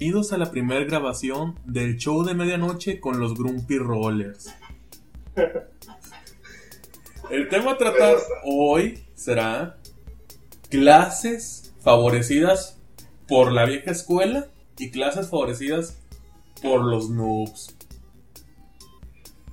Bienvenidos 0.00 0.32
a 0.32 0.38
la 0.38 0.50
primera 0.50 0.84
grabación 0.84 1.56
del 1.64 1.98
show 1.98 2.24
de 2.24 2.34
medianoche 2.34 2.98
con 2.98 3.20
los 3.20 3.34
Grumpy 3.34 3.78
Rollers. 3.78 4.52
El 7.30 7.48
tema 7.48 7.70
a 7.70 7.78
tratar 7.78 8.16
hoy 8.44 9.04
será 9.14 9.78
clases 10.68 11.72
favorecidas 11.78 12.80
por 13.28 13.52
la 13.52 13.66
vieja 13.66 13.92
escuela 13.92 14.48
y 14.78 14.90
clases 14.90 15.30
favorecidas 15.30 15.96
por 16.60 16.84
los 16.84 17.10
noobs. 17.10 17.76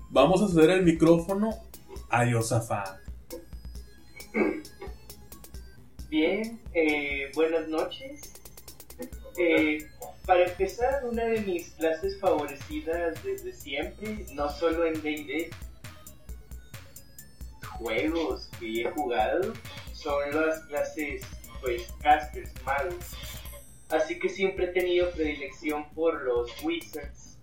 Vamos 0.10 0.42
a 0.42 0.48
ceder 0.48 0.72
el 0.72 0.84
micrófono 0.84 1.52
a 2.10 2.26
Yosafat. 2.26 2.98
Bien, 6.10 6.60
eh, 6.74 7.32
buenas 7.36 7.68
noches. 7.68 8.34
Eh, 9.38 9.88
para 10.32 10.46
empezar, 10.46 11.04
una 11.04 11.26
de 11.26 11.42
mis 11.42 11.72
clases 11.72 12.18
favorecidas 12.18 13.22
desde 13.22 13.52
siempre, 13.52 14.26
no 14.32 14.50
solo 14.50 14.86
en 14.86 14.94
D&D, 15.02 15.50
juegos 17.78 18.50
que 18.58 18.84
he 18.84 18.92
jugado, 18.92 19.52
son 19.92 20.34
las 20.34 20.62
clases, 20.68 21.24
pues, 21.60 21.92
casters, 22.02 22.50
magos. 22.64 23.14
Así 23.90 24.20
que 24.20 24.30
siempre 24.30 24.68
he 24.68 24.70
tenido 24.70 25.12
predilección 25.12 25.90
por 25.90 26.22
los 26.22 26.50
wizards. 26.64 27.38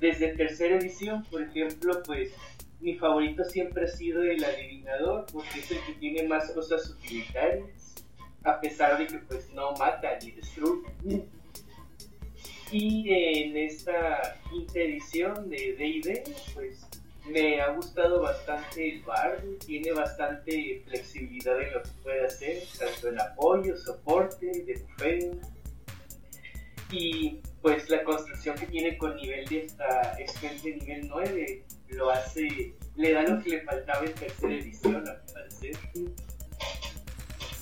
Desde 0.00 0.34
tercera 0.36 0.76
edición, 0.76 1.22
por 1.24 1.42
ejemplo, 1.42 2.02
pues, 2.06 2.32
mi 2.80 2.94
favorito 2.94 3.44
siempre 3.44 3.84
ha 3.84 3.88
sido 3.88 4.22
el 4.22 4.42
adivinador, 4.42 5.26
porque 5.30 5.58
es 5.58 5.70
el 5.70 5.84
que 5.84 5.92
tiene 6.00 6.22
más 6.28 6.50
cosas 6.52 6.88
utilitarias, 6.88 8.06
a 8.42 8.58
pesar 8.58 8.96
de 8.96 9.06
que, 9.06 9.18
pues, 9.18 9.50
no 9.50 9.72
mata 9.72 10.18
ni 10.22 10.30
destruye. 10.30 11.28
Y 12.76 13.08
en 13.08 13.56
esta 13.56 14.36
quinta 14.50 14.80
edición 14.80 15.48
de 15.48 15.76
D&D, 15.78 16.24
pues 16.54 16.84
me 17.30 17.60
ha 17.60 17.68
gustado 17.68 18.22
bastante 18.22 18.94
el 18.94 19.02
bar, 19.02 19.40
tiene 19.64 19.92
bastante 19.92 20.82
flexibilidad 20.84 21.62
en 21.62 21.72
lo 21.72 21.82
que 21.84 21.90
puede 22.02 22.26
hacer, 22.26 22.64
tanto 22.76 23.10
en 23.10 23.20
apoyo, 23.20 23.76
soporte, 23.76 24.46
de 24.46 24.82
bufeo. 24.82 25.36
Y 26.90 27.38
pues 27.62 27.88
la 27.90 28.02
construcción 28.02 28.56
que 28.56 28.66
tiene 28.66 28.98
con 28.98 29.14
nivel 29.14 29.46
de 29.46 29.66
hasta 29.66 30.16
de 30.16 30.74
nivel 30.74 31.06
9 31.06 31.64
lo 31.90 32.10
hace, 32.10 32.74
le 32.96 33.12
da 33.12 33.22
lo 33.22 33.40
que 33.40 33.50
le 33.50 33.60
faltaba 33.60 34.04
en 34.04 34.14
tercera 34.14 34.52
edición, 34.52 34.96
a 34.96 35.12
mi 35.12 35.32
parecer. 35.32 35.76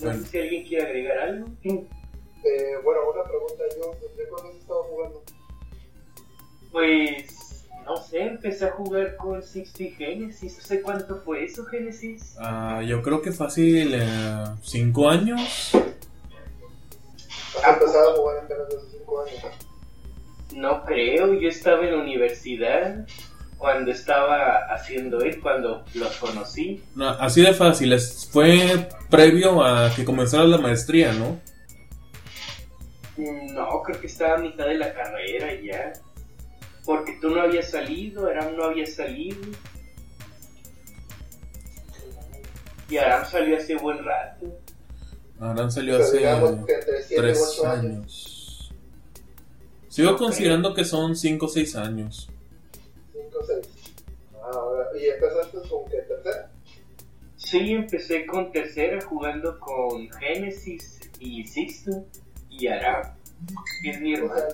No 0.00 0.14
sé 0.14 0.24
si 0.24 0.38
alguien 0.38 0.66
quiere 0.66 0.86
agregar 0.86 1.19
algo. 1.19 1.50
Eh, 2.44 2.74
bueno, 2.84 3.00
una 3.14 3.22
pregunta 3.24 3.62
yo, 3.76 3.94
¿desde 4.00 4.28
cuándo 4.30 4.50
has 4.50 4.56
estado 4.56 4.82
jugando? 4.84 5.22
Pues, 6.72 7.64
no 7.84 7.96
sé, 7.96 8.22
empecé 8.22 8.66
a 8.66 8.70
jugar 8.72 9.16
con 9.16 9.42
60 9.42 9.96
Genesis. 9.96 10.56
No 10.58 10.64
sé 10.64 10.82
cuánto 10.82 11.16
fue 11.24 11.44
eso, 11.44 11.64
Genesis. 11.66 12.34
Ah, 12.38 12.82
yo 12.86 13.02
creo 13.02 13.20
que 13.22 13.32
fácil 13.32 14.00
5 14.62 15.08
años. 15.08 15.70
¿Has 17.64 17.74
empezado 17.74 18.10
a 18.12 18.16
jugar 18.16 18.36
en 18.42 18.48
menos 18.48 18.68
de 18.68 18.98
5 18.98 19.22
años? 19.22 19.42
No 20.56 20.84
creo, 20.84 21.32
yo 21.34 21.48
estaba 21.48 21.84
en 21.84 21.96
la 21.96 22.02
universidad 22.02 23.06
cuando 23.58 23.90
estaba 23.92 24.56
haciendo 24.74 25.20
él, 25.20 25.40
cuando 25.40 25.84
los 25.94 26.16
conocí. 26.16 26.82
No, 26.96 27.08
así 27.10 27.42
de 27.42 27.54
fácil, 27.54 27.92
es- 27.92 28.28
fue 28.32 28.88
previo 29.08 29.62
a 29.64 29.94
que 29.94 30.04
comenzara 30.04 30.44
la 30.44 30.58
maestría, 30.58 31.12
¿no? 31.12 31.38
No, 33.16 33.82
creo 33.82 34.00
que 34.00 34.06
estaba 34.06 34.34
a 34.36 34.38
mitad 34.38 34.66
de 34.66 34.74
la 34.78 34.92
carrera 34.94 35.48
ya. 35.60 35.92
Porque 36.84 37.19
tú 37.20 37.30
no 37.30 37.42
habías 37.42 37.70
salido, 37.70 38.27
Aram 38.27 38.56
no 38.56 38.64
había 38.64 38.86
salido. 38.86 39.38
Y 42.88 42.97
Aram 42.97 43.25
salió 43.26 43.56
hace 43.56 43.76
buen 43.76 44.04
rato. 44.04 44.47
Ahora 45.38 45.70
salió 45.70 45.94
Pero 45.94 46.04
hace 46.04 46.19
digamos 46.19 46.66
que 46.66 46.72
entre 46.75 47.03
7 47.03 47.14
y 47.14 47.16
3 47.16 47.59
8 47.59 47.66
años. 47.66 47.84
años. 47.84 48.75
Sigo 49.88 50.16
considerando 50.16 50.72
que 50.72 50.84
son 50.84 51.16
5 51.16 51.44
o 51.47 51.48
6 51.48 51.76
años. 51.76 52.31
5 53.12 53.38
6. 53.47 53.69
Ah, 54.37 54.50
ahora, 54.53 54.87
¿y 54.98 55.06
empezaste 55.08 55.69
con 55.69 55.84
qué? 55.91 55.97
¿Tercera? 55.98 56.50
Sí, 57.37 57.72
empecé 57.72 58.25
con 58.26 58.50
tercera 58.53 59.04
jugando 59.04 59.58
con 59.58 60.08
Genesis 60.12 61.00
y 61.19 61.44
Sixto 61.47 62.04
y 62.62 62.69
Aram, 62.69 63.15
que 63.83 63.91
es 63.91 64.00
mi 64.00 64.15
O 64.15 64.19
hermano. 64.19 64.50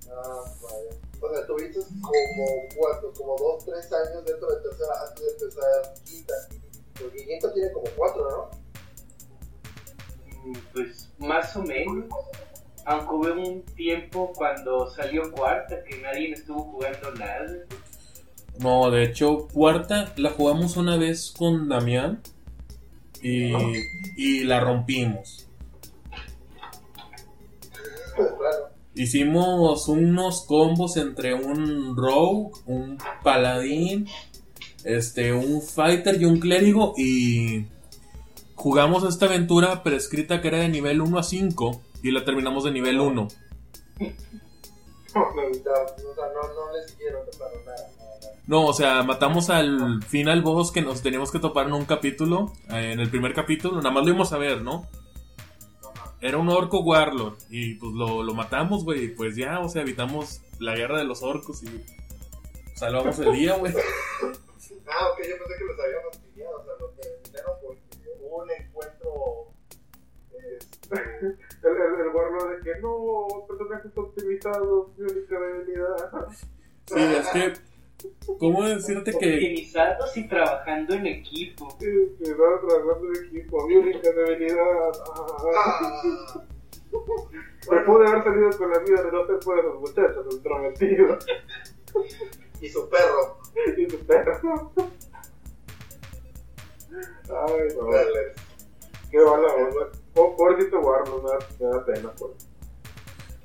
sea, 0.00 0.12
ah, 0.16 0.44
vaya. 0.62 0.96
O 1.20 1.34
sea, 1.34 1.46
tuviste 1.46 1.80
como 2.02 2.46
cuatro, 2.76 3.12
como 3.16 3.36
2, 3.38 3.64
3 3.64 3.92
años 3.92 4.24
dentro 4.26 4.48
de 4.48 4.62
tercera 4.62 4.92
antes 5.08 5.24
de 5.24 5.32
empezar 5.46 5.94
quinta. 6.04 6.34
Porque 7.00 7.24
quinta 7.26 7.52
tiene 7.54 7.72
como 7.72 7.86
4, 7.96 8.30
¿no? 8.30 8.50
Mm, 10.44 10.56
Pues 10.72 11.10
más 11.18 11.56
o 11.56 11.62
menos. 11.62 12.04
Aunque 12.86 13.14
hubo 13.14 13.40
un 13.48 13.62
tiempo 13.76 14.32
cuando 14.34 14.90
salió 14.90 15.32
cuarta 15.32 15.82
que 15.84 15.96
nadie 16.02 16.32
estuvo 16.32 16.64
jugando 16.64 17.12
nada. 17.12 17.46
No, 18.58 18.90
de 18.90 19.04
hecho, 19.04 19.48
cuarta 19.48 20.12
la 20.16 20.30
jugamos 20.30 20.76
una 20.76 20.96
vez 20.98 21.32
con 21.36 21.68
Damián 21.70 22.20
y, 23.22 23.52
y 24.18 24.44
la 24.44 24.60
rompimos. 24.60 25.43
Hicimos 28.94 29.88
unos 29.88 30.44
combos 30.46 30.96
entre 30.96 31.34
un 31.34 31.96
rogue, 31.96 32.52
un 32.66 32.98
paladín, 33.22 34.06
este, 34.84 35.32
un 35.32 35.62
fighter 35.62 36.20
y 36.20 36.26
un 36.26 36.38
clérigo 36.38 36.94
y 36.96 37.66
jugamos 38.54 39.02
esta 39.04 39.26
aventura 39.26 39.82
prescrita 39.82 40.40
que 40.40 40.48
era 40.48 40.58
de 40.58 40.68
nivel 40.68 41.00
1 41.00 41.18
a 41.18 41.22
5 41.22 41.82
y 42.02 42.12
la 42.12 42.24
terminamos 42.24 42.64
de 42.64 42.70
nivel 42.70 43.00
1. 43.00 43.12
No, 43.16 43.26
o 43.96 45.22
sea, 45.22 45.42
no, 46.34 46.42
no 46.52 46.72
nada. 47.66 47.94
No, 48.46 48.66
o 48.66 49.04
matamos 49.04 49.48
al 49.48 50.02
final 50.02 50.42
boss 50.42 50.70
que 50.70 50.82
nos 50.82 51.02
teníamos 51.02 51.30
que 51.32 51.38
topar 51.38 51.66
en 51.66 51.72
un 51.72 51.86
capítulo, 51.86 52.52
eh, 52.70 52.92
en 52.92 53.00
el 53.00 53.08
primer 53.08 53.32
capítulo, 53.32 53.76
nada 53.78 53.90
más 53.90 54.04
lo 54.04 54.10
íbamos 54.10 54.32
a 54.32 54.38
ver, 54.38 54.60
¿no? 54.60 54.86
Era 56.24 56.38
un 56.38 56.48
orco 56.48 56.80
warlord 56.80 57.36
y 57.50 57.74
pues 57.74 57.92
lo, 57.92 58.22
lo 58.22 58.32
matamos, 58.32 58.82
güey, 58.82 59.04
y 59.04 59.08
pues 59.08 59.36
ya, 59.36 59.60
o 59.60 59.68
sea, 59.68 59.82
evitamos 59.82 60.40
la 60.58 60.74
guerra 60.74 60.96
de 60.96 61.04
los 61.04 61.22
orcos 61.22 61.62
y 61.62 61.84
salvamos 62.74 63.18
el 63.18 63.32
día, 63.34 63.56
güey. 63.56 63.74
Ah, 64.86 65.08
ok, 65.08 65.18
yo 65.18 65.36
pensé 65.38 65.58
que 65.58 65.64
los 65.64 65.80
habíamos 65.80 66.16
pillado, 66.18 66.60
o 66.60 66.64
sea, 66.64 66.74
los 66.78 66.94
terminaron 66.96 67.56
porque 67.62 67.80
hubo 68.20 68.42
un 68.42 68.50
encuentro. 68.50 69.52
Este, 70.30 70.96
El, 70.96 71.76
el, 71.76 72.00
el 72.00 72.08
warlord 72.14 72.56
de 72.56 72.72
que 72.72 72.80
no, 72.80 73.26
personajes 73.48 73.92
optimizados, 73.94 74.96
mi 74.96 75.04
única 75.10 75.40
debilidad. 75.40 76.28
Sí, 76.86 77.00
es 77.00 77.28
que, 77.28 77.52
¿cómo 78.38 78.64
decirte 78.64 79.12
que 79.18 79.34
Optimizados 79.34 80.16
y 80.16 80.28
trabajando 80.28 80.94
en 80.94 81.06
equipo. 81.06 81.76
Que 81.78 81.86
va 82.34 82.60
trabajando 82.60 83.10
de 83.12 83.26
equipo, 83.26 83.66
mi 83.66 83.76
única 83.76 84.10
debilidad. 84.12 84.90
ah, 85.14 86.44
Me 87.70 87.80
pude 87.80 88.06
haber 88.08 88.24
salido 88.24 88.50
con 88.58 88.70
la 88.70 88.78
vida 88.80 89.02
de 89.02 89.12
no 89.12 89.26
ser 89.26 89.38
por 89.40 89.58
esos 89.58 89.80
muchachos 89.80 90.26
entrometidos 90.34 91.26
y 92.60 92.68
su 92.68 92.88
perro. 92.88 93.38
y 93.76 93.90
su 93.90 93.98
perro. 94.06 94.72
Ay, 97.28 97.68
no, 97.76 97.90
Dale. 97.90 98.32
qué. 99.10 99.18
Po- 100.14 100.36
Pobrecito 100.36 100.78
Warlord, 100.80 101.22
me 101.24 101.30
da, 101.30 101.38
me 101.58 101.66
da 101.76 101.84
pena. 101.84 102.12
Por... 102.12 102.34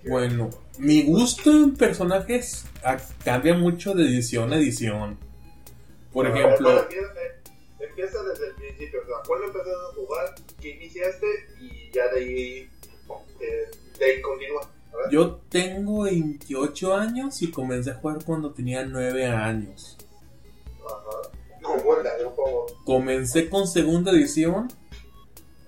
Bueno, 0.07 0.49
mi 0.77 1.03
gusto 1.03 1.51
en 1.51 1.75
personajes 1.75 2.65
ah, 2.83 2.97
cambia 3.24 3.53
mucho 3.53 3.94
de 3.94 4.06
edición 4.06 4.53
a 4.53 4.57
edición. 4.57 5.18
Por 6.13 6.25
A 6.25 6.29
ejemplo, 6.29 6.88
empieza, 7.79 8.24
desde 8.24 8.47
el 8.47 8.56
principio, 8.56 9.01
o 9.01 9.06
sea, 9.06 9.15
¿cuándo 9.27 9.47
empezaste 9.47 9.71
a 9.71 9.95
jugar? 9.95 10.35
¿Qué 10.62 10.69
iniciaste? 10.71 11.27
Y 11.62 11.91
ya 11.94 12.07
de 12.13 12.19
ahí, 12.19 12.69
eh, 13.41 13.71
de 14.00 14.06
ahí 14.06 14.21
continúa. 14.21 14.62
Yo 15.12 15.39
tengo 15.50 16.03
28 16.03 16.95
años 16.95 17.41
y 17.41 17.51
comencé 17.51 17.91
a 17.91 17.95
jugar 17.95 18.24
cuando 18.25 18.51
tenía 18.51 18.85
9 18.85 19.25
años. 19.27 19.97
Ajá. 20.85 21.39
Comencé 22.85 23.50
con 23.50 23.68
segunda 23.68 24.12
edición 24.12 24.69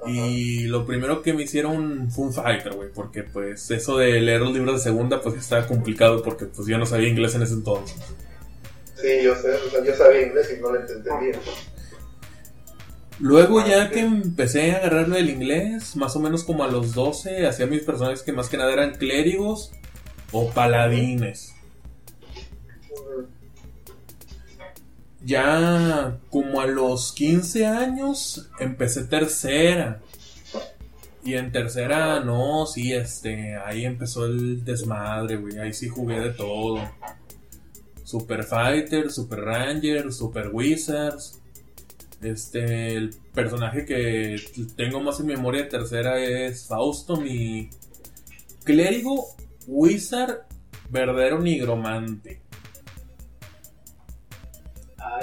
Ajá. 0.03 0.11
y 0.11 0.63
lo 0.63 0.85
primero 0.85 1.21
que 1.21 1.33
me 1.33 1.43
hicieron 1.43 2.09
fue 2.11 2.25
un 2.25 2.33
fighter, 2.33 2.73
güey, 2.73 2.89
porque 2.93 3.23
pues 3.23 3.69
eso 3.71 3.97
de 3.97 4.19
leer 4.19 4.41
los 4.41 4.53
libros 4.53 4.75
de 4.75 4.89
segunda 4.89 5.21
pues 5.21 5.35
estaba 5.35 5.67
complicado 5.67 6.21
porque 6.23 6.45
pues 6.45 6.67
yo 6.67 6.77
no 6.77 6.85
sabía 6.85 7.09
inglés 7.09 7.35
en 7.35 7.43
ese 7.43 7.53
entonces. 7.53 7.97
Sí, 9.01 9.23
yo 9.23 9.35
sé, 9.35 9.51
o 9.53 9.69
sea, 9.69 9.83
yo 9.83 9.95
sabía 9.95 10.27
inglés 10.27 10.55
y 10.55 10.61
no 10.61 10.71
lo 10.71 10.79
entendía. 10.79 11.39
Luego 13.19 13.65
ya 13.65 13.89
que 13.91 13.99
empecé 13.99 14.71
a 14.71 14.77
agarrarlo 14.77 15.15
del 15.15 15.29
inglés, 15.29 15.95
más 15.95 16.15
o 16.15 16.19
menos 16.19 16.43
como 16.43 16.63
a 16.63 16.67
los 16.67 16.93
12, 16.93 17.45
hacía 17.45 17.67
mis 17.67 17.83
personajes 17.83 18.23
que 18.23 18.31
más 18.31 18.49
que 18.49 18.57
nada 18.57 18.73
eran 18.73 18.95
clérigos 18.95 19.71
o 20.31 20.49
paladines. 20.49 21.53
Ya 25.23 26.19
como 26.29 26.61
a 26.61 26.67
los 26.67 27.11
15 27.13 27.65
años 27.65 28.49
empecé 28.59 29.03
tercera. 29.05 30.01
Y 31.23 31.35
en 31.35 31.51
tercera, 31.51 32.19
no, 32.21 32.65
sí, 32.65 32.93
este, 32.93 33.55
ahí 33.55 33.85
empezó 33.85 34.25
el 34.25 34.65
desmadre, 34.65 35.35
güey. 35.37 35.59
Ahí 35.59 35.73
sí 35.73 35.87
jugué 35.87 36.19
de 36.19 36.31
todo. 36.31 36.79
Super 38.03 38.43
Fighter, 38.43 39.11
Super 39.11 39.39
Ranger, 39.41 40.11
Super 40.11 40.49
Wizards. 40.51 41.39
Este, 42.21 42.93
el 42.93 43.15
personaje 43.33 43.85
que 43.85 44.41
tengo 44.75 44.99
más 44.99 45.19
en 45.19 45.27
memoria 45.27 45.63
de 45.63 45.69
tercera 45.69 46.19
es 46.19 46.67
Fausto, 46.67 47.17
mi 47.17 47.69
clérigo, 48.63 49.27
wizard, 49.67 50.41
verdadero 50.89 51.39
nigromante. 51.39 52.40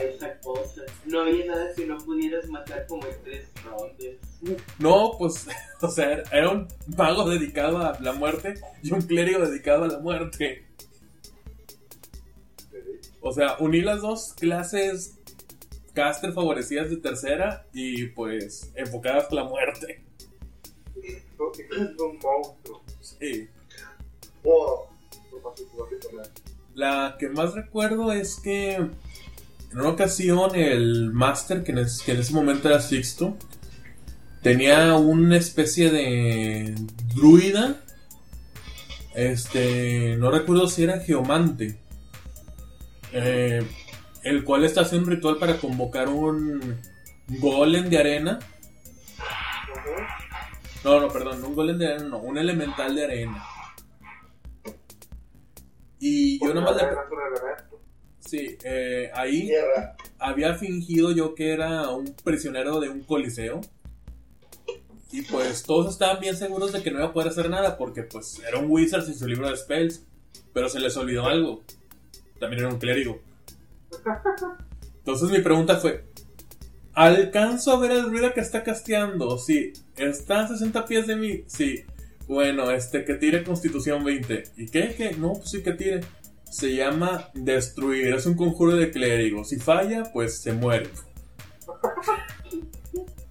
Esa 0.00 0.39
cosa. 0.41 0.83
No 1.06 1.21
había 1.21 1.47
nada 1.47 1.73
que 1.75 1.87
no 1.87 1.99
pudieras 1.99 2.49
matar 2.49 2.87
como 2.87 3.06
en 3.06 3.23
tres 3.25 3.49
rondas. 3.65 4.67
No, 4.79 5.12
pues, 5.19 5.47
o 5.81 5.91
sea, 5.91 6.23
era 6.33 6.50
un 6.50 6.69
mago 6.97 7.29
dedicado 7.29 7.79
a 7.79 7.99
la 8.00 8.12
muerte 8.12 8.55
y 8.83 8.93
un 8.93 9.03
clérigo 9.03 9.41
dedicado 9.47 9.85
a 9.85 9.89
la 9.89 9.99
muerte. 9.99 10.65
O 13.21 13.33
sea, 13.33 13.56
uní 13.59 13.81
las 13.81 14.00
dos 14.00 14.33
clases 14.35 15.19
caster 15.93 16.33
favorecidas 16.33 16.91
de 16.91 16.97
tercera 16.99 17.67
y 17.73 18.06
pues 18.06 18.71
enfocadas 18.77 19.31
a 19.31 19.35
la 19.35 19.45
muerte. 19.45 20.05
Es 21.03 22.00
un 22.00 22.19
monstruo. 22.19 22.83
Sí. 23.00 23.49
Wow. 24.45 24.87
La 26.75 27.17
que 27.19 27.29
más 27.29 27.55
recuerdo 27.55 28.12
es 28.12 28.39
que 28.39 28.89
en 29.73 29.79
una 29.81 29.91
ocasión 29.91 30.55
el 30.55 31.12
Master, 31.12 31.62
que 31.65 31.73
en, 31.73 31.79
es- 31.79 32.03
que 32.03 32.12
en 32.12 32.20
ese 32.20 32.32
momento 32.32 32.69
era 32.69 32.81
Sixto, 32.81 33.37
tenía 34.43 34.94
una 34.97 35.37
especie 35.37 35.91
de 35.91 36.75
druida. 37.15 37.76
Este, 39.15 40.17
no 40.19 40.31
recuerdo 40.31 40.69
si 40.69 40.85
era 40.85 41.00
geomante. 41.00 41.79
eh, 43.12 43.62
el 44.23 44.44
cual 44.44 44.65
está 44.65 44.82
haciendo 44.82 45.09
un 45.09 45.15
ritual 45.15 45.38
para 45.38 45.56
convocar 45.59 46.09
un 46.09 46.76
golem 47.29 47.88
de 47.88 47.99
arena. 47.99 48.38
No, 50.85 51.00
no, 51.00 51.09
perdón, 51.09 51.43
un 51.44 51.55
golem 51.55 51.79
de 51.79 51.87
arena, 51.88 52.05
no, 52.09 52.19
un 52.19 52.37
elemental 52.38 52.94
de 52.94 53.05
arena. 53.05 53.43
Y 56.00 56.38
yo 56.44 56.53
nomás 56.55 56.76
le, 56.76 56.82
Sí, 58.29 58.59
eh, 58.63 59.11
ahí 59.15 59.47
Tierra. 59.47 59.97
había 60.19 60.55
fingido 60.55 61.13
yo 61.13 61.35
que 61.35 61.53
era 61.53 61.89
un 61.89 62.15
prisionero 62.23 62.79
de 62.79 62.91
un 62.91 63.01
coliseo. 63.01 63.63
Y 65.11 65.23
pues 65.23 65.63
todos 65.63 65.91
estaban 65.91 66.21
bien 66.21 66.37
seguros 66.37 66.73
de 66.73 66.83
que 66.83 66.91
no 66.91 66.99
iba 66.99 67.09
a 67.09 67.13
poder 67.15 67.31
hacer 67.31 67.49
nada 67.49 67.79
porque 67.79 68.03
pues 68.03 68.39
era 68.47 68.59
un 68.59 68.71
wizard 68.71 69.07
sin 69.07 69.15
su 69.15 69.27
libro 69.27 69.49
de 69.49 69.57
spells. 69.57 70.05
Pero 70.53 70.69
se 70.69 70.79
les 70.79 70.95
olvidó 70.99 71.27
algo. 71.27 71.63
También 72.39 72.65
era 72.65 72.73
un 72.73 72.79
clérigo. 72.79 73.19
Entonces 74.99 75.31
mi 75.31 75.41
pregunta 75.41 75.79
fue, 75.79 76.05
¿alcanzo 76.93 77.73
a 77.73 77.81
ver 77.81 77.93
el 77.93 78.11
ruido 78.11 78.35
que 78.35 78.41
está 78.41 78.63
casteando? 78.63 79.39
Sí. 79.39 79.73
¿Está 79.97 80.41
a 80.41 80.49
60 80.49 80.85
pies 80.85 81.07
de 81.07 81.17
mí? 81.17 81.45
Sí. 81.47 81.85
Bueno, 82.27 82.71
este, 82.71 83.07
que 83.07 83.15
tire 83.15 83.43
Constitución 83.43 84.05
20. 84.05 84.45
¿Y 84.59 84.67
qué? 84.67 84.95
¿Qué? 84.95 85.13
No, 85.13 85.33
pues 85.33 85.51
sí 85.51 85.63
que 85.63 85.73
tire. 85.73 86.01
Se 86.50 86.75
llama 86.75 87.31
Destruir. 87.35 88.15
Es 88.15 88.27
un 88.27 88.35
conjuro 88.37 88.75
de 88.77 88.91
clérigo. 88.91 89.45
Si 89.45 89.56
falla, 89.59 90.05
pues 90.12 90.39
se 90.41 90.53
muere. 90.53 90.89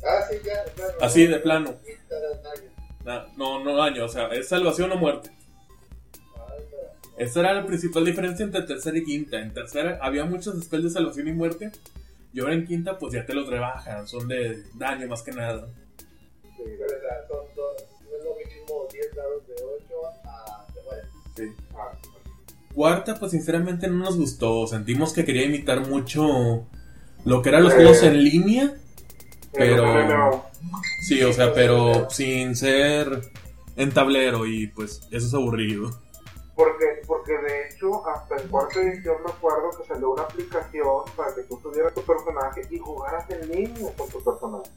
Ah, 0.05 0.21
sí, 0.29 0.37
ya, 0.45 0.63
claro. 0.75 0.93
Así 1.01 1.27
de 1.27 1.39
plano. 1.39 1.73
Na- 3.03 3.25
No, 3.35 3.63
no 3.63 3.75
daño. 3.75 4.05
O 4.05 4.09
sea, 4.09 4.27
es 4.27 4.47
salvación 4.47 4.91
o 4.91 4.95
muerte. 4.97 5.31
Ah. 6.37 6.53
Esa 7.17 7.39
era 7.41 7.53
la 7.53 7.65
principal 7.65 8.05
diferencia 8.05 8.43
entre 8.45 8.61
tercera 8.63 8.97
y 8.97 9.03
quinta. 9.03 9.39
En 9.39 9.53
tercera 9.53 9.99
había 10.01 10.25
muchos 10.25 10.61
spells 10.63 10.83
de 10.85 10.89
salvación 10.89 11.27
y 11.27 11.33
muerte. 11.33 11.71
Y 12.33 12.39
ahora 12.39 12.53
en 12.53 12.67
quinta, 12.67 12.97
pues 12.99 13.13
ya 13.13 13.25
te 13.25 13.33
los 13.33 13.47
rebajan. 13.49 14.07
Son 14.07 14.27
de 14.27 14.63
daño 14.75 15.07
más 15.07 15.23
que 15.23 15.31
nada. 15.31 15.67
Sí, 16.41 16.63
Pero, 16.63 16.85
o 16.85 16.89
sea, 17.01 17.27
son 17.27 17.45
dos. 17.55 17.83
No 18.03 18.17
es 18.17 18.23
lo 18.23 18.35
mismo 18.35 18.87
10 18.91 19.15
dados 19.15 19.47
de 19.47 19.53
8 19.55 20.07
a. 20.25 20.65
Sí. 21.35 21.43
Cuarta, 22.77 23.15
pues 23.15 23.31
sinceramente 23.31 23.87
no 23.87 23.95
nos 23.95 24.17
gustó. 24.17 24.67
Sentimos 24.67 25.11
que 25.11 25.25
quería 25.25 25.47
imitar 25.47 25.87
mucho 25.87 26.67
lo 27.25 27.41
que 27.41 27.49
eran 27.49 27.63
los 27.63 27.73
juegos 27.73 28.03
en 28.03 28.23
línea. 28.23 28.71
Pero-. 29.51 30.45
Sí, 31.01 31.23
o 31.23 31.33
sea, 31.33 31.55
pero 31.55 32.07
sin 32.11 32.55
ser 32.55 33.23
en 33.77 33.91
tablero. 33.91 34.45
Y 34.45 34.67
pues 34.67 35.01
eso 35.09 35.25
es 35.25 35.33
aburrido. 35.33 35.89
Porque, 36.55 36.85
porque 37.07 37.31
de 37.31 37.67
hecho, 37.67 38.07
hasta 38.07 38.39
en 38.39 38.47
cuarta 38.47 38.79
edición 38.79 39.15
recuerdo 39.25 39.71
que 39.75 39.87
salió 39.87 40.11
una 40.11 40.21
aplicación 40.21 41.01
para 41.15 41.33
que 41.33 41.41
tú 41.49 41.57
tuvieras 41.57 41.95
tu 41.95 42.03
personaje 42.03 42.61
y 42.69 42.77
jugaras 42.77 43.27
en 43.31 43.49
línea 43.49 43.91
con 43.97 44.07
tu 44.07 44.23
personaje. 44.23 44.69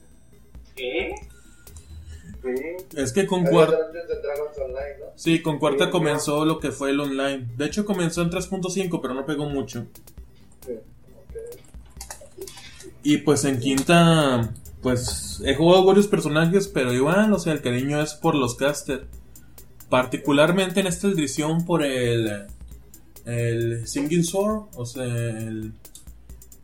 ¿Qué? 0.74 1.14
Sí, 2.42 2.96
Es 2.96 3.12
que 3.12 3.26
con 3.26 3.44
cuarta. 3.44 3.76
¿no? 3.92 5.06
Sí, 5.16 5.42
con 5.42 5.58
cuarta 5.58 5.84
Sí, 5.86 5.90
comenzó 5.90 6.44
lo 6.44 6.58
que 6.58 6.70
fue 6.70 6.90
el 6.90 7.00
online. 7.00 7.48
De 7.56 7.66
hecho, 7.66 7.84
comenzó 7.84 8.22
en 8.22 8.30
3.5, 8.30 9.00
pero 9.02 9.14
no 9.14 9.26
pegó 9.26 9.46
mucho. 9.46 9.86
sí. 10.66 10.72
Y 13.02 13.18
pues 13.18 13.44
en 13.44 13.58
quinta, 13.60 14.52
pues 14.82 15.40
he 15.44 15.54
jugado 15.54 15.84
varios 15.84 16.06
personajes, 16.06 16.68
pero 16.68 16.92
igual, 16.92 17.32
o 17.32 17.38
sea, 17.38 17.52
el 17.54 17.62
cariño 17.62 18.00
es 18.02 18.14
por 18.14 18.34
los 18.34 18.54
caster. 18.56 19.06
Particularmente 19.88 20.80
en 20.80 20.86
esta 20.86 21.08
edición 21.08 21.64
por 21.64 21.82
el, 21.82 22.46
el 23.24 23.86
Singing 23.88 24.24
Sword, 24.24 24.64
o 24.76 24.84
sea, 24.86 25.04
el- 25.04 25.72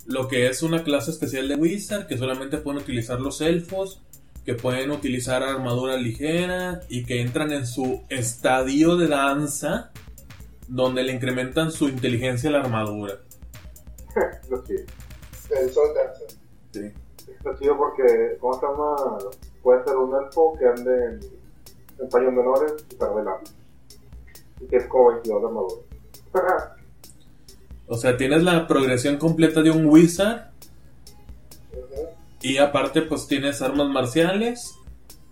lo 0.07 0.29
que 0.29 0.47
es 0.47 0.63
una 0.63 0.85
clase 0.85 1.11
especial 1.11 1.49
de 1.49 1.57
Wizard 1.57 2.07
que 2.07 2.17
solamente 2.17 2.59
pueden 2.59 2.81
utilizar 2.83 3.19
los 3.21 3.41
elfos, 3.41 4.01
que 4.47 4.55
pueden 4.55 4.93
utilizar 4.93 5.43
armadura 5.43 5.97
ligera 5.97 6.81
y 6.89 7.05
que 7.05 7.21
entran 7.21 7.51
en 7.51 7.67
su 7.67 8.03
estadio 8.09 8.97
de 8.97 9.09
danza, 9.09 9.91
donde 10.69 11.03
le 11.03 11.13
incrementan 11.13 11.73
su 11.73 11.89
inteligencia 11.89 12.49
a 12.51 12.53
la 12.53 12.61
armadura. 12.61 13.15
Lo 14.49 14.65
siento. 14.65 14.93
El 15.51 15.71
Soul 15.71 15.89
Dancer. 15.95 16.39
Sí. 16.71 17.33
Está 17.33 17.59
chido 17.59 17.77
porque, 17.77 18.37
¿cómo 18.41 18.55
se 18.55 18.67
llama? 18.67 19.19
Puede 19.63 19.85
ser 19.85 19.97
un 19.97 20.15
elfo 20.15 20.57
que 20.57 20.67
ande 20.67 21.05
en, 21.07 21.21
en 21.99 22.09
paños 22.09 22.33
menores 22.33 22.73
y 22.89 22.95
tarde. 22.95 23.23
Y 24.61 24.67
que 24.69 24.77
es 24.77 24.87
como 24.87 25.09
22 25.09 25.43
de 25.43 25.49
armadura. 25.49 25.83
O 27.89 27.97
sea, 27.97 28.17
tienes 28.17 28.45
la 28.45 28.69
progresión 28.69 29.17
completa 29.17 29.61
de 29.61 29.73
un 29.73 29.87
wizard. 29.87 30.51
Y 32.47 32.59
aparte 32.59 33.03
pues 33.03 33.27
tienes 33.27 33.61
armas 33.61 33.89
marciales 33.89 34.79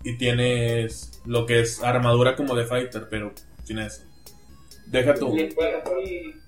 y 0.03 0.17
tienes 0.17 1.21
lo 1.25 1.45
que 1.45 1.61
es 1.61 1.81
armadura 1.81 2.35
como 2.35 2.55
de 2.55 2.65
fighter, 2.65 3.07
pero 3.09 3.31
sin 3.63 3.79
eso. 3.79 4.03
Deja 4.87 5.13
tú. 5.13 5.33
Le 5.33 5.55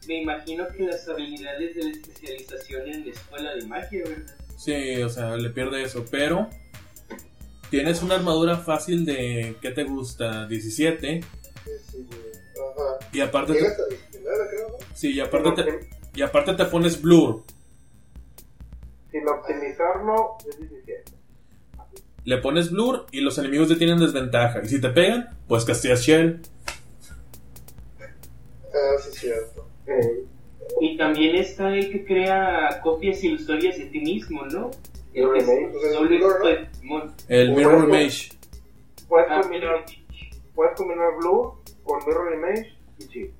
me 0.10 0.22
imagino 0.24 0.68
que 0.68 0.84
las 0.84 1.08
habilidades 1.08 1.74
de 1.74 1.84
la 1.84 1.92
especialización 1.92 2.86
en 2.90 3.06
la 3.06 3.12
escuela 3.12 3.56
de 3.56 3.66
magia, 3.66 4.04
¿verdad? 4.10 4.36
Sí, 4.58 5.02
o 5.02 5.08
sea, 5.08 5.38
le 5.38 5.50
pierde 5.52 5.84
eso, 5.84 6.04
pero 6.12 6.50
tienes 7.70 8.04
una 8.04 8.16
armadura 8.16 8.58
fácil 8.58 9.06
de 9.06 9.56
¿qué 9.62 9.72
te 9.72 9.86
gusta? 9.86 10.48
17 10.48 11.22
Sí. 11.92 12.08
Ajá. 12.10 13.08
y 13.14 13.22
aparte 13.22 13.54
te, 13.54 13.60
Llegas 13.60 13.80
a 13.80 13.88
19, 13.88 14.50
creo, 14.50 14.68
¿no? 14.70 14.78
sí, 14.94 15.14
y 15.14 15.20
aparte 15.22 15.64
te, 15.64 15.90
y 16.14 16.22
aparte 16.24 16.54
te 16.56 16.66
pones 16.66 17.02
blur. 17.02 17.46
Sin 19.18 19.28
optimizarlo, 19.28 20.38
es 20.48 20.60
17. 20.60 21.04
Le 22.26 22.38
pones 22.40 22.72
blur 22.72 23.06
y 23.12 23.22
los 23.22 23.38
enemigos 23.38 23.70
te 23.70 23.76
tienen 23.78 23.98
desventaja. 24.00 24.62
Y 24.64 24.68
si 24.68 24.82
te 24.82 24.90
pegan, 24.90 25.30
pues 25.48 25.64
castigas 25.66 26.02
shell. 26.02 26.42
Ah, 28.00 28.98
sí, 29.02 29.10
cierto. 29.18 29.66
Eh, 29.88 30.24
Y 30.82 30.98
también 30.98 31.36
está 31.38 31.74
el 31.74 31.90
que 31.92 32.06
crea 32.06 32.80
copias 32.84 33.24
ilusorias 33.24 33.78
de 33.78 33.86
ti 33.86 34.00
mismo, 34.02 34.46
¿no? 34.46 34.70
El. 35.14 35.28
Pues 35.28 35.48
es 35.48 35.96
es 37.30 37.50
mirror 37.50 37.88
mage. 37.88 38.30
puedes, 39.08 39.28
Ah, 39.32 39.40
combinar, 39.42 39.86
mira. 39.86 39.86
puedes 40.54 40.76
combinar 40.78 41.08
Blue 41.18 41.54
con 41.84 42.06
Mirror 42.06 42.34
Image 42.36 42.74
y 43.00 43.08
Chip. 43.08 43.32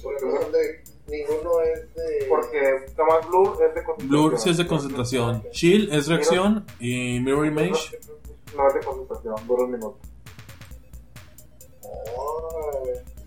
Sobre 0.00 0.18
de 0.52 0.83
Ninguno 1.06 1.60
es 1.60 1.94
de. 1.94 2.26
Porque 2.28 2.86
Tomás 2.96 3.26
Blue 3.28 3.52
es 3.52 3.74
de 3.74 3.84
concentración. 3.84 4.08
Blur 4.08 4.38
sí 4.38 4.50
es 4.50 4.56
de 4.56 4.66
concentración. 4.66 5.44
Chill 5.50 5.92
es 5.92 6.06
reacción. 6.08 6.64
Y 6.80 7.20
Mirror 7.20 7.46
Image. 7.46 7.98
No 8.56 8.68
es 8.68 8.74
de 8.74 8.80
concentración, 8.80 9.34
dura 9.46 9.64
un 9.64 9.72
minuto. 9.72 9.98
Oh, 12.16 12.82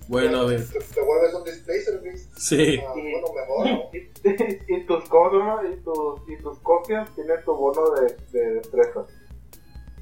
Bueno, 0.07 0.39
a 0.39 0.45
ver. 0.45 0.65
Te, 0.67 0.79
te 0.79 1.01
vuelves 1.01 1.33
un 1.35 1.43
displacer, 1.43 2.01
¿viste? 2.01 2.39
Sí. 2.39 2.79
Ah, 2.85 2.91
bueno, 2.93 3.27
mejor. 3.35 3.89
Y, 3.93 4.75
y 4.75 4.85
tus 4.85 5.07
cosas, 5.09 5.65
y 5.71 5.83
tus, 5.83 6.29
y 6.29 6.41
tus 6.41 6.57
copias 6.59 7.13
tienen 7.15 7.37
tu 7.45 7.53
bono 7.55 7.81
de, 7.91 8.15
de 8.39 8.53
destreza. 8.55 9.05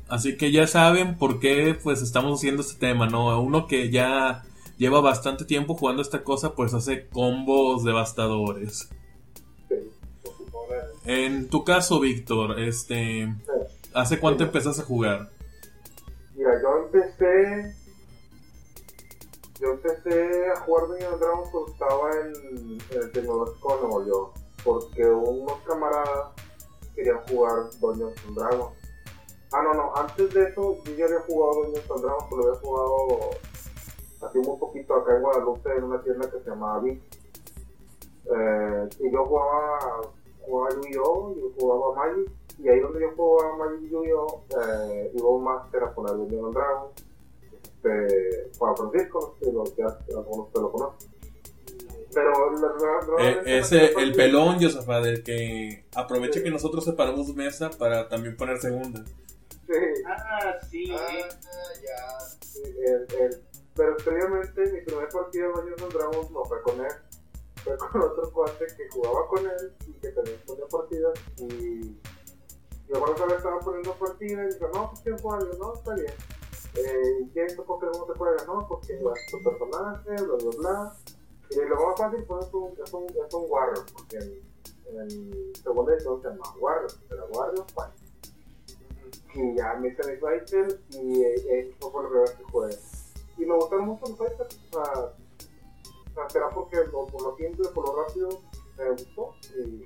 Así 0.07 0.37
que 0.37 0.51
ya 0.51 0.67
saben 0.67 1.17
por 1.17 1.39
qué 1.39 1.75
pues 1.81 2.01
estamos 2.01 2.39
haciendo 2.39 2.61
este 2.61 2.79
tema, 2.79 3.07
¿no? 3.07 3.41
Uno 3.41 3.65
que 3.67 3.89
ya 3.89 4.43
lleva 4.77 5.01
bastante 5.01 5.45
tiempo 5.45 5.75
jugando 5.75 6.01
esta 6.01 6.23
cosa, 6.23 6.53
pues 6.53 6.73
hace 6.73 7.07
combos 7.09 7.83
devastadores. 7.83 8.89
En 11.05 11.49
tu 11.49 11.63
caso, 11.63 11.99
Víctor, 11.99 12.59
este, 12.59 13.31
¿hace 13.93 14.19
cuánto 14.19 14.43
empezaste 14.43 14.81
a 14.81 14.85
jugar? 14.85 15.29
Mira, 16.35 16.51
yo 16.61 16.85
empecé. 16.85 17.75
Yo 19.61 19.71
empecé 19.71 20.49
a 20.49 20.59
jugar 20.61 20.87
Dungeons 20.87 21.19
Dragons 21.19 21.49
cuando 21.49 21.71
estaba 21.71 22.11
en, 22.11 22.81
en 22.91 23.03
el 23.03 23.11
Tecnológico 23.11 23.75
de 23.75 23.81
Nuevo 23.81 24.03
León. 24.03 24.29
Porque 24.63 25.05
unos 25.05 25.59
camaradas 25.67 26.31
querían 26.95 27.19
jugar 27.29 27.69
Dungeons 27.79 28.35
Dragons. 28.35 28.75
Ah, 29.51 29.61
no, 29.63 29.73
no, 29.75 29.95
antes 29.95 30.33
de 30.33 30.43
eso 30.49 30.83
yo 30.83 30.95
ya 30.95 31.05
había 31.05 31.19
jugado 31.21 31.63
Dungeons 31.65 32.01
Dragons, 32.01 32.25
pero 32.29 32.47
había 32.47 32.59
jugado 32.59 33.29
así 34.21 34.37
muy 34.39 34.57
poquito 34.57 34.95
acá 34.95 35.15
en 35.15 35.21
Guadalupe 35.21 35.69
en 35.77 35.83
una 35.83 36.01
tienda 36.01 36.29
que 36.29 36.39
se 36.39 36.49
llamaba 36.49 36.79
Vic. 36.79 37.01
Eh, 38.25 38.89
y 38.99 39.11
yo 39.11 39.25
jugaba, 39.25 40.01
jugaba 40.41 40.75
Yu-Gi-Oh! 40.75 41.35
y 41.37 41.59
jugaba 41.59 41.95
Magic. 41.95 42.31
Y 42.57 42.69
ahí 42.69 42.79
donde 42.79 43.01
yo 43.01 43.11
jugaba 43.15 43.57
Magic 43.57 43.81
y 43.83 43.89
Yu-Gi-Oh! 43.89 44.43
Eh, 44.61 45.11
iba 45.13 45.29
un 45.29 45.43
máster 45.43 45.83
a 45.83 45.93
poner 45.93 46.13
Dungeons 46.15 46.53
Dragons. 46.53 46.93
Este, 47.51 48.49
Juan 48.57 48.75
Francisco, 48.77 49.35
que 49.39 49.51
lo, 49.51 49.63
ya 49.75 49.97
algunos 50.17 50.51
te 50.51 50.59
lo 50.59 50.71
conocen. 50.71 51.09
Pero 52.13 52.31
la 52.51 52.67
verdad, 52.71 53.45
Eh, 53.45 53.59
ese, 53.59 53.91
el 54.01 54.13
pelón, 54.15 54.55
Josefa, 54.61 55.01
del 55.01 55.21
que 55.21 55.83
aprovecha 55.95 56.41
que 56.41 56.49
nosotros 56.49 56.85
separamos 56.85 57.35
mesa 57.35 57.69
para 57.71 58.07
también 58.07 58.37
poner 58.37 58.57
segunda. 58.59 59.03
Sí, 59.67 59.73
Ah, 60.07 60.53
sí. 60.69 60.91
Ah, 60.91 61.07
ya. 61.83 62.19
sí, 62.41 62.61
el, 62.63 63.05
el, 63.19 63.41
pero 63.75 63.97
previamente 63.97 64.71
mi 64.71 64.81
primer 64.81 65.09
partido 65.09 65.47
de 65.49 65.71
Dungeons 65.71 65.93
Dragons 65.93 66.31
no 66.31 66.45
fue 66.45 66.61
con 66.61 66.79
él. 66.79 66.91
Fue 67.63 67.77
con 67.77 68.01
otro 68.01 68.31
cuate 68.31 68.65
que 68.77 68.89
jugaba 68.89 69.27
con 69.27 69.45
él 69.45 69.73
y 69.87 69.93
que 69.93 70.09
también 70.09 70.39
ponía 70.45 70.65
partidas. 70.67 71.19
Y 71.37 71.99
yo 72.87 72.99
por 72.99 73.09
eso 73.09 73.27
le 73.27 73.35
estaba 73.35 73.59
poniendo 73.59 73.93
partidas 73.95 74.45
y 74.45 74.53
dijo, 74.53 74.69
no, 74.73 74.89
pues 74.89 75.01
quién 75.01 75.17
juega, 75.17 75.45
no, 75.59 75.73
está 75.73 75.95
bien. 75.95 76.13
Eh, 76.75 77.19
¿y 77.21 77.29
¿Quién 77.29 77.55
tocó 77.55 77.79
que 77.79 77.85
no 77.87 78.05
se 78.05 78.13
juega? 78.17 78.45
No, 78.45 78.67
porque 78.67 78.93
es 78.93 79.31
tu 79.31 79.43
personaje, 79.43 80.09
bla, 80.09 80.35
bla, 80.35 80.57
bla. 80.57 80.95
Y 81.49 81.55
lo 81.67 81.87
más 81.87 81.97
fácil 81.97 82.23
pues, 82.23 82.45
es 82.45 82.53
un, 82.53 82.73
es 82.81 82.93
un, 82.93 83.05
es 83.05 83.33
un 83.33 83.45
Warrior, 83.49 83.85
porque 83.93 84.17
en, 84.17 84.99
en 84.99 85.55
segunda 85.55 85.93
edición 85.93 86.21
se 86.21 86.29
llama 86.29 86.55
Warrior, 86.59 86.91
pero 87.09 87.27
Warrior 87.27 87.65
Fight. 87.73 87.93
Y 89.35 89.55
ya 89.57 89.73
me 89.75 89.89
hice 89.89 90.11
mi 90.11 90.17
fighter 90.17 90.79
y 90.91 91.23
eh, 91.23 91.75
eso 91.77 91.91
fue 91.91 92.03
lo 92.03 92.09
primero 92.09 92.37
que 92.37 92.43
jugué. 92.45 92.77
Y 93.37 93.45
me 93.45 93.55
gustaron 93.55 93.85
mucho 93.87 94.05
los 94.07 94.17
fighters, 94.17 94.59
o 94.71 94.85
sea, 96.15 96.29
será 96.29 96.49
porque 96.49 96.77
lo, 96.91 97.05
por 97.07 97.21
lo 97.21 97.35
simple, 97.35 97.67
por 97.69 97.87
lo 97.87 98.03
rápido, 98.03 98.29
me 98.77 98.89
gustó. 98.91 99.35
Y, 99.57 99.85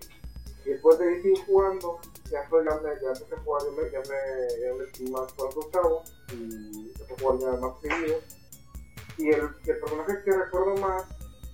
después 0.66 1.00
de 1.00 1.22
seguir 1.22 1.46
jugando, 1.46 2.00
ya, 2.30 2.48
fue, 2.48 2.64
ya, 2.64 2.76
me, 2.76 2.90
ya 3.02 3.10
empecé 3.10 3.34
a 3.34 3.40
jugar, 3.40 3.64
ya 3.64 3.72
me, 3.72 3.92
ya 3.92 4.00
me, 4.00 4.62
ya 4.62 5.06
me 5.06 5.12
más 5.12 5.34
con 5.34 5.50
los 5.56 5.72
chavos 5.72 6.14
y 6.32 6.90
empecé 6.90 7.14
a 7.14 7.18
jugar 7.20 7.40
ya 7.40 7.60
más 7.60 7.82
seguido. 7.82 8.20
Y 9.18 9.30
el, 9.30 9.50
el 9.66 9.80
personaje 9.80 10.24
que 10.24 10.32
recuerdo 10.32 10.76
más, 10.78 11.06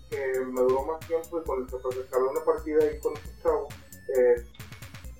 que 0.09 0.39
me 0.39 0.61
duró 0.61 0.83
más 0.83 0.99
tiempo 1.07 1.39
y 1.39 1.43
con 1.43 1.61
el 1.61 1.67
que 1.67 1.99
descargué 1.99 2.27
una 2.27 2.43
partida 2.43 2.83
ahí 2.83 2.99
con 2.99 3.13
estos 3.13 3.41
chavos, 3.41 3.73
es, 4.09 4.41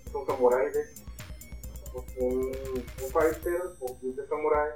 es 0.05 0.13
un 0.13 0.25
samurai 0.27 0.72
de 0.72 1.05
un, 2.20 2.51
un 3.03 3.10
fighter, 3.12 3.62
un 3.79 4.15
de 4.15 4.27
samurai, 4.27 4.72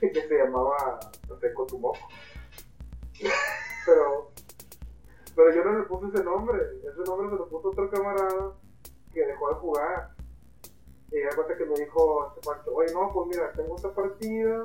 que 0.00 0.28
se 0.28 0.38
llamaba 0.38 0.98
Seco 1.40 1.66
Tumoko. 1.66 1.98
Pero, 3.86 4.30
pero 5.34 5.54
yo 5.54 5.64
no 5.64 5.78
le 5.78 5.84
puse 5.86 6.08
ese 6.08 6.24
nombre, 6.24 6.58
ese 6.80 7.02
nombre 7.04 7.30
se 7.30 7.36
lo 7.36 7.48
puso 7.48 7.68
otro 7.68 7.90
camarada 7.90 8.52
que 9.12 9.26
dejó 9.26 9.48
de 9.48 9.54
jugar. 9.56 10.10
Y 11.10 11.34
cuenta 11.34 11.56
que 11.56 11.64
me 11.64 11.74
dijo 11.74 12.28
este 12.28 12.40
cuarto, 12.46 12.74
oye 12.74 12.92
no, 12.92 13.10
pues 13.12 13.28
mira, 13.28 13.50
tengo 13.52 13.76
esta 13.76 13.94
partida, 13.94 14.62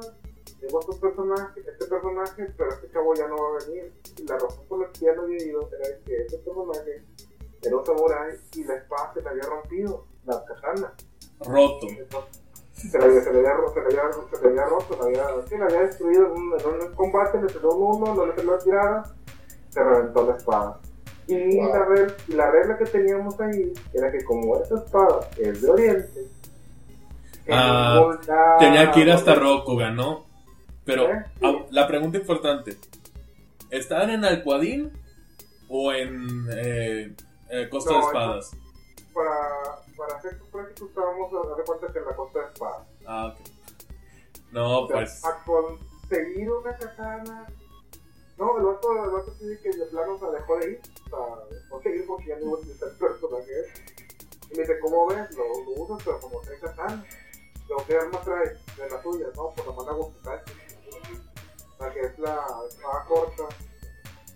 tengo 0.59 0.79
estos 0.79 0.97
personajes, 0.97 1.65
este 1.65 1.85
personaje, 1.85 2.53
pero 2.57 2.69
este 2.69 2.91
chavo 2.91 3.13
ya 3.15 3.27
no 3.27 3.37
va 3.37 3.49
a 3.49 3.65
venir. 3.65 3.93
Y 4.17 4.27
la 4.27 4.37
razón 4.37 4.65
por 4.67 4.79
la 4.79 4.91
que 4.91 5.05
ya 5.05 5.13
no 5.13 5.23
había 5.23 5.41
ido 5.41 5.69
era 5.71 5.99
que 6.03 6.17
este 6.17 6.37
personaje 6.39 7.05
era 7.61 7.77
un 7.77 7.85
samurai 7.85 8.37
y 8.55 8.63
la 8.65 8.75
espada 8.75 9.13
se 9.13 9.21
le 9.21 9.29
había 9.29 9.43
rompido, 9.43 10.05
la 10.25 10.43
katana. 10.43 10.93
Roto. 11.39 11.87
Entonces, 11.87 12.42
se 12.73 12.97
le, 12.99 13.05
había, 13.05 13.21
se, 13.23 13.31
le 13.31 13.39
había, 13.39 13.53
ro- 13.53 13.73
se, 13.73 13.79
le 13.81 13.87
había, 13.87 14.13
se 14.13 14.41
le 14.41 14.47
había 14.49 14.65
roto, 14.65 14.97
se 15.03 15.11
le 15.11 15.19
había, 15.21 15.47
sí, 15.47 15.57
le 15.57 15.63
había 15.63 15.79
destruido 15.81 16.25
en 16.27 16.31
un, 16.33 16.53
en 16.59 16.87
un 16.89 16.95
combate, 16.95 17.37
le 17.39 17.67
un 17.67 18.01
uno, 18.01 18.15
no 18.15 18.25
le 18.25 18.35
salió 18.35 18.51
la 18.51 18.59
tirada, 18.59 19.15
se 19.69 19.83
reventó 19.83 20.27
la 20.27 20.35
espada. 20.37 20.79
Y 21.27 21.57
Wow. 21.57 21.69
la, 21.69 21.85
regla, 21.85 22.15
la 22.27 22.51
regla 22.51 22.77
que 22.77 22.85
teníamos 22.85 23.39
ahí 23.39 23.73
era 23.93 24.11
que 24.11 24.23
como 24.25 24.61
esa 24.61 24.75
espada 24.75 25.29
es 25.37 25.61
de 25.61 25.69
Oriente, 25.71 26.27
en 27.45 27.55
Ah, 27.55 28.57
Tenía 28.59 28.91
que 28.91 28.99
ir 29.01 29.11
hasta 29.11 29.35
Rokugan, 29.35 29.95
¿no? 29.95 30.25
Pero 30.85 31.05
¿Eh? 31.07 31.23
ah, 31.41 31.53
la 31.71 31.87
pregunta 31.87 32.17
importante: 32.17 32.77
¿estaban 33.69 34.09
en 34.09 34.25
Alcuadín 34.25 34.91
o 35.69 35.91
en 35.93 36.27
eh, 36.55 37.15
eh, 37.49 37.69
Costa 37.69 37.91
No, 37.91 37.99
de 37.99 38.05
Espadas? 38.05 38.51
Para, 39.13 39.82
para 40.05 40.19
efectos 40.19 40.47
prácticos 40.49 40.89
estábamos 40.89 41.33
a 41.33 41.47
dar 41.49 41.65
cuenta 41.65 41.93
que 41.93 41.99
en 41.99 42.05
la 42.05 42.15
costa 42.15 42.39
de 42.39 42.45
espada. 42.45 42.87
Ah, 43.05 43.27
ok. 43.27 43.47
No, 44.51 44.79
O 44.81 44.87
sea, 44.87 44.97
pues. 44.97 45.25
a 45.25 45.43
conseguir 45.43 46.51
una 46.51 46.77
katana. 46.77 47.47
No, 48.37 48.57
el 48.57 48.65
vato, 48.65 49.03
el 49.05 49.11
vato 49.11 49.33
sí 49.39 49.57
que 49.61 49.69
de 49.69 49.85
plano 49.85 50.19
se 50.19 50.25
dejó 50.25 50.57
de 50.57 50.71
ir. 50.71 50.81
O 51.05 51.09
sea, 51.09 51.45
dejó 51.49 51.79
de 51.79 51.95
ir 51.95 52.07
porque 52.07 52.27
ya 52.27 52.35
no 52.37 52.41
iba 52.41 52.51
a 52.51 52.59
utilizar 52.59 52.89
el 52.89 52.95
personaje. 52.95 53.73
Y 54.51 54.55
me 54.55 54.61
dice, 54.61 54.79
¿cómo 54.79 55.07
ves? 55.07 55.31
Lo, 55.35 55.43
lo 55.63 55.83
usas, 55.83 56.03
pero 56.03 56.19
como 56.19 56.41
trae 56.41 56.59
katana. 56.59 57.05
Lo 57.69 57.77
que 57.85 57.95
arma 57.95 58.21
trae 58.21 58.49
de 58.77 58.89
la 58.89 59.01
tuya, 59.01 59.27
¿no? 59.35 59.49
Por 59.51 59.67
la 59.67 59.73
mano 59.73 59.97
Gokutachi. 59.97 60.51
La 61.79 61.93
que 61.93 61.99
es 62.01 62.19
la 62.19 62.45
espada 62.69 63.05
corta. 63.05 63.43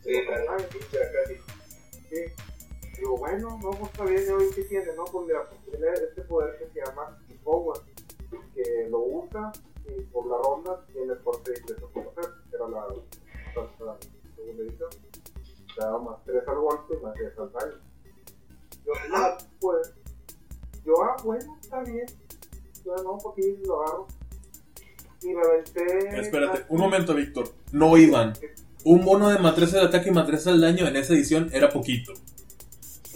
Sí, 0.04 0.14
la 0.24 0.58
pinche 0.58 0.98
acá. 0.98 1.20
Sí. 2.10 2.24
Digo, 2.98 3.18
bueno, 3.18 3.60
no, 3.62 3.72
pues 3.72 3.92
está 3.92 4.06
bien, 4.06 4.24
vi 4.40 4.56
que 4.56 4.64
tiene, 4.64 4.94
¿no? 4.96 5.06
Pues 5.06 5.28
mira, 5.28 5.48
pues 5.48 5.62
tiene 5.70 5.88
este 5.94 6.22
poder 6.24 6.58
que 6.58 6.68
se 6.74 6.86
llama 6.86 7.18
Power, 7.44 7.80
que 8.56 8.88
lo 8.90 9.00
usa 9.00 9.52
y 9.86 10.02
por 10.12 10.26
la 10.28 10.38
ronda 10.38 10.86
tiene 10.92 11.16
corte 11.24 11.52
de 11.52 11.60
ingreso 11.60 11.90
por 11.90 12.08
hacer, 12.08 12.34
que 12.50 12.56
era 12.56 12.68
la, 12.68 12.88
la, 12.88 13.86
la 13.86 13.98
segunda 14.36 14.64
edición. 14.64 14.90
Te 15.76 15.82
daba 15.82 16.00
más 16.00 16.24
3 16.26 16.48
al 16.48 16.56
golpe 16.58 16.96
y 17.00 17.04
más 17.04 17.14
10 17.14 17.40
al 17.40 17.52
daño. 17.54 17.82
Yo, 18.86 18.94
ah, 19.14 19.38
pues, 19.60 19.94
yo, 20.84 21.04
ah, 21.04 21.16
bueno, 21.24 21.58
está 21.62 21.84
bien. 21.84 22.06
Ya 22.84 23.04
no, 23.04 23.18
porque 23.22 23.60
lo 23.66 23.82
agarro. 23.82 24.08
Y 25.22 25.28
me 25.28 25.42
aventé. 25.42 26.20
Espérate, 26.20 26.66
un 26.70 26.80
momento, 26.80 27.14
Víctor. 27.14 27.50
No 27.72 27.98
iban. 27.98 28.34
Un 28.86 29.04
bono 29.04 29.30
de 29.30 29.40
más 29.40 29.56
3 29.56 29.72
de 29.72 29.82
ataque 29.82 30.10
y 30.10 30.14
más 30.14 30.26
3 30.26 30.48
al 30.48 30.62
daño 30.62 30.88
en 30.88 30.96
esa 30.96 31.14
edición 31.14 31.50
era 31.54 31.70
poquito. 31.70 32.14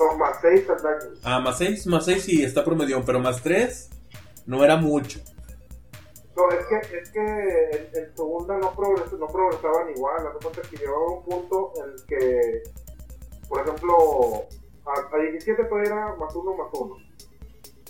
No, 0.01 0.17
más 0.17 0.37
6 0.41 0.69
al 0.69 0.81
daño. 0.81 1.13
Ah, 1.23 1.39
más 1.39 1.57
6, 1.59 1.87
más 1.87 2.05
6 2.05 2.23
sí 2.23 2.43
está 2.43 2.65
promedio, 2.65 3.03
pero 3.05 3.19
más 3.19 3.41
3 3.43 3.89
no 4.47 4.63
era 4.63 4.77
mucho. 4.77 5.19
No, 6.35 6.49
es 6.49 6.65
que, 6.65 6.97
es 6.97 7.11
que 7.11 7.19
en, 7.19 8.03
en 8.03 8.15
segunda 8.15 8.57
no, 8.57 8.73
progres, 8.73 9.11
no 9.13 9.27
progresaban 9.27 9.91
igual. 9.95 10.23
De 10.23 10.39
cuenta 10.41 10.61
que 10.69 10.77
llegaba 10.77 11.11
un 11.11 11.23
punto 11.23 11.73
en 11.75 11.91
el 11.91 12.05
que, 12.07 12.63
por 13.47 13.61
ejemplo, 13.61 14.47
a, 14.85 15.15
a 15.15 15.19
17 15.19 15.65
todavía 15.65 15.91
era 15.91 16.15
más 16.15 16.35
1 16.35 16.55
más 16.55 16.67
1. 16.73 16.97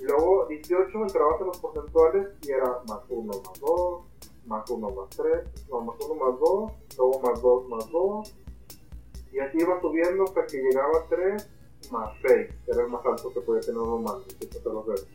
Y 0.01 0.03
luego 0.03 0.47
18 0.47 0.97
entrabas 0.97 1.41
en 1.41 1.47
los 1.47 1.59
porcentuales 1.59 2.27
y 2.41 2.51
era 2.51 2.79
más 2.87 3.01
1 3.07 3.23
más 3.25 3.59
2, 3.59 4.01
más 4.47 4.69
1 4.69 4.89
más 4.89 5.09
3, 5.15 5.69
no, 5.69 5.81
más 5.81 5.95
1 5.99 6.15
más 6.15 6.39
2, 6.39 6.71
luego 6.97 7.19
más 7.21 7.41
2 7.41 7.69
más 7.69 7.91
2. 7.91 8.35
Y 9.31 9.39
así 9.39 9.59
iba 9.59 9.79
subiendo 9.79 10.23
hasta 10.25 10.45
que 10.45 10.57
llegaba 10.57 10.97
a 10.97 11.07
3 11.07 11.49
más 11.89 12.11
6, 12.21 12.49
que 12.65 12.71
era 12.71 12.83
el 12.83 12.89
más 12.89 13.05
alto 13.05 13.33
que 13.33 13.41
podía 13.41 13.61
tener 13.61 13.79
un 13.79 13.93
humano. 13.93 14.23
si 14.27 14.35
te 14.35 14.59
lo 14.63 14.83
ves. 14.83 15.07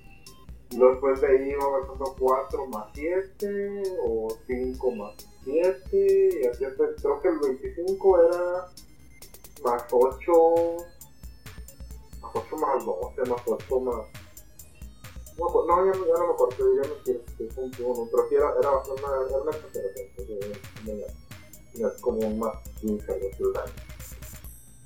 Y 0.71 0.77
luego 0.79 0.93
después 0.95 1.21
de 1.21 1.27
ahí 1.29 1.51
iba 1.51 1.65
avanzando 1.65 2.17
4 2.19 2.67
más 2.67 2.87
7 2.95 3.83
o 4.05 4.29
5 4.47 4.91
más 4.93 5.15
7 5.45 6.41
y 6.43 6.47
así 6.47 6.65
hasta 6.65 6.85
creo 7.01 7.23
que 7.23 7.29
el 7.29 7.39
25 7.39 8.23
era 8.23 8.69
más 9.63 9.85
8, 9.91 10.33
más 12.21 12.33
8 12.35 12.57
más 12.57 12.85
12, 12.85 13.31
más 13.31 13.43
8 13.47 13.81
más... 13.81 14.07
No, 15.39 15.51
me 15.51 15.67
no, 15.67 15.87
ya, 15.87 15.93
ya 15.93 16.15
no 16.19 16.27
me 16.27 16.33
acuerdo, 16.33 16.83
ya 16.83 16.89
no 16.89 16.95
quiero 17.05 17.21
un 17.59 17.73
uno, 17.79 18.09
pero 18.11 18.29
sí 18.29 18.35
era, 18.35 18.55
era 18.59 18.71
una, 18.71 19.29
era 19.29 19.39
una 19.43 19.51
exageración, 19.51 21.07
tenía 21.73 21.91
como 22.01 22.19
un 22.27 22.39
más 22.39 22.57
15 22.81 23.13
algo 23.13 23.29
así. 23.29 23.73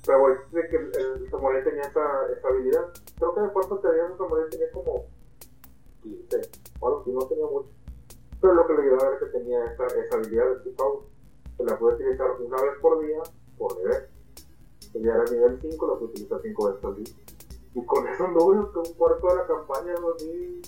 Pero 0.05 0.19
güey, 0.19 0.35
de 0.51 0.67
que 0.67 0.75
el, 0.77 0.91
el 0.95 1.29
samurai 1.29 1.63
tenía 1.63 1.81
esa, 1.81 2.27
esa 2.35 2.47
habilidad. 2.47 2.91
Creo 3.17 3.35
que 3.35 3.41
de 3.41 3.49
cuánto 3.49 3.79
tenía 3.79 4.05
un 4.05 4.17
samurai 4.17 4.49
tenía 4.49 4.71
como 4.71 5.05
15, 6.01 6.41
o 6.79 6.87
algo 6.87 7.01
así, 7.01 7.11
no 7.11 7.27
tenía 7.27 7.45
mucho. 7.45 7.69
Pero 8.41 8.53
lo 8.55 8.67
que 8.67 8.73
le 8.73 8.81
ayudaba 8.81 9.09
era 9.09 9.19
que 9.19 9.25
tenía 9.27 9.65
esa, 9.65 9.85
esa 9.85 10.15
habilidad 10.17 10.49
de 10.49 10.59
Steve 10.61 10.75
Power. 10.75 10.99
Que 11.57 11.63
la 11.63 11.77
puede 11.77 11.95
utilizar 11.95 12.31
una 12.39 12.61
vez 12.61 12.71
por 12.81 13.05
día, 13.05 13.21
por 13.57 13.77
nivel. 13.77 14.07
Que 14.91 15.01
ya 15.01 15.13
era 15.13 15.23
nivel 15.25 15.59
5, 15.61 15.87
la 15.87 15.93
puede 15.93 16.11
utilizar 16.11 16.41
5 16.41 16.67
veces 16.67 16.83
al 16.83 16.95
día. 16.95 17.15
Y 17.73 17.85
con 17.85 18.07
eso 18.07 18.25
anduve 18.25 18.71
que 18.73 18.79
un 18.79 18.95
cuarto 18.95 19.27
de 19.27 19.35
la 19.35 19.47
campaña, 19.47 19.93
algo 19.95 20.15
así, 20.15 20.61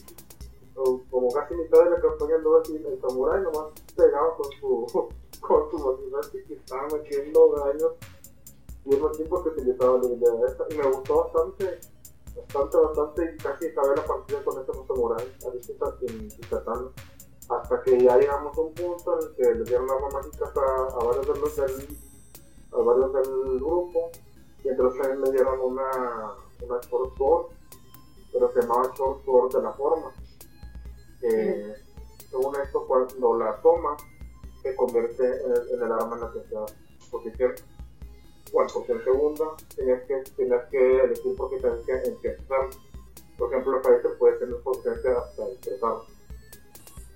como 1.10 1.30
casi 1.32 1.56
mitad 1.56 1.84
de 1.84 1.90
la 1.90 2.00
campaña 2.00 2.36
anduvo 2.36 2.60
así, 2.60 2.76
el 2.76 3.02
samurai 3.02 3.42
nomás 3.42 3.74
pegaba 3.96 4.36
con 4.38 4.52
su, 4.60 5.10
con 5.42 5.72
su 5.72 5.78
motivación 5.80 6.44
que 6.48 6.54
estaba 6.54 6.88
metiendo 6.94 7.56
daño. 7.56 7.88
Y 8.86 8.94
es 8.94 9.02
más 9.02 9.16
tiempo 9.16 9.44
que 9.44 9.50
utilizaba 9.50 9.98
la 9.98 10.06
habilidad 10.06 10.46
esta. 10.46 10.66
Y 10.70 10.78
me 10.78 10.92
gustó 10.92 11.24
bastante, 11.24 11.80
bastante, 12.36 12.78
bastante. 12.78 13.34
Y 13.34 13.38
casi 13.38 13.68
acabé 13.68 13.96
la 13.96 14.06
partida 14.06 14.44
con 14.44 14.60
este 14.60 14.74
samurai, 14.88 15.26
a 15.26 16.00
sin, 16.00 16.30
katana. 16.50 16.90
Hasta 17.50 17.82
que 17.84 18.04
ya 18.04 18.18
llegamos 18.18 18.58
a 18.58 18.62
un 18.62 18.74
punto 18.74 19.20
en 19.20 19.28
el 19.28 19.36
que 19.36 19.44
le 19.44 19.64
dieron 19.64 19.90
armas 19.90 20.14
mágicas 20.14 20.52
a, 20.56 21.00
a 21.00 21.04
varios 21.04 21.28
de 21.28 21.40
los 21.40 21.56
del, 21.56 21.98
a 22.72 22.78
varios 22.78 23.14
del 23.14 23.60
grupo. 23.60 24.12
Y 24.64 24.70
entonces 24.70 25.02
también 25.02 25.22
me 25.22 25.32
dieron 25.32 25.60
una, 25.60 26.36
una 26.62 26.80
short 26.82 27.18
sword, 27.18 27.46
pero 28.32 28.52
se 28.52 28.62
llamaba 28.62 28.94
short 28.98 29.24
sword 29.26 29.54
de 29.54 29.62
la 29.62 29.74
forma. 29.74 30.12
Que 31.20 31.76
según 32.30 32.56
esto, 32.56 32.86
cuando 32.88 33.38
la 33.38 33.62
tomas, 33.62 34.02
se 34.62 34.76
convierte 34.76 35.24
en 35.24 35.52
el, 35.52 35.70
en 35.70 35.84
el 35.84 35.92
arma 35.92 36.16
en 36.16 36.22
la 36.22 36.32
tercera 36.32 36.66
posición. 37.12 37.52
Bueno, 37.52 37.73
porque 38.54 38.92
en 38.92 39.04
segunda 39.04 39.46
tenías 39.76 40.02
que, 40.04 40.24
tenías 40.36 40.64
que 40.70 41.04
elegir 41.04 41.36
porque 41.36 41.58
tenías 41.58 41.86
que 41.86 41.94
empezar. 42.10 42.70
Por 43.38 43.52
ejemplo, 43.52 43.78
el 43.78 43.84
Fighter 43.84 44.18
puede 44.20 44.38
tener 44.38 44.58
potencia 44.62 45.12
hasta 45.18 45.50
empezar. 45.50 45.94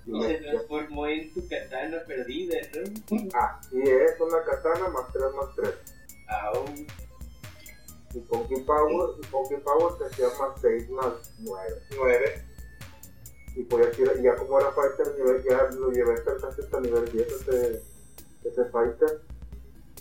Y 0.04 0.22
se 0.22 0.34
transformó 0.38 1.06
en 1.06 1.32
tu 1.32 1.46
katana 1.48 2.02
perdida, 2.06 2.58
¿no? 2.74 3.28
Ah, 3.34 3.60
y 3.70 3.82
es 3.82 4.18
una 4.20 4.42
katana 4.42 4.88
más 4.88 5.12
3 5.12 5.24
más 5.36 5.54
3. 5.54 5.74
Aún. 6.28 6.86
Y 8.14 8.20
Funky 8.20 8.60
Power, 8.62 9.10
y 9.20 9.22
Funky 9.26 9.56
Power 9.56 9.98
te 9.98 10.06
hacía 10.06 10.28
más 10.40 10.60
6 10.60 10.90
más 10.90 11.34
9. 11.40 11.82
9. 11.96 12.44
Y 13.54 13.62
podías 13.64 13.98
ir, 13.98 14.12
y 14.18 14.22
ya 14.22 14.34
como 14.34 14.58
era 14.58 14.72
Fighter, 14.72 15.14
nivel, 15.18 15.44
ya 15.44 15.62
lo 15.78 15.90
llevé 15.90 16.14
hasta 16.14 16.48
hasta 16.48 16.80
nivel 16.80 17.10
10 17.12 17.28
ese, 17.28 17.82
ese 18.44 18.64
Fighter. 18.66 19.27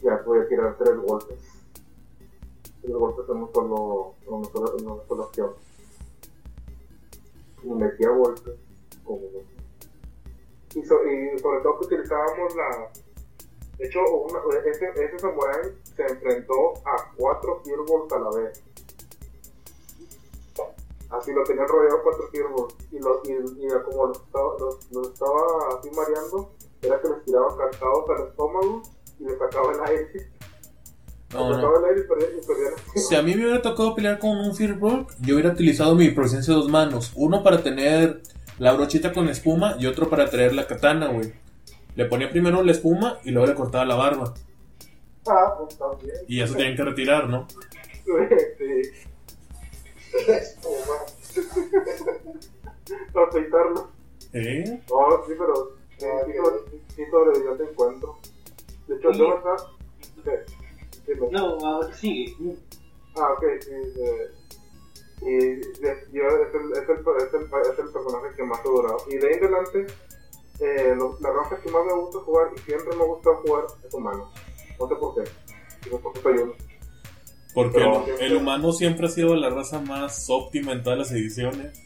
Ya 0.03 0.23
podía 0.23 0.47
tirar 0.47 0.77
3 0.77 0.97
golpes. 0.99 1.39
3 2.81 2.93
golpes 2.95 3.25
en 3.29 3.37
un 3.37 3.53
solo, 3.53 4.13
en 4.25 4.33
una 4.33 4.49
sola, 4.49 4.71
en 4.77 4.87
una 4.89 5.03
sola. 5.07 5.27
Y 7.63 7.69
metía 7.69 8.09
golpes. 8.09 8.55
Y, 10.75 10.83
so- 10.85 11.03
y 11.05 11.39
sobre 11.39 11.61
todo 11.61 11.79
que 11.79 11.85
utilizábamos 11.85 12.55
la, 12.55 12.91
de 13.77 13.85
hecho, 13.87 13.99
ese, 14.65 15.19
samurai 15.19 15.73
se 15.95 16.03
enfrentó 16.03 16.73
a 16.85 17.11
cuatro 17.15 17.61
Firbolgs 17.63 18.11
a 18.13 18.19
la 18.19 18.29
vez. 18.31 18.63
Así 21.09 21.31
lo 21.31 21.43
tenían 21.43 21.67
rodeado 21.67 22.01
cuatro 22.03 22.27
Firbolgs. 22.29 22.75
Y, 22.91 22.99
lo, 22.99 23.21
y, 23.23 23.67
como 23.85 24.07
los 24.07 24.19
estaba, 24.19 24.57
los, 24.59 24.91
los 24.91 25.07
estaba 25.13 25.77
así 25.77 25.89
mareando, 25.91 26.49
era 26.81 27.01
que 27.01 27.07
les 27.09 27.23
tiraba 27.25 27.55
cantados 27.57 28.09
al 28.09 28.27
estómago 28.27 28.81
y 29.19 29.23
les 29.25 29.37
sacaba 29.37 29.71
el 29.73 29.79
aire. 29.97 30.29
No, 31.33 31.53
sacaba 31.53 31.79
el 31.79 31.85
aire 31.85 32.01
y 32.01 32.07
perdían. 32.07 32.29
Y 32.41 32.45
perdían. 32.47 32.73
Si 32.95 33.15
a 33.15 33.21
mí 33.21 33.35
me 33.35 33.43
hubiera 33.45 33.61
tocado 33.61 33.95
pelear 33.95 34.19
con 34.19 34.37
un 34.37 34.55
Firbolg, 34.55 35.07
yo 35.21 35.35
hubiera 35.35 35.51
utilizado 35.51 35.95
mi 35.95 36.09
presencia 36.11 36.53
de 36.53 36.59
dos 36.61 36.69
manos. 36.69 37.11
Uno 37.15 37.43
para 37.43 37.63
tener 37.63 38.21
la 38.59 38.73
brochita 38.73 39.11
con 39.13 39.27
espuma 39.29 39.75
y 39.79 39.85
otro 39.87 40.09
para 40.09 40.29
traer 40.29 40.53
la 40.55 40.67
katana, 40.67 41.07
güey. 41.07 41.33
Le 41.95 42.05
ponía 42.05 42.29
primero 42.29 42.63
la 42.63 42.71
espuma 42.71 43.19
y 43.23 43.31
luego 43.31 43.47
le 43.47 43.55
cortaba 43.55 43.85
la 43.85 43.95
barba. 43.95 44.33
Ah, 45.27 45.55
pues 45.57 45.77
también. 45.77 46.15
Y 46.27 46.41
eso 46.41 46.53
tenían 46.55 46.75
que 46.75 46.83
retirar, 46.83 47.27
¿no? 47.27 47.47
Sí, 47.49 48.11
para 53.13 53.27
afeitarlo. 53.27 53.89
¿Eh? 54.33 54.81
No, 54.89 55.23
sí, 55.27 55.33
pero 55.37 55.71
sí, 55.97 56.05
Ah, 56.05 56.21
sí, 56.25 56.31
sobre- 56.37 56.81
sí 56.95 57.01
sobrevivió 57.09 57.53
ese 57.55 57.63
encuentro. 57.63 58.17
De 58.87 58.95
hecho, 58.95 59.13
Sí. 59.13 59.19
yo. 59.19 59.41
¿Qué? 60.23 61.13
Dime. 61.13 61.27
No, 61.31 61.57
ahora 61.65 61.93
sigue. 61.95 62.35
Ah, 63.15 63.33
ok, 63.33 63.43
sí. 63.61 63.71
eh, 63.71 64.31
y 65.21 65.61
yo 66.15 66.23
es 66.27 66.53
el, 66.53 66.71
es, 66.73 66.89
el, 66.89 66.99
es, 67.17 67.33
el, 67.33 67.43
es 67.73 67.79
el 67.79 67.91
personaje 67.91 68.35
que 68.35 68.43
más 68.43 68.59
he 68.63 68.67
durado. 68.69 68.97
Y 69.09 69.17
de 69.17 69.27
ahí 69.27 69.33
en 69.33 69.43
adelante, 69.45 69.87
eh, 70.59 70.95
lo- 70.95 71.17
la 71.19 71.31
raza 71.33 71.59
que 71.61 71.71
más 71.71 71.85
me 71.85 71.93
gusta 71.93 72.19
jugar 72.19 72.47
y 72.55 72.59
siempre 72.59 72.95
me 72.95 73.05
gusta 73.05 73.29
jugar 73.35 73.63
es 73.83 73.93
humano. 73.93 74.31
No 74.79 74.87
sé 74.87 74.95
por 74.95 75.15
qué. 75.15 75.21
No 75.89 75.97
sé 75.97 76.03
por 76.03 76.13
qué 76.13 76.21
soy 76.21 76.37
uno. 76.37 76.53
Porque 77.55 77.77
Pero- 77.79 78.05
el, 78.05 78.21
el 78.31 78.37
humano 78.37 78.71
siempre 78.71 79.07
ha 79.07 79.09
sido 79.09 79.35
la 79.35 79.49
raza 79.49 79.79
más 79.81 80.27
óptima 80.29 80.73
en 80.73 80.83
todas 80.83 80.99
las 80.99 81.11
ediciones. 81.11 81.81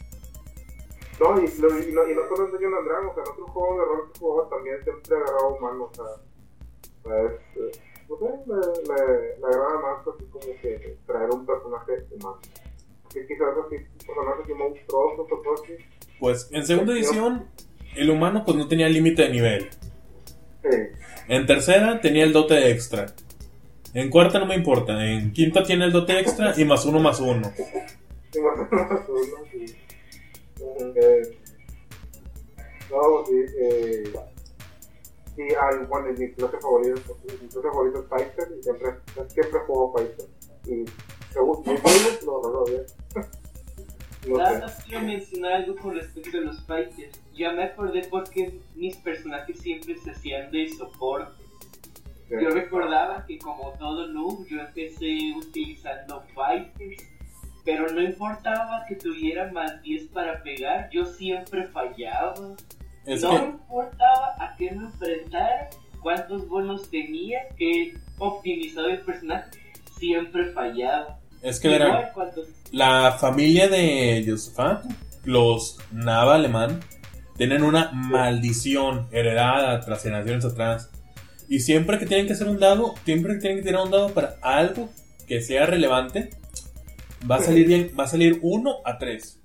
No, 1.20 1.40
y, 1.40 1.46
lo- 1.58 1.78
y, 1.78 1.92
no, 1.92 2.08
y 2.10 2.14
no 2.14 2.28
solo 2.28 2.48
en 2.58 2.64
and 2.74 2.86
Dragons, 2.86 3.12
o 3.12 3.14
sea, 3.14 3.22
en 3.24 3.30
otros 3.32 3.50
juegos 3.50 3.78
de 3.78 3.84
rol 3.84 4.12
que 4.12 4.18
jugaba 4.18 4.48
también 4.50 4.84
siempre 4.84 5.16
agarraba 5.16 5.48
humanos, 5.48 5.88
o 5.90 5.94
sea, 5.94 6.22
o 7.04 7.08
sea, 7.08 7.22
es, 7.22 7.76
eh, 7.76 7.80
no 8.08 8.16
sé, 8.18 8.24
me, 8.46 8.56
me, 8.56 9.40
me 9.40 9.46
agrada 9.46 9.80
más 9.80 10.06
así 10.06 10.24
como 10.26 10.46
que 10.60 10.96
traer 11.06 11.30
un 11.30 11.46
personaje 11.46 11.92
humano. 12.10 12.38
Que 13.12 13.26
quizás 13.26 13.48
así, 13.66 13.76
un 13.76 14.06
personaje 14.06 14.42
así 14.42 14.54
monstruoso, 14.54 15.22
o 15.22 15.54
así. 15.54 15.72
Pues 16.20 16.48
en 16.52 16.66
segunda 16.66 16.92
edición, 16.92 17.48
el 17.96 18.10
humano 18.10 18.42
pues 18.44 18.56
no 18.56 18.68
tenía 18.68 18.88
límite 18.88 19.22
de 19.22 19.30
nivel. 19.30 19.70
Sí, 20.62 20.78
En 21.28 21.46
tercera 21.46 22.00
tenía 22.00 22.24
el 22.24 22.32
dote 22.32 22.70
extra. 22.70 23.06
En 23.94 24.08
cuarta 24.08 24.38
no 24.38 24.46
me 24.46 24.54
importa. 24.54 25.04
En 25.04 25.32
quinta 25.32 25.62
tiene 25.62 25.84
el 25.84 25.92
dote 25.92 26.18
extra 26.18 26.54
y 26.56 26.64
más 26.64 26.84
uno 26.86 27.00
más 27.00 27.20
uno. 27.20 27.52
sí, 28.32 28.40
más 28.40 28.58
o 28.58 28.74
menos 28.74 29.08
uno, 29.08 29.44
sí. 29.50 29.76
Eh, 30.96 31.38
no, 32.90 33.26
sí, 33.26 33.44
eh, 33.58 34.12
sí, 35.36 35.42
al, 35.54 35.86
bueno, 35.86 36.10
y 36.10 36.18
mi 36.18 36.32
clase 36.32 36.58
favorita, 36.58 37.00
mi 37.24 37.48
clase 37.48 37.68
favorita 37.68 37.98
es 37.98 38.06
Fighter, 38.06 38.58
y 38.58 38.62
siempre, 38.62 38.88
siempre 39.28 39.60
juego 39.66 39.92
Fighter. 39.92 40.26
Y 40.66 40.84
según 41.32 41.58
mis 41.66 41.80
juegos, 41.80 42.22
lo 42.24 42.52
no, 42.52 42.64
bien. 42.64 42.84
No 44.26 44.36
Nada 44.36 44.72
quiero 44.86 45.04
mencionar 45.04 45.52
algo 45.54 45.74
con 45.76 45.96
respecto 45.96 46.38
a 46.38 46.42
los 46.42 46.64
fighters. 46.64 47.20
Ya 47.34 47.52
me 47.52 47.64
acordé 47.64 48.06
porque 48.08 48.60
mis 48.76 48.96
personajes 48.98 49.58
siempre 49.58 49.96
se 49.96 50.12
hacían 50.12 50.50
de 50.52 50.68
soporte. 50.68 51.42
Yo 52.30 52.50
recordaba 52.50 53.26
que 53.26 53.38
como 53.38 53.72
todo 53.78 54.06
noob, 54.06 54.46
yo 54.46 54.60
empecé 54.60 55.34
utilizando 55.36 56.22
fighters, 56.34 57.02
pero 57.64 57.88
no 57.88 58.00
importaba 58.00 58.84
que 58.88 58.94
tuviera 58.94 59.52
más 59.52 59.82
10 59.82 60.08
para 60.08 60.42
pegar, 60.42 60.88
yo 60.90 61.04
siempre 61.04 61.66
fallaba. 61.66 62.56
Es 63.06 63.22
no 63.22 63.30
que 63.30 63.36
importaba 63.36 64.36
a 64.38 64.54
qué 64.56 64.70
me 64.70 64.84
enfrentara, 64.86 65.70
cuántos 66.00 66.48
bonos 66.48 66.90
tenía, 66.90 67.38
que 67.56 67.94
optimizaba 68.18 68.88
el 68.88 69.00
personaje, 69.00 69.50
siempre 69.98 70.52
fallaba. 70.52 71.18
es 71.42 71.58
que 71.58 71.74
era 71.74 72.12
la 72.70 73.12
familia 73.12 73.68
de 73.68 74.24
Josafat, 74.26 74.84
los 75.24 75.78
Nava 75.90 76.36
alemán, 76.36 76.80
tienen 77.36 77.62
una 77.62 77.90
maldición 77.92 79.08
heredada 79.10 79.80
tras 79.80 80.02
generaciones 80.02 80.44
atrás. 80.44 80.90
Y 81.48 81.60
siempre 81.60 81.98
que 81.98 82.06
tienen 82.06 82.26
que 82.26 82.34
hacer 82.34 82.48
un 82.48 82.58
dado, 82.58 82.94
siempre 83.04 83.34
que 83.34 83.40
tienen 83.40 83.58
que 83.58 83.64
tirar 83.64 83.82
un 83.84 83.90
dado 83.90 84.10
para 84.10 84.36
algo 84.42 84.88
que 85.26 85.40
sea 85.40 85.66
relevante, 85.66 86.30
va 87.30 87.36
a 87.36 87.40
salir 87.40 87.66
bien, 87.66 87.92
va 87.98 88.04
a 88.04 88.08
salir 88.08 88.38
1 88.42 88.76
a 88.84 88.98
3. 88.98 89.41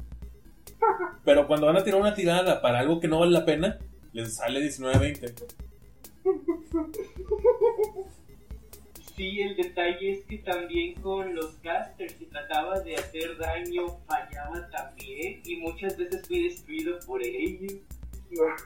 Pero 1.23 1.47
cuando 1.47 1.67
van 1.67 1.77
a 1.77 1.83
tirar 1.83 1.99
una 1.99 2.13
tirada 2.13 2.61
para 2.61 2.79
algo 2.79 2.99
que 2.99 3.07
no 3.07 3.19
vale 3.19 3.31
la 3.31 3.45
pena, 3.45 3.77
les 4.13 4.35
sale 4.35 4.59
19-20. 4.61 5.33
Sí, 9.15 9.41
el 9.41 9.55
detalle 9.55 10.11
es 10.11 10.25
que 10.25 10.37
también 10.37 10.93
con 11.01 11.33
los 11.33 11.55
casters, 11.63 12.13
si 12.19 12.25
trataba 12.25 12.79
de 12.81 12.95
hacer 12.95 13.35
daño, 13.37 13.87
fallaba 14.05 14.69
también 14.69 15.41
y 15.43 15.57
muchas 15.57 15.97
veces 15.97 16.27
fui 16.27 16.43
destruido 16.43 16.99
por 17.05 17.23
ellos. 17.23 17.73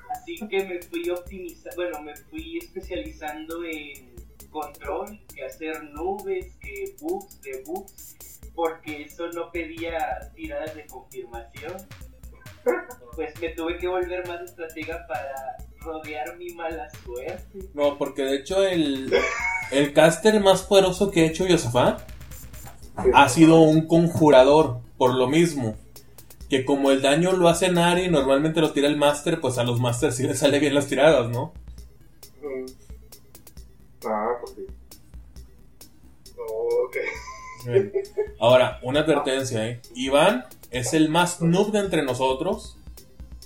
Así 0.09 0.35
que 0.49 0.65
me 0.65 0.81
fui 0.81 1.09
optimizando, 1.09 1.75
bueno, 1.75 2.01
me 2.01 2.15
fui 2.15 2.57
especializando 2.57 3.63
en 3.63 4.13
control, 4.49 5.19
que 5.33 5.45
hacer 5.45 5.83
nubes, 5.93 6.57
que 6.57 6.95
bugs 6.99 7.41
de 7.41 7.63
bugs, 7.65 8.17
porque 8.53 9.03
eso 9.03 9.29
no 9.29 9.51
pedía 9.51 10.31
tiradas 10.35 10.75
de 10.75 10.85
confirmación. 10.87 11.77
Pues 13.15 13.37
me 13.41 13.49
tuve 13.49 13.77
que 13.77 13.89
volver 13.89 14.25
más 14.25 14.41
estratega 14.41 15.05
para 15.05 15.57
rodear 15.81 16.37
mi 16.37 16.53
mala 16.53 16.89
suerte. 17.03 17.69
No, 17.73 17.97
porque 17.97 18.23
de 18.23 18.35
hecho 18.35 18.63
el, 18.63 19.13
el 19.71 19.93
caster 19.93 20.39
más 20.39 20.63
poderoso 20.63 21.11
que 21.11 21.21
ha 21.21 21.25
hecho 21.25 21.45
Yosafat 21.45 22.01
ha 23.13 23.29
sido 23.29 23.59
un 23.61 23.87
conjurador, 23.87 24.79
por 24.97 25.13
lo 25.13 25.27
mismo. 25.27 25.75
Que 26.49 26.65
como 26.65 26.91
el 26.91 27.01
daño 27.01 27.31
lo 27.33 27.47
hace 27.47 27.69
Nari, 27.69 28.09
normalmente 28.09 28.61
lo 28.61 28.71
tira 28.71 28.87
el 28.87 28.97
Master, 28.97 29.39
pues 29.39 29.57
a 29.57 29.63
los 29.63 29.79
Masters 29.79 30.15
sí 30.15 30.23
les 30.23 30.39
sale 30.39 30.59
bien 30.59 30.73
las 30.73 30.87
tiradas, 30.87 31.29
¿no? 31.29 31.53
Mm. 32.41 32.65
Ah, 34.05 34.29
pues 34.41 34.55
sí. 34.55 34.65
Ok. 36.37 36.97
Bien. 37.65 37.91
Ahora, 38.39 38.79
una 38.83 39.01
advertencia, 39.01 39.67
¿eh? 39.67 39.81
Iván 39.95 40.45
es 40.71 40.93
el 40.93 41.09
más 41.09 41.41
noob 41.41 41.71
de 41.71 41.79
entre 41.79 42.03
nosotros 42.03 42.77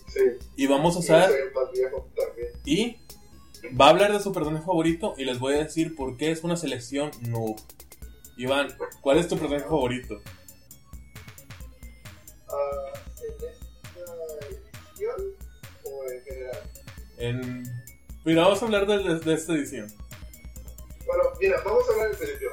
Sí. 0.07 0.21
y 0.55 0.67
vamos 0.67 0.95
a 1.09 1.27
también. 1.27 2.51
y 2.63 2.97
va 3.77 3.87
a 3.87 3.89
hablar 3.89 4.13
de 4.13 4.21
su 4.21 4.31
personaje 4.31 4.65
favorito 4.65 5.13
y 5.17 5.25
les 5.25 5.39
voy 5.39 5.55
a 5.55 5.57
decir 5.63 5.95
por 5.95 6.15
qué 6.15 6.31
es 6.31 6.43
una 6.43 6.55
selección 6.55 7.11
noob. 7.21 7.57
Iván, 8.37 8.67
¿cuál 9.01 9.17
es 9.17 9.27
tu 9.27 9.37
personaje 9.37 9.65
favorito? 9.65 10.21
Ah, 12.47 12.99
¿En 13.21 13.33
esta 13.33 14.47
edición 14.47 15.35
o 15.83 16.11
en 16.11 16.23
general? 16.23 16.59
En... 17.17 17.63
Mira, 18.23 18.43
vamos 18.43 18.61
a 18.61 18.65
hablar 18.65 18.87
de, 18.87 19.33
esta 19.33 19.53
edición. 19.53 19.91
Bueno, 21.05 21.23
mira, 21.39 21.61
vamos 21.63 21.83
a 21.89 21.91
hablar 21.91 22.09
del 22.09 22.17
principio. 22.17 22.49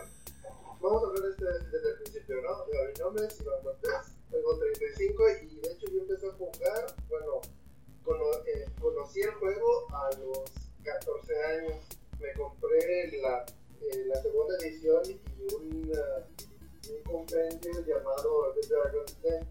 Vamos 0.80 1.02
a 1.02 1.06
hablar 1.06 1.30
este, 1.30 1.44
desde 1.44 1.90
el 1.90 1.96
principio, 2.02 2.36
¿no? 2.42 2.50
Mi 2.66 3.00
nombre 3.00 3.26
es 3.26 3.40
Iván 3.40 3.62
Cortés, 3.62 4.11
tengo 4.42 4.58
35 4.58 5.24
y 5.42 5.56
de 5.60 5.72
hecho 5.72 5.86
yo 5.92 6.00
empecé 6.00 6.26
a 6.26 6.32
jugar, 6.32 6.96
bueno, 7.08 7.40
eh, 8.46 8.66
conocí 8.80 9.20
el 9.20 9.30
juego 9.34 9.86
a 9.94 10.10
los 10.18 10.50
14 10.82 11.44
años. 11.44 11.74
Me 12.18 12.32
compré 12.32 13.20
la, 13.20 13.46
eh, 13.80 14.04
la 14.06 14.20
segunda 14.20 14.56
edición 14.58 15.02
y 15.06 15.54
un, 15.54 15.92
ah, 15.96 16.26
un 16.90 17.02
compendio 17.04 17.72
llamado 17.86 18.52
The 18.60 18.66
Dragon's 18.66 19.22
Den. 19.22 19.46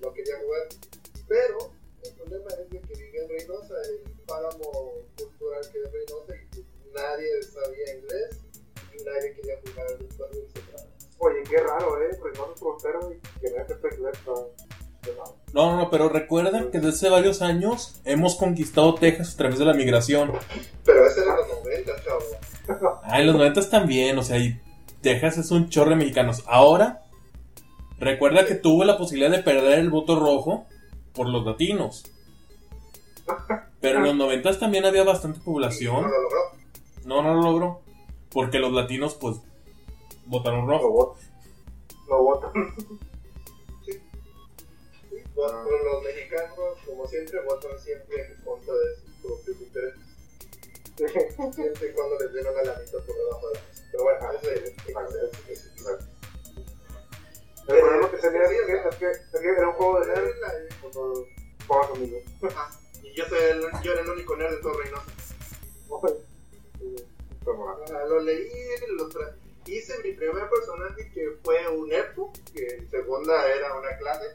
Lo 0.00 0.12
quería 0.12 0.38
jugar, 0.38 0.68
pero 1.28 1.72
el 2.02 2.12
problema 2.14 2.50
es 2.50 2.70
de 2.70 2.80
que 2.80 2.94
vivía 2.94 3.22
en 3.22 3.28
Reynosa, 3.28 3.74
el 3.82 4.00
páramo 4.26 4.92
cultural 5.16 5.70
que 5.70 5.82
es 5.82 5.92
Reynosa 5.92 6.34
y 6.56 6.64
nadie 6.92 7.42
sabía 7.42 7.96
inglés 7.96 8.40
y 8.92 9.04
nadie 9.04 9.34
quería 9.34 9.60
jugar 9.60 9.86
el 9.92 10.08
Dragons. 10.08 10.95
Oye, 11.18 11.42
qué 11.48 11.58
raro, 11.58 12.00
¿eh? 12.02 12.16
Pues 12.20 12.38
no 12.38 12.46
frontero 12.56 13.12
y 13.12 13.18
que 13.40 13.50
no 13.50 13.62
es 13.62 13.98
inglés. 13.98 14.18
no. 14.26 14.34
No, 15.54 15.70
no, 15.70 15.76
no, 15.76 15.90
pero 15.90 16.08
recuerda 16.08 16.68
que 16.72 16.78
desde 16.78 16.88
hace 16.88 17.08
varios 17.08 17.40
años 17.40 18.00
hemos 18.04 18.34
conquistado 18.34 18.96
Texas 18.96 19.34
a 19.34 19.36
través 19.36 19.58
de 19.60 19.64
la 19.64 19.72
migración. 19.72 20.32
Pero 20.84 21.06
ese 21.06 21.22
era 21.22 21.36
los 21.36 21.46
90, 21.64 21.92
chavo. 22.04 22.98
Ah, 23.04 23.20
en 23.20 23.28
los 23.28 23.36
90 23.36 23.70
también, 23.70 24.18
o 24.18 24.22
sea, 24.24 24.38
y 24.38 24.60
Texas 25.02 25.38
es 25.38 25.52
un 25.52 25.68
chorro 25.68 25.90
de 25.90 25.96
mexicanos. 25.96 26.42
Ahora, 26.46 27.02
recuerda 28.00 28.44
que 28.46 28.56
tuvo 28.56 28.82
la 28.84 28.98
posibilidad 28.98 29.30
de 29.30 29.44
perder 29.44 29.78
el 29.78 29.90
voto 29.90 30.18
rojo 30.18 30.66
por 31.14 31.28
los 31.28 31.46
latinos. 31.46 32.02
Pero 33.80 33.98
en 33.98 34.04
los 34.04 34.16
90 34.16 34.58
también 34.58 34.84
había 34.84 35.04
bastante 35.04 35.38
No 35.38 35.44
población. 35.44 36.02
lo 36.02 36.08
logró. 36.08 36.38
No, 37.04 37.22
no 37.22 37.34
lo 37.34 37.42
logró. 37.42 37.80
Porque 38.30 38.58
los 38.58 38.72
latinos, 38.72 39.14
pues, 39.14 39.36
votaron 40.26 40.68
rojo. 40.68 40.90
votan. 40.90 41.24
No 42.08 42.22
votan. 42.22 42.52
Sí, 43.84 44.00
bueno, 45.34 45.64
pero 45.64 45.84
los 45.92 46.02
mexicanos, 46.02 46.78
como 46.86 47.06
siempre, 47.06 47.40
votan 47.44 47.78
siempre 47.78 48.26
en 48.26 48.36
contra 48.44 48.74
de 48.74 48.96
sus 48.96 49.14
propios 49.22 49.60
intereses. 49.60 50.00
Siempre 50.96 51.90
y 51.90 51.92
cuando 51.92 52.18
les 52.20 52.32
den 52.32 52.46
una 52.46 52.62
lanita 52.62 52.98
por 53.04 53.14
debajo 53.14 53.48
de 53.48 53.54
la 53.54 53.60
mesa. 53.68 53.84
Pero 53.92 54.04
bueno, 54.04 54.32
eso 54.32 54.50
es. 54.50 54.62
El 57.68 57.80
problema 57.80 58.10
que 58.10 58.16
tenía 58.16 58.42
es 58.44 58.96
que, 58.96 59.06
era 59.58 59.68
un 59.68 59.74
juego 59.74 60.00
de 60.00 60.06
nerd 60.06 60.30
jugabas 61.66 61.88
conmigo. 61.90 62.18
Ajá. 62.48 62.70
Y 63.02 63.12
yo, 63.14 63.26
soy 63.26 63.38
el, 63.42 63.60
yo 63.82 63.92
era 63.92 64.00
el 64.02 64.08
único 64.08 64.36
nerd 64.36 64.54
de 64.56 64.62
todo 64.62 64.72
Reynosa. 64.80 65.12
Lo 68.08 68.20
leí, 68.20 68.48
lo 68.96 69.08
tra- 69.08 69.34
hice 69.66 69.94
mi 70.02 70.12
primer 70.12 70.48
personaje 70.48 71.10
que 71.12 71.36
fue 71.42 71.68
un 71.68 71.92
elfo, 71.92 72.32
que 72.54 72.66
en 72.66 72.90
segunda 72.90 73.46
era 73.54 73.74
una 73.74 73.96
clase. 73.98 74.26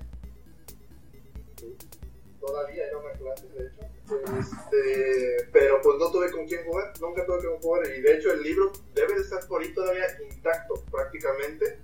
Todavía 2.39 2.87
era 2.87 2.97
una 2.97 3.11
clase, 3.11 3.47
de 3.49 3.67
hecho. 3.67 3.91
Este, 4.39 5.47
pero 5.53 5.81
pues 5.81 5.97
no 5.97 6.11
tuve 6.11 6.31
con 6.31 6.45
quién 6.45 6.65
jugar, 6.65 6.91
nunca 6.99 7.25
tuve 7.25 7.37
con 7.37 7.47
quién 7.47 7.61
jugar. 7.61 7.87
Y 7.87 8.01
de 8.01 8.17
hecho 8.17 8.31
el 8.31 8.43
libro 8.43 8.71
debe 8.93 9.13
de 9.13 9.21
estar 9.21 9.47
por 9.47 9.61
ahí 9.61 9.73
todavía 9.73 10.05
intacto 10.29 10.83
prácticamente 10.91 11.79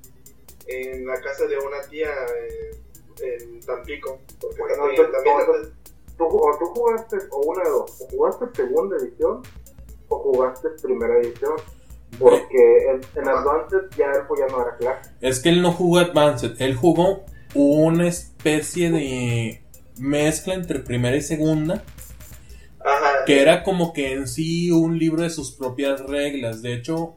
en 0.66 1.06
la 1.06 1.22
casa 1.22 1.46
de 1.46 1.58
una 1.58 1.82
tía 1.84 2.12
eh, 2.36 2.82
en 3.22 3.60
Tampico. 3.62 4.20
Porque 4.40 4.58
Bueno, 4.60 5.12
también, 5.12 5.74
Tú, 6.18 6.26
o 6.26 6.58
tú 6.58 6.66
jugaste, 6.66 7.18
o 7.30 7.42
una 7.42 7.64
de 7.64 7.70
dos, 7.70 8.02
o 8.02 8.08
jugaste 8.08 8.46
segunda 8.56 8.98
edición 8.98 9.44
o 10.10 10.20
jugaste 10.20 10.70
primera 10.82 11.20
edición. 11.20 11.58
Porque 12.18 12.90
en, 12.90 13.22
en 13.22 13.28
Advanced 13.28 13.90
ya 13.98 14.06
el 14.06 14.22
ya 14.40 14.48
no 14.52 14.62
era 14.62 14.78
clase. 14.78 15.12
Es 15.22 15.40
que 15.40 15.50
él 15.50 15.62
no 15.62 15.72
jugó 15.72 16.00
Advanced, 16.00 16.56
él 16.60 16.76
jugó 16.76 17.26
una 17.54 18.08
especie 18.08 18.92
de 18.92 19.62
mezcla 19.98 20.54
entre 20.54 20.80
primera 20.80 21.16
y 21.16 21.22
segunda, 21.22 21.84
Ajá, 22.80 23.26
que 23.26 23.42
era 23.42 23.64
como 23.64 23.94
que 23.94 24.14
en 24.14 24.28
sí 24.28 24.72
un 24.72 24.98
libro 24.98 25.24
de 25.24 25.30
sus 25.30 25.52
propias 25.52 26.02
reglas. 26.02 26.62
De 26.62 26.74
hecho, 26.74 27.16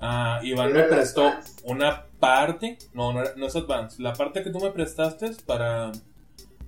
ah, 0.00 0.40
Iván 0.42 0.72
me 0.72 0.80
el 0.80 0.88
prestó 0.88 1.28
Advanced. 1.28 1.64
una 1.64 2.06
parte, 2.18 2.78
no, 2.94 3.12
no, 3.12 3.22
es 3.22 3.56
Advanced, 3.56 4.00
la 4.00 4.12
parte 4.14 4.42
que 4.42 4.50
tú 4.50 4.60
me 4.60 4.70
prestaste 4.70 5.30
para 5.44 5.92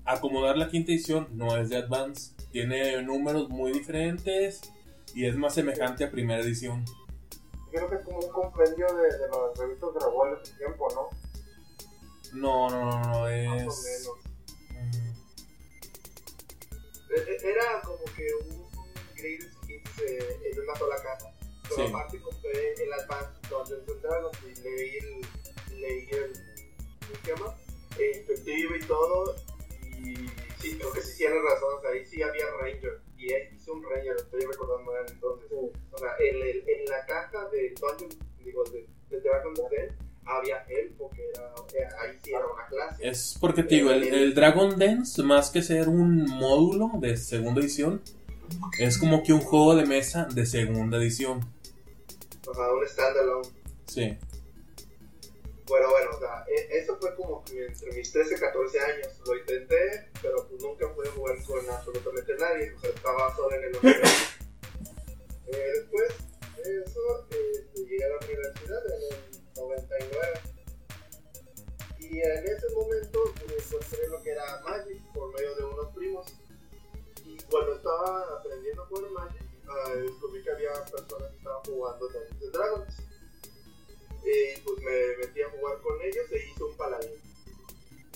acomodar 0.05 0.59
la 0.59 0.69
quinta 0.69 0.93
edición 0.93 1.29
no 1.33 1.57
es 1.57 1.71
de 1.71 1.77
Advanced, 1.77 2.37
tiene 2.51 3.03
números 3.03 3.49
muy 3.49 3.73
diferentes 3.73 4.61
y 5.15 5.27
es 5.27 5.37
más 5.37 5.55
semejante 5.55 6.05
a 6.05 6.11
primera 6.11 6.41
edición. 6.43 6.85
Creo 7.75 7.89
que 7.91 7.97
es 7.97 8.03
como 8.03 8.19
un 8.21 8.31
compendio 8.31 8.87
de, 8.95 9.03
de 9.19 9.29
las 9.29 9.59
revistas 9.59 9.95
Dragón 9.95 10.31
de 10.39 10.47
su 10.47 10.57
tiempo, 10.57 10.89
¿no? 10.95 11.11
No, 12.35 12.71
no, 12.71 12.85
no, 12.85 12.91
no, 12.91 12.99
más 13.01 13.17
o 13.19 13.29
es... 13.29 13.45
menos. 13.85 14.19
mm, 14.71 15.13
E- 17.15 17.33
e- 17.33 17.51
Era 17.51 17.81
como 17.83 18.05
que 18.17 18.29
un 18.49 18.69
Greatest 19.17 19.57
Hits 19.69 19.99
eh, 20.01 20.41
en 20.53 20.61
una 20.61 20.77
sola 20.77 20.97
caja. 21.03 21.35
Pero 21.65 21.75
Sí. 21.77 21.83
aparte 21.93 22.21
compré 22.21 22.75
el 22.75 22.93
Advanced 22.93 23.49
Dungeons 23.51 23.89
and 23.89 24.03
Dragons 24.03 24.39
y 24.45 24.61
leí 24.63 24.97
el. 24.99 25.81
leí 25.81 26.09
el. 26.13 26.33
¿Cómo 27.01 27.25
se 27.25 27.31
llama? 27.35 27.57
Instructivo 28.15 28.77
y 28.77 28.81
todo. 28.87 29.37
Y 29.99 30.27
sí, 30.71 30.77
creo 30.79 30.93
que 30.93 31.01
sí 31.03 31.19
tiene 31.19 31.35
razón. 31.37 31.79
O 31.79 31.81
sea, 31.81 31.91
ahí 31.91 32.05
sí 32.07 32.23
había 32.23 32.45
Ranger. 32.61 33.01
Y 33.17 33.33
ahí 33.33 33.43
hice 33.55 33.71
un 33.71 33.83
Ranger, 33.83 34.17
estoy 34.17 34.41
recordando 34.41 34.91
mal 34.93 35.05
entonces. 35.09 35.49
O 35.53 35.99
sea, 35.99 36.09
el, 36.19 36.43
el- 36.43 36.69
en 36.69 36.85
la 36.87 37.05
caja 37.07 37.49
de 37.51 37.75
Dungeons, 37.81 38.19
digo, 38.45 38.65
de, 38.65 38.87
de 39.11 39.21
Dragon's 39.21 39.61
Den, 39.71 39.97
había 40.27 40.59
Elfo, 40.69 41.11
que 41.11 41.29
era. 41.31 41.53
eh, 41.75 41.89
ahí 42.01 42.19
sí 42.23 42.31
era 42.31 42.47
una 42.47 42.67
clase. 42.67 43.07
Es 43.09 43.37
porque 43.41 43.63
te 43.63 43.75
digo, 43.77 43.91
el, 43.91 44.03
el 44.05 44.35
Dragon 44.35 44.79
Dance, 44.79 45.23
más 45.23 45.51
que 45.51 45.63
ser 45.63 45.89
un 45.89 46.25
módulo 46.25 46.91
de 46.99 47.17
segunda 47.17 47.61
edición, 47.61 48.03
es 48.79 48.99
como 48.99 49.23
que 49.23 49.33
un 49.33 49.41
juego 49.41 49.75
de 49.77 49.85
mesa 49.87 50.25
de 50.27 50.47
segunda 50.47 50.97
edición. 50.99 51.41
O 52.47 52.55
sea, 52.55 52.73
un 52.73 52.87
standalone. 52.87 53.49
Sí. 53.87 54.17
Bueno, 55.67 55.91
bueno, 55.91 56.11
o 56.15 56.19
sea, 56.19 56.45
e- 56.47 56.79
eso 56.79 56.97
fue 57.01 57.15
como 57.15 57.43
que 57.45 57.67
entre 57.67 57.93
mis 57.93 58.13
13 58.13 58.35
y 58.35 58.39
14 58.39 58.81
años. 58.81 59.09
Lo 59.27 59.37
intenté, 59.37 60.11
pero 60.21 60.47
pues 60.47 60.63
nunca 60.63 60.93
pude 60.95 61.09
jugar 61.11 61.37
con 61.47 61.71
absolutamente 61.71 62.35
nadie. 62.37 62.73
O 62.75 62.81
sea, 62.81 62.91
estaba 62.91 63.35
solo 63.35 63.57
en 63.57 63.65
el 63.65 63.77
universo. 63.77 64.15
Eh, 65.47 65.73
después 65.75 66.09
de 66.57 66.83
eso, 66.83 67.27
eh, 67.31 67.69
llegué 67.75 68.03
a 68.03 68.09
la 68.09 68.17
universidad 68.27 68.83
en 68.87 69.03
el 69.13 69.41
99. 69.55 70.41
Y 72.01 72.19
en 72.19 72.47
ese 72.47 72.69
momento 72.75 73.33
pues, 73.47 73.67
encontré 73.73 74.09
lo 74.09 74.23
que 74.23 74.31
era 74.31 74.61
Magic 74.63 75.03
por 75.13 75.33
medio 75.35 75.55
de 75.55 75.65
unos 75.65 75.95
primos. 75.95 76.27
Y 77.25 77.37
cuando 77.51 77.77
estaba 77.77 78.39
aprendiendo 78.39 78.83
a 78.83 78.87
jugar 78.87 79.11
Magic, 79.11 79.43
ah, 79.69 79.91
descubrí 79.95 80.43
que 80.43 80.51
había 80.51 80.73
personas 80.87 81.31
que 81.31 81.37
estaban 81.37 81.63
jugando 81.65 82.09
Dungeons 82.09 82.53
Dragons. 82.53 82.97
Y 84.25 84.59
pues 84.61 84.79
me 84.83 85.17
metí 85.19 85.43
a 85.43 85.51
jugar 85.51 85.79
con 85.83 86.01
ellos 86.03 86.25
e 86.33 86.39
hice 86.39 86.65
un 86.65 86.77
paladín. 86.77 87.11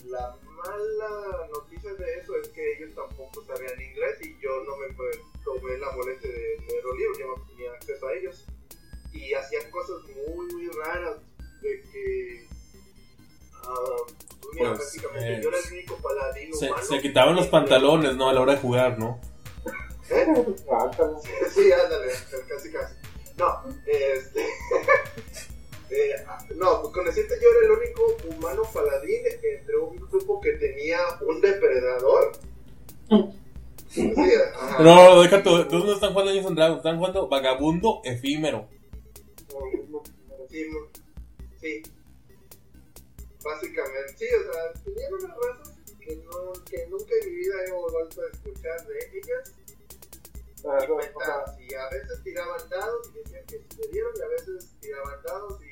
La 0.06 0.36
mala 0.42 1.46
noticia 1.52 1.92
de 1.94 2.14
eso 2.14 2.34
es 2.40 2.48
que 2.48 2.72
ellos 2.74 2.94
tampoco 2.94 3.44
sabían 3.44 3.80
inglés 3.80 4.16
y 4.22 4.38
yo 4.40 4.64
no 4.64 4.76
me 4.78 4.88
pues, 4.94 5.18
tomé 5.44 5.76
la 5.76 5.90
molestia 5.92 6.30
de 6.30 6.56
leer 6.66 6.84
los 6.84 6.96
libros, 6.96 7.18
yo 7.18 7.26
no 7.26 7.46
tenía 7.46 7.72
acceso 7.72 8.06
a 8.06 8.14
ellos. 8.14 8.46
Y 9.12 9.34
así 9.34 9.56
raras 10.76 11.16
de 11.60 11.82
que. 11.92 12.46
ah, 13.64 13.96
pues 14.40 14.54
mira, 14.54 14.74
Pues, 14.74 14.80
prácticamente 14.80 15.34
eh, 15.34 15.40
yo 15.42 15.48
era 15.48 15.58
el 15.58 15.72
único 15.72 15.96
paladín 15.96 16.54
Se, 16.54 16.66
humano. 16.68 16.84
se 16.84 17.00
quitaban 17.00 17.36
los 17.36 17.46
pantalones, 17.48 18.16
¿no? 18.16 18.28
A 18.28 18.32
la 18.32 18.40
hora 18.40 18.52
de 18.54 18.60
jugar, 18.60 18.98
¿no? 18.98 19.20
Ándale. 20.10 21.18
Sí, 21.52 21.70
ándale, 21.72 22.12
casi 22.48 22.72
casi. 22.72 22.94
No, 23.36 23.62
este. 23.86 24.46
eh, 25.90 26.14
no, 26.56 26.82
pues 26.82 26.94
con 26.94 27.04
decirte 27.06 27.34
yo 27.40 27.48
era 27.50 27.66
el 27.66 27.72
único 27.72 28.16
humano 28.36 28.62
paladín 28.72 29.20
entre 29.42 29.76
un 29.76 29.96
grupo 29.96 30.40
que 30.40 30.52
tenía 30.52 30.98
un 31.26 31.40
depredador. 31.40 32.32
Sí, 33.88 34.12
ajá. 34.54 34.82
No, 34.82 35.22
deja 35.22 35.42
tú. 35.42 35.66
¿Tú 35.68 35.78
no 35.78 35.94
están 35.94 36.12
jugando 36.12 36.32
Dungeons 36.32 36.56
Dragons? 36.56 36.78
Están 36.78 36.98
jugando 36.98 37.28
Vagabundo 37.28 38.00
Efímero. 38.04 38.68
Sí. 41.60 41.82
Básicamente, 43.42 44.14
sí, 44.16 44.26
o 44.34 44.52
sea, 44.52 44.72
tenían 44.84 45.14
unas 45.14 45.36
razas 45.36 45.74
que, 46.00 46.16
no, 46.16 46.52
que 46.68 46.86
nunca 46.88 47.14
en 47.22 47.28
mi 47.30 47.36
vida 47.36 47.54
he 47.66 47.70
vuelto 47.72 48.20
a 48.22 48.26
escuchar 48.30 48.86
de 48.86 48.98
ellas. 49.14 49.54
Y 50.58 50.64
no, 50.88 50.98
a 51.78 51.90
veces 51.90 52.22
tiraban 52.24 52.68
dados 52.68 53.10
y 53.14 53.18
decían 53.18 53.44
que 53.46 53.56
se 53.74 53.88
dieron, 53.88 54.12
y 54.16 54.22
a 54.22 54.28
veces 54.28 54.68
tiraban 54.80 55.22
dados 55.22 55.60
y, 55.62 55.67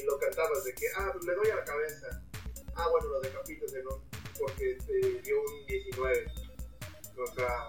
y 0.00 0.04
lo 0.04 0.18
cantabas 0.18 0.64
de 0.64 0.74
que, 0.74 0.86
ah, 0.96 1.10
pues 1.12 1.24
le 1.24 1.34
doy 1.34 1.48
a 1.50 1.56
la 1.56 1.64
cabeza. 1.64 2.22
Ah, 2.74 2.88
bueno, 2.90 3.08
lo 3.08 3.20
decapitas 3.20 3.72
de 3.72 3.82
no, 3.84 4.02
porque 4.38 4.76
te 4.86 5.20
dio 5.22 5.40
un 5.40 5.66
19. 5.66 6.26
O 7.18 7.26
sea, 7.34 7.68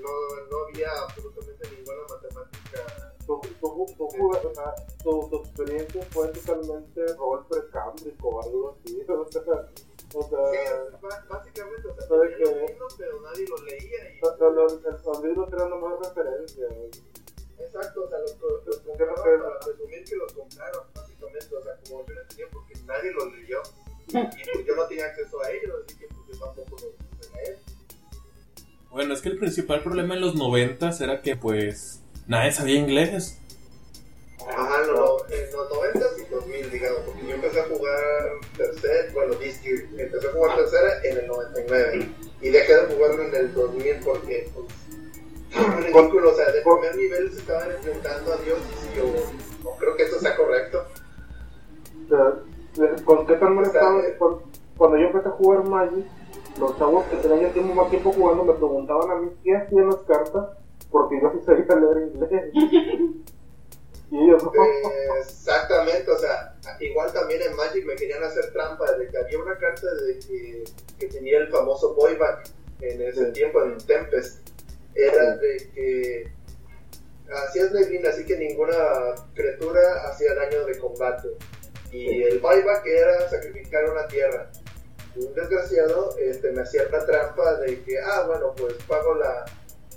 no, 0.00 0.08
no 0.50 0.64
había 0.68 0.90
absolutamente 1.02 1.68
ninguna 1.76 2.02
matemática. 2.08 3.14
tu, 3.26 3.40
tu, 3.60 3.86
tu, 3.96 4.08
juga- 4.08 4.40
o 4.42 4.54
sea, 4.54 4.74
tu, 5.04 5.28
tu 5.28 5.36
experiencia 5.42 6.02
fue 6.10 6.28
totalmente 6.28 7.06
rol 7.14 7.46
precámbrico 7.48 8.28
o 8.28 8.42
algo 8.42 8.76
así. 8.84 9.02
O 10.12 10.22
sea, 10.24 10.34
o 10.42 10.50
Sí, 10.50 10.56
sea, 10.56 10.98
ba- 11.00 11.24
básicamente, 11.28 11.86
o 11.86 11.94
sea, 11.94 12.06
los 12.16 12.28
libros, 12.68 12.94
pero 12.98 13.20
nadie 13.20 13.46
los 13.46 13.62
leía. 13.62 14.10
Y, 14.12 14.20
o 14.24 14.36
sea, 14.36 14.48
los, 14.48 14.82
los 14.82 15.22
libros 15.22 15.52
eran 15.52 15.70
nomás 15.70 16.00
referencia. 16.00 16.66
Exacto, 17.60 18.04
o 18.04 18.08
sea, 18.08 18.18
los, 18.18 18.38
los, 18.40 18.66
los 18.66 18.78
¿Qué 18.78 19.06
compraron 19.06 19.42
para 19.42 19.60
presumir 19.60 20.04
que 20.04 20.16
los 20.16 20.32
compraron, 20.32 20.84
básicamente. 20.94 21.56
O 21.56 21.62
sea, 21.62 21.76
como 21.84 22.06
yo 22.06 22.14
no 22.14 22.20
entendía 22.20 22.46
porque 22.52 22.74
nadie 22.86 23.12
los 23.12 23.32
leyó. 23.34 23.62
Y 24.08 24.12
pues 24.12 24.66
yo 24.66 24.74
no 24.74 24.86
tenía 24.86 25.06
acceso 25.06 25.40
a 25.40 25.50
ellos, 25.50 25.72
así 25.84 25.96
que 25.98 26.08
pues 26.08 26.38
yo 26.38 26.44
tampoco 26.44 26.76
los 26.82 27.32
leer. 27.32 27.58
Bueno, 28.90 29.14
es 29.14 29.20
que 29.20 29.28
el 29.28 29.38
principal 29.38 29.82
problema 29.82 30.14
en 30.14 30.20
los 30.20 30.34
noventas 30.34 31.00
era 31.00 31.22
que, 31.22 31.36
pues, 31.36 32.00
nadie 32.26 32.50
sabía 32.50 32.76
inglés. 32.76 33.38
Ajá, 34.48 34.82
no, 34.86 35.18
en 35.28 35.52
los 35.52 35.70
90 35.70 36.00
y 36.18 36.30
2000, 36.30 36.70
digamos, 36.70 37.00
porque 37.06 37.26
yo 37.26 37.34
empecé 37.34 37.60
a 37.60 37.64
jugar 37.66 38.30
tercera, 38.56 39.12
bueno, 39.12 39.34
year, 39.38 39.86
empecé 39.96 40.26
a 40.26 40.32
jugar 40.32 40.56
tercera 40.56 41.04
en 41.04 41.18
el 41.18 41.26
99 41.26 42.08
y 42.40 42.48
dejé 42.48 42.74
de 42.74 42.94
jugarlo 42.94 43.22
en 43.24 43.34
el 43.34 43.54
2000 43.54 43.96
porque, 44.02 44.49
ridículo, 46.80 46.90
o 46.90 46.92
sea, 46.92 46.92
de 46.92 46.92
primer 46.92 46.96
nivel 46.96 47.32
se 47.32 47.38
estaban 47.40 47.70
enfrentando 47.70 48.32
a 48.32 48.36
Dios 48.38 48.58
y 48.92 48.96
yo 48.96 49.04
no 49.64 49.70
creo 49.78 49.96
que 49.96 50.02
eso 50.04 50.18
sea 50.20 50.36
correcto. 50.36 50.84
O 52.04 52.08
sea, 52.08 53.04
¿con 53.04 53.26
qué 53.26 53.34
tan 53.34 53.54
mal 53.54 53.64
estaba? 53.64 54.00
Cu- 54.18 54.42
Cuando 54.76 54.96
yo 54.98 55.06
empecé 55.06 55.28
a 55.28 55.32
jugar 55.32 55.64
Magic, 55.64 56.06
los 56.58 56.76
chavos 56.78 57.04
que 57.06 57.16
tenían 57.16 57.52
tiempo 57.52 57.74
más 57.74 57.90
tiempo 57.90 58.12
jugando 58.12 58.44
me 58.44 58.52
preguntaban 58.54 59.10
a 59.10 59.14
mí 59.16 59.30
qué 59.44 59.56
hacían 59.56 59.86
las 59.86 59.96
cartas, 60.02 60.48
porque 60.90 61.20
yo 61.20 61.30
sí 61.32 61.44
sabía 61.44 61.64
leer 61.76 62.08
inglés. 62.14 62.52
Y 64.12 64.24
ellos 64.24 64.42
no. 64.42 64.50
Eh, 64.52 65.20
exactamente, 65.20 66.10
o 66.10 66.18
sea, 66.18 66.56
igual 66.80 67.12
también 67.12 67.42
en 67.42 67.54
Magic 67.54 67.84
me 67.86 67.94
querían 67.94 68.24
hacer 68.24 68.52
trampa 68.52 68.90
de 68.96 69.06
que 69.08 69.18
había 69.18 69.38
una 69.38 69.56
carta 69.56 69.86
de 70.06 70.18
que, 70.18 70.64
que 70.98 71.06
tenía 71.06 71.38
el 71.38 71.48
famoso 71.48 71.94
boyback 71.94 72.48
en 72.80 73.02
ese 73.02 73.26
Sí. 73.26 73.32
tiempo 73.32 73.62
en 73.62 73.78
Tempest. 73.78 74.48
Era 74.96 75.36
de 75.36 75.70
que 75.72 76.32
hacías 77.32 77.72
neblina, 77.72 78.10
así 78.10 78.24
que 78.24 78.36
ninguna 78.36 78.76
criatura 79.34 80.08
hacía 80.08 80.34
daño 80.34 80.64
de 80.64 80.78
combate. 80.78 81.28
Y 81.92 82.22
el 82.22 82.38
buyback 82.38 82.86
era 82.86 83.28
sacrificar 83.28 83.84
una 83.90 84.06
tierra. 84.06 84.50
Un 85.16 85.34
desgraciado 85.34 86.16
este, 86.18 86.52
me 86.52 86.62
hacía 86.62 86.82
una 86.88 87.04
trampa 87.04 87.54
de 87.56 87.82
que, 87.82 87.98
ah, 88.00 88.24
bueno, 88.28 88.54
pues 88.56 88.74
pago 88.86 89.14
la, 89.16 89.44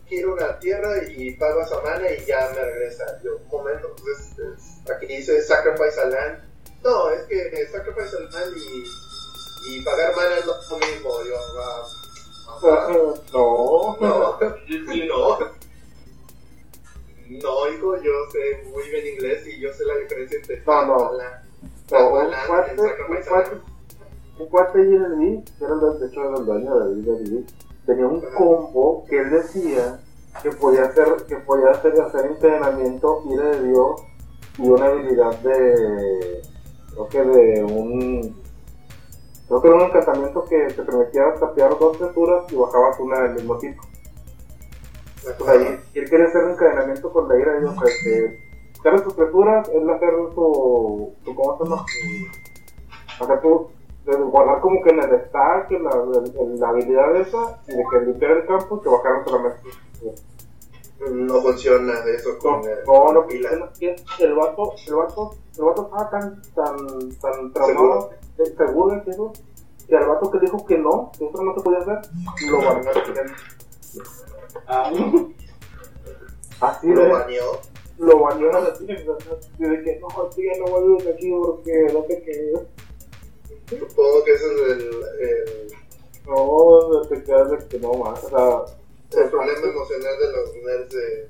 quiero 0.10 0.34
una 0.34 0.58
tierra 0.60 1.04
y 1.08 1.32
pago 1.36 1.62
esa 1.62 1.80
mana 1.82 2.10
y 2.12 2.26
ya 2.26 2.50
me 2.56 2.62
regresa. 2.64 3.22
Yo, 3.24 3.38
un 3.38 3.48
momento, 3.48 3.96
pues 4.02 4.18
es- 4.32 4.40
es- 4.40 4.90
aquí 4.92 5.06
dice 5.06 5.42
sacrifice 5.44 6.02
a 6.02 6.06
land. 6.06 6.40
No, 6.84 7.10
es 7.12 7.22
que 7.28 7.68
sacrifice 7.72 8.16
a 8.18 8.20
land 8.22 8.58
y, 8.58 8.84
y 9.78 9.82
pagar 9.84 10.16
mana 10.16 10.38
es 10.40 10.46
lo 10.46 10.56
mismo. 10.80 11.24
Yo, 11.24 11.36
ah, 11.60 11.84
ajá. 12.50 12.88
No. 13.34 13.98
no, 14.02 14.38
no. 15.08 15.40
No, 17.30 17.70
hijo, 17.70 17.96
yo 17.98 18.12
sé 18.32 18.64
muy 18.72 18.84
bien 18.90 19.16
inglés 19.16 19.48
y 19.48 19.60
yo 19.60 19.72
sé 19.74 19.86
la 19.86 19.96
diferencia 19.98 20.40
entre 20.40 20.62
No, 20.66 20.86
no. 20.86 21.10
a 21.10 21.14
land. 21.14 21.44
No, 21.92 22.08
un 22.10 22.32
cuate, 22.48 22.76
cuate, 23.28 23.58
cuate 24.50 24.80
en 24.82 25.04
el 25.04 25.44
que 25.44 25.64
era 25.64 25.74
el, 25.74 26.00
de 26.00 26.08
hecho 26.08 26.22
era 26.22 26.38
el 26.38 26.46
dueño 26.46 26.80
de 26.80 27.02
D&D, 27.02 27.46
tenía 27.86 28.08
un 28.08 28.22
combo 28.36 29.06
que 29.08 29.20
él 29.20 29.30
decía 29.30 30.00
que 30.42 30.52
podía 30.52 30.84
hacer, 30.84 31.26
que 31.28 31.38
podía 31.38 31.70
hacer, 31.72 32.00
hacer 32.02 32.26
entrenamiento, 32.26 33.24
ira 33.30 33.50
de 33.52 33.68
Dios 33.68 34.02
y 34.58 34.68
una 34.68 34.86
habilidad 34.86 35.40
de, 35.40 36.42
creo 36.92 37.10
que 37.10 37.22
de 37.24 37.64
un, 37.64 38.42
creo 39.48 39.62
que 39.62 39.68
era 39.68 39.78
un 39.78 39.84
encantamiento 39.84 40.46
que 40.46 40.68
te 40.74 40.84
permitía 40.84 41.34
tapear 41.40 41.78
dos 41.78 41.98
criaturas 41.98 42.52
y 42.52 42.56
bajabas 42.56 43.00
una 43.00 43.22
del 43.22 43.36
mismo 43.36 43.58
tipo. 43.58 43.84
Y 45.94 46.00
él 46.00 46.10
quería 46.10 46.26
hacer 46.28 46.44
un 46.44 46.52
encadenamiento 46.52 47.12
con 47.12 47.28
la 47.30 47.38
ira 47.40 47.54
de 47.54 47.60
Dios, 47.62 47.76
o 47.78 47.86
sea, 47.86 47.96
que 48.04 48.40
buscar 48.74 49.04
sus 49.04 49.14
criaturas, 49.14 49.70
él 49.70 49.90
hacer 49.90 50.10
su, 50.34 51.14
su 51.24 51.36
¿cómo 51.36 51.58
se 51.58 51.64
llama? 51.64 51.86
Hacer 53.20 53.42
tu, 53.42 53.70
de 54.06 54.18
guardar 54.18 54.60
como 54.62 54.82
que 54.84 54.90
en 54.90 55.00
el 55.00 55.22
stack 55.28 55.72
la, 55.72 55.92
la, 55.96 56.24
la 56.58 56.70
habilidad 56.70 57.16
esa 57.16 57.62
y 57.68 57.72
de 57.76 57.84
que 57.90 58.06
limpiar 58.06 58.32
el 58.32 58.46
campo 58.46 58.78
y 58.78 58.82
que 58.84 58.90
bajaran 58.90 59.26
solamente. 59.26 59.70
No 61.12 61.42
funciona 61.42 61.94
eso 62.06 62.30
No, 62.34 62.40
con 62.40 62.70
el 62.70 62.78
no, 62.86 63.14
no, 63.14 63.28
pila. 63.28 63.50
que 63.80 63.96
el 64.20 64.34
vato, 64.36 64.74
el 64.88 64.96
vato, 64.96 65.32
el 65.58 65.64
vato 65.66 65.84
estaba 65.84 66.10
tan, 66.10 66.42
tan, 66.54 66.78
tan 67.20 67.52
traumado, 67.54 68.12
eh, 68.38 68.54
seguro 68.58 68.96
de 69.02 69.12
eso, 69.12 69.34
que 69.88 69.98
al 69.98 70.08
vato 70.08 70.32
que 70.32 70.40
dijo 70.40 70.66
que 70.66 70.78
no, 70.78 71.12
que 71.18 71.26
eso 71.26 71.44
no 71.44 71.54
se 71.56 71.62
podía 71.62 71.80
hacer, 71.80 72.00
lo 72.50 72.62
siguiente. 73.06 73.34
Ah, 74.68 74.92
Así 76.62 76.88
Lo 76.88 77.02
de, 77.04 77.10
baneó. 77.10 77.60
lo 77.98 78.20
baneó 78.20 78.56
a 78.56 78.60
la 78.62 78.74
tienda, 78.74 79.18
y 79.60 79.64
de 79.64 79.84
que 79.84 80.00
no, 80.00 80.08
así 80.28 80.44
ya 80.46 80.60
no 80.60 80.72
vuelves 80.72 81.08
aquí 81.14 81.32
porque 81.32 81.88
no 81.94 82.02
te 82.04 82.22
quedas. 82.22 82.64
Supongo 83.70 84.24
que 84.24 84.32
ese 84.34 84.46
es 84.46 84.62
el, 84.72 84.82
el, 85.20 85.74
No, 86.28 87.02
te 87.10 87.24
quedas 87.24 87.52
de 87.52 87.68
que 87.68 87.80
no 87.80 87.94
más, 87.94 88.24
o 88.24 88.30
sea, 88.30 89.22
el 89.24 89.30
problema 89.30 89.68
emocional 89.68 90.14
de 90.20 90.32
los 90.32 90.56
nerds, 90.64 90.96
de, 90.96 91.30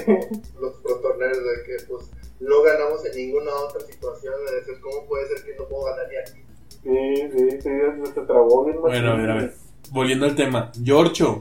sí. 0.00 0.38
los 0.60 0.74
proto-nerds, 0.78 1.38
de 1.38 1.62
que 1.64 1.84
pues 1.88 2.10
no 2.40 2.62
ganamos 2.62 3.04
en 3.06 3.16
ninguna 3.16 3.54
otra 3.56 3.80
situación. 3.82 4.34
De 4.46 4.56
decir, 4.56 4.80
¿cómo 4.80 5.06
puede 5.06 5.28
ser 5.28 5.44
que 5.44 5.54
no 5.56 5.64
puedo 5.68 5.84
ganar 5.84 6.08
ni 6.08 6.16
aquí? 6.16 6.44
Sí, 6.82 7.30
sí, 7.38 7.60
sí, 7.62 8.12
se 8.12 8.20
trabó 8.22 8.64
bien 8.64 8.80
Bueno, 8.80 9.12
a 9.12 9.16
ver, 9.16 9.30
a 9.30 9.34
ver. 9.36 9.54
Volviendo 9.92 10.26
al 10.26 10.34
tema. 10.34 10.72
Giorgio? 10.82 11.40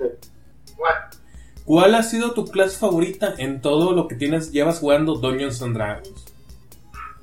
¿Cuál 1.71 1.95
ha 1.95 2.03
sido 2.03 2.33
tu 2.33 2.43
clase 2.47 2.77
favorita 2.77 3.33
en 3.37 3.61
todo 3.61 3.93
lo 3.93 4.09
que 4.09 4.15
tienes 4.15 4.51
llevas 4.51 4.79
jugando 4.79 5.15
Dungeons 5.15 5.61
and 5.61 5.73
Dragons? 5.73 6.25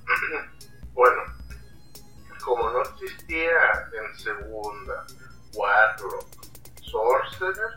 Bueno, 0.94 1.22
como 2.42 2.70
no 2.70 2.80
existía 2.80 3.50
en 3.92 4.18
segunda 4.18 5.06
Warlock 5.54 6.28
Sorcerer, 6.80 7.74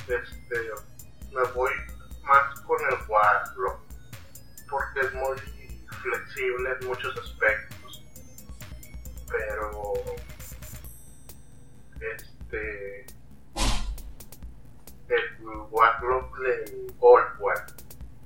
este, 0.00 0.56
me 1.32 1.42
voy 1.54 1.70
más 2.22 2.60
con 2.60 2.76
el 2.90 2.98
Warlock 3.08 3.80
porque 4.68 5.00
es 5.06 5.14
muy 5.14 5.38
flexible 6.02 6.70
en 6.78 6.86
muchos 6.86 7.16
aspectos. 7.16 8.04
Pero, 9.30 9.94
este, 11.98 13.06
el 15.14 15.46
Warlock 15.70 16.38
One 17.00 17.26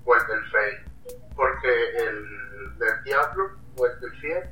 o 0.04 0.14
el 0.14 0.26
del 0.26 0.44
Fey 0.50 1.18
porque 1.34 1.68
el 1.96 2.78
del 2.78 3.04
diablo 3.04 3.50
o 3.76 3.86
el 3.86 4.00
del 4.00 4.12
fiel 4.20 4.50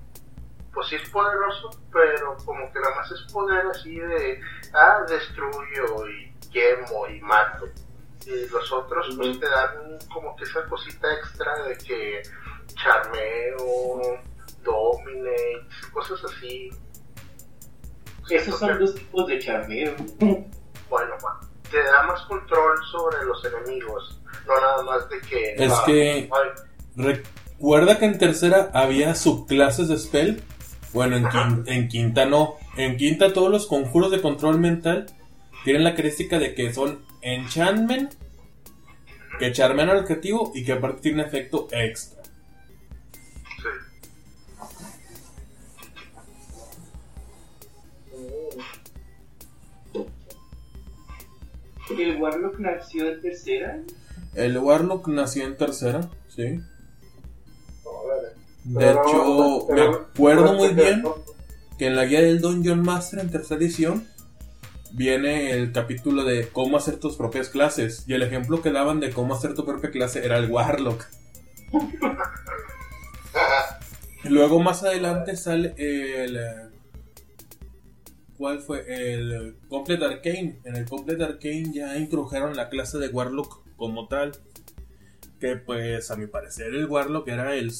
pues 0.72 0.88
sí 0.88 0.96
es 0.96 1.08
poderoso 1.10 1.70
pero 1.92 2.36
como 2.44 2.72
que 2.72 2.80
nada 2.80 2.94
más 2.96 3.10
es 3.10 3.32
poder 3.32 3.66
así 3.66 3.98
de 3.98 4.40
ah 4.72 5.04
destruyo 5.08 6.08
y 6.08 6.32
quemo 6.50 7.06
y 7.08 7.20
mato 7.20 7.68
y 8.26 8.48
los 8.48 8.72
otros 8.72 9.14
pues 9.16 9.38
te 9.38 9.48
dan 9.48 9.98
como 10.12 10.34
que 10.36 10.44
esa 10.44 10.64
cosita 10.66 11.12
extra 11.14 11.62
de 11.64 11.76
que 11.76 12.22
charmeo, 12.74 14.20
dominate, 14.62 15.66
cosas 15.92 16.24
así. 16.24 16.70
Esos 18.30 18.58
son 18.58 18.78
dos 18.78 18.94
tipos 18.94 19.26
de 19.26 19.38
charmeo. 19.38 19.94
Bueno, 20.88 21.16
te 21.74 21.82
da 21.82 22.04
más 22.04 22.22
control 22.22 22.78
sobre 22.90 23.24
los 23.24 23.44
enemigos, 23.44 24.20
no 24.46 24.60
nada 24.60 24.82
más 24.84 25.08
de 25.08 25.20
que... 25.20 25.54
Es 25.56 25.72
ah, 25.72 25.82
que- 25.84 26.30
ay, 26.32 27.18
Recuerda 27.58 27.98
que 27.98 28.04
en 28.04 28.18
tercera 28.18 28.70
había 28.72 29.14
subclases 29.14 29.88
de 29.88 29.98
spell. 29.98 30.42
Bueno, 30.92 31.16
en, 31.66 31.88
quinta 31.88 32.24
no. 32.26 32.54
En 32.76 32.96
quinta 32.96 33.32
todos 33.32 33.50
los 33.50 33.66
conjuros 33.66 34.12
de 34.12 34.20
control 34.20 34.60
mental 34.60 35.06
tienen 35.64 35.82
la 35.82 35.90
característica 35.90 36.38
de 36.38 36.54
que 36.54 36.72
son 36.72 37.00
enchantment, 37.20 38.14
que 39.40 39.50
charmean 39.50 39.90
al 39.90 39.98
objetivo 39.98 40.52
y 40.54 40.64
que 40.64 40.72
aparte 40.72 41.00
tienen 41.02 41.26
efecto 41.26 41.66
extra. 41.72 42.13
El 51.98 52.20
Warlock 52.20 52.58
nació 52.58 53.08
en 53.10 53.20
tercera. 53.20 53.78
El 54.34 54.58
Warlock 54.58 55.08
nació 55.08 55.44
en 55.46 55.56
tercera, 55.56 56.08
sí. 56.28 56.42
De 58.64 58.78
Pero- 58.78 59.02
hecho, 59.06 59.66
me 59.74 59.82
acuerdo 59.82 60.44
pero- 60.46 60.52
muy 60.54 60.68
bien 60.74 61.02
que 61.78 61.86
en 61.88 61.96
la 61.96 62.04
guía 62.06 62.22
del 62.22 62.40
Dungeon 62.40 62.80
Master 62.82 63.18
en 63.20 63.30
tercera 63.30 63.60
edición 63.60 64.06
viene 64.92 65.50
el 65.50 65.72
capítulo 65.72 66.24
de 66.24 66.48
cómo 66.48 66.76
hacer 66.76 66.96
tus 66.98 67.16
propias 67.16 67.48
clases. 67.48 68.04
Y 68.06 68.14
el 68.14 68.22
ejemplo 68.22 68.62
que 68.62 68.70
daban 68.70 69.00
de 69.00 69.10
cómo 69.10 69.34
hacer 69.34 69.54
tu 69.54 69.64
propia 69.64 69.90
clase 69.90 70.24
era 70.24 70.38
el 70.38 70.50
Warlock. 70.50 71.04
Luego 74.24 74.60
más 74.60 74.82
adelante 74.82 75.36
sale 75.36 75.74
el... 75.76 76.38
¿Cuál 78.38 78.60
fue? 78.60 78.84
El 78.88 79.56
Complete 79.68 80.04
Arcane. 80.04 80.60
En 80.64 80.76
el 80.76 80.86
Complete 80.86 81.22
Arcane 81.24 81.72
ya 81.72 81.96
introdujeron 81.96 82.56
la 82.56 82.68
clase 82.68 82.98
de 82.98 83.08
Warlock 83.08 83.62
como 83.76 84.08
tal. 84.08 84.32
Que 85.40 85.56
pues 85.56 86.10
a 86.10 86.16
mi 86.16 86.26
parecer 86.26 86.74
el 86.74 86.86
Warlock 86.86 87.28
era 87.28 87.54
el 87.54 87.72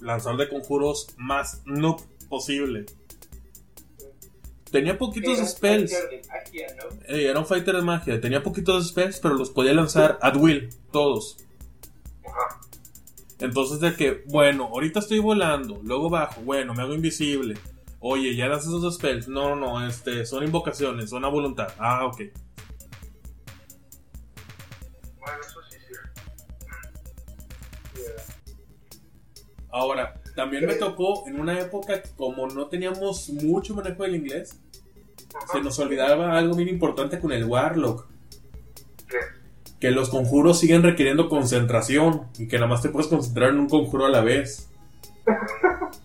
lanzador 0.00 0.38
de 0.38 0.48
conjuros 0.48 1.08
más 1.16 1.62
noob 1.64 2.00
posible. 2.28 2.86
Tenía 4.70 4.96
poquitos 4.96 5.38
Era 5.38 5.46
spells. 5.46 5.92
fighter 5.92 6.10
de 6.10 6.28
magia, 6.28 6.66
¿no? 6.76 7.14
Era 7.14 7.38
un 7.38 7.46
fighter 7.46 7.76
de 7.76 7.82
magia. 7.82 8.20
Tenía 8.20 8.42
poquitos 8.42 8.88
spells, 8.88 9.20
pero 9.20 9.34
los 9.34 9.50
podía 9.50 9.74
lanzar 9.74 10.18
at 10.22 10.36
will, 10.36 10.70
todos. 10.90 11.36
Ajá. 12.26 12.58
Entonces 13.38 13.80
de 13.80 13.94
que, 13.94 14.22
bueno, 14.28 14.66
ahorita 14.72 15.00
estoy 15.00 15.18
volando, 15.18 15.80
luego 15.82 16.08
bajo, 16.08 16.40
bueno, 16.42 16.74
me 16.74 16.82
hago 16.82 16.94
invisible. 16.94 17.56
Oye, 18.04 18.34
ya 18.34 18.48
lanzas 18.48 18.74
esos 18.74 18.96
spells. 18.96 19.28
No, 19.28 19.54
no, 19.54 19.78
no, 19.78 19.86
este, 19.86 20.26
son 20.26 20.42
invocaciones, 20.42 21.08
son 21.08 21.24
a 21.24 21.28
voluntad. 21.28 21.68
Ah, 21.78 22.04
ok. 22.04 22.16
Bueno, 25.20 25.38
eso 25.40 25.60
sí, 25.70 25.76
sí. 25.86 25.94
Ahora, 29.70 30.20
también 30.34 30.66
me 30.66 30.74
tocó 30.74 31.28
en 31.28 31.38
una 31.38 31.60
época 31.60 32.02
que 32.02 32.10
como 32.16 32.48
no 32.48 32.66
teníamos 32.66 33.28
mucho 33.30 33.76
manejo 33.76 34.02
del 34.02 34.16
inglés, 34.16 34.60
se 35.52 35.60
nos 35.60 35.78
olvidaba 35.78 36.36
algo 36.36 36.56
bien 36.56 36.70
importante 36.70 37.20
con 37.20 37.30
el 37.30 37.44
Warlock. 37.44 38.08
¿Qué? 39.08 39.18
Que 39.78 39.92
los 39.92 40.08
conjuros 40.08 40.58
siguen 40.58 40.82
requiriendo 40.82 41.28
concentración 41.28 42.26
y 42.36 42.48
que 42.48 42.56
nada 42.56 42.66
más 42.66 42.82
te 42.82 42.88
puedes 42.88 43.06
concentrar 43.06 43.50
en 43.50 43.60
un 43.60 43.68
conjuro 43.68 44.06
a 44.06 44.10
la 44.10 44.22
vez. 44.22 44.68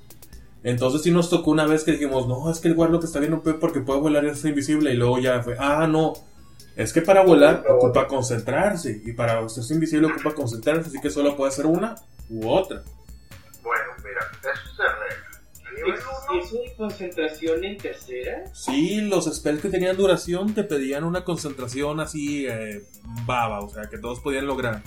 Entonces 0.68 1.02
sí 1.02 1.12
nos 1.12 1.30
tocó 1.30 1.52
una 1.52 1.66
vez 1.66 1.86
que 1.86 1.94
dijimos, 1.94 2.28
no, 2.28 2.52
es 2.52 2.60
que 2.60 2.68
el 2.68 2.76
Warlock 2.76 3.06
está 3.06 3.20
bien 3.20 3.32
OP 3.32 3.58
porque 3.58 3.80
puede 3.80 4.02
volar 4.02 4.26
y 4.26 4.32
es 4.32 4.44
invisible. 4.44 4.92
Y 4.92 4.98
luego 4.98 5.18
ya 5.18 5.42
fue, 5.42 5.56
ah, 5.58 5.88
no, 5.88 6.12
es 6.76 6.92
que 6.92 7.02
para 7.02 7.24
volar 7.24 7.64
ocupa 7.70 8.06
concentrarse. 8.06 9.02
Y 9.06 9.14
para 9.14 9.40
hacerse 9.40 9.74
invisible 9.74 10.08
ocupa 10.08 10.34
concentrarse, 10.34 10.90
así 10.90 11.00
que 11.00 11.10
solo 11.10 11.38
puede 11.38 11.54
ser 11.54 11.68
una 11.68 11.96
u 12.30 12.50
otra. 12.50 12.84
Bueno, 13.64 13.86
mira, 14.04 14.20
eso 14.42 14.76
se 14.76 14.84
arregla. 14.84 15.96
¿Es, 15.96 16.46
¿Eso 16.46 16.58
de 16.58 16.76
concentración 16.76 17.64
en 17.64 17.78
tercera? 17.78 18.54
Sí, 18.54 19.00
los 19.00 19.34
spells 19.34 19.62
que 19.62 19.70
tenían 19.70 19.96
duración 19.96 20.54
te 20.54 20.66
pedían 20.66 21.06
una 21.06 21.24
concentración 21.24 22.02
así 22.02 22.46
eh, 22.46 22.84
baba, 23.26 23.62
o 23.62 23.70
sea, 23.70 23.84
que 23.90 24.00
todos 24.00 24.20
podían 24.20 24.48
lograr. 24.48 24.84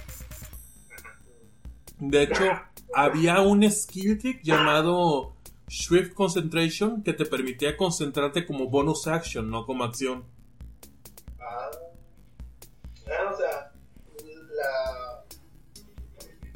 De 1.99 2.25
hecho, 2.25 2.45
había 2.95 3.41
un 3.41 3.71
skill 3.71 4.19
trick 4.19 4.43
llamado 4.43 5.40
Swift 5.71 6.15
Concentration 6.15 7.03
que 7.05 7.13
te 7.13 7.25
permitía 7.27 7.77
concentrarte 7.77 8.45
como 8.45 8.69
bonus 8.69 9.07
action, 9.07 9.49
no 9.51 9.65
como 9.67 9.85
acción. 9.85 10.25
Ah, 11.39 11.71
Ah, 13.07 13.31
o 13.33 13.37
sea, 13.37 13.73
la, 14.55 15.25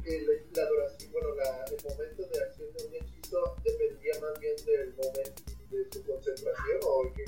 el- 0.05 0.25
la 0.55 0.65
duración, 0.69 1.11
bueno, 1.11 1.35
la, 1.35 1.63
el 1.65 1.83
momento 1.83 2.23
de 2.27 2.43
acción 2.43 2.67
de 2.77 2.85
un 2.87 2.95
hechizo 2.95 3.55
dependía 3.63 4.13
más 4.21 4.39
bien 4.39 4.55
del 4.65 4.89
momento 4.95 5.43
de 5.71 5.85
su 5.91 6.03
concentración 6.05 6.79
o 6.83 7.13
que, 7.13 7.23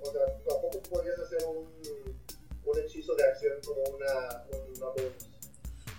o 0.00 0.10
sea, 0.12 0.26
tampoco 0.46 0.82
podías 0.90 1.18
hacer 1.18 1.38
un, 1.48 1.66
un 2.64 2.78
hechizo 2.80 3.14
de 3.14 3.24
acción 3.24 3.52
como 3.64 3.82
una, 3.96 4.44
una 4.76 4.86
bonus. 4.86 5.28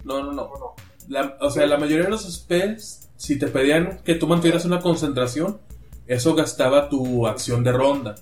No, 0.04 0.24
no, 0.24 0.32
no. 0.34 0.44
¿O 0.44 0.60
no? 0.60 0.76
La- 1.08 1.38
o 1.42 1.50
sea, 1.50 1.66
la 1.66 1.78
mayoría 1.78 2.06
de 2.06 2.12
los 2.12 2.32
spells, 2.32 3.05
si 3.26 3.40
te 3.40 3.48
pedían 3.48 4.00
que 4.04 4.16
tú 4.16 4.28
mantuvieras 4.28 4.66
una 4.66 4.80
concentración, 4.80 5.60
eso 6.06 6.36
gastaba 6.36 6.90
tu 6.90 7.26
acción 7.26 7.64
de 7.64 7.72
ronda. 7.72 8.16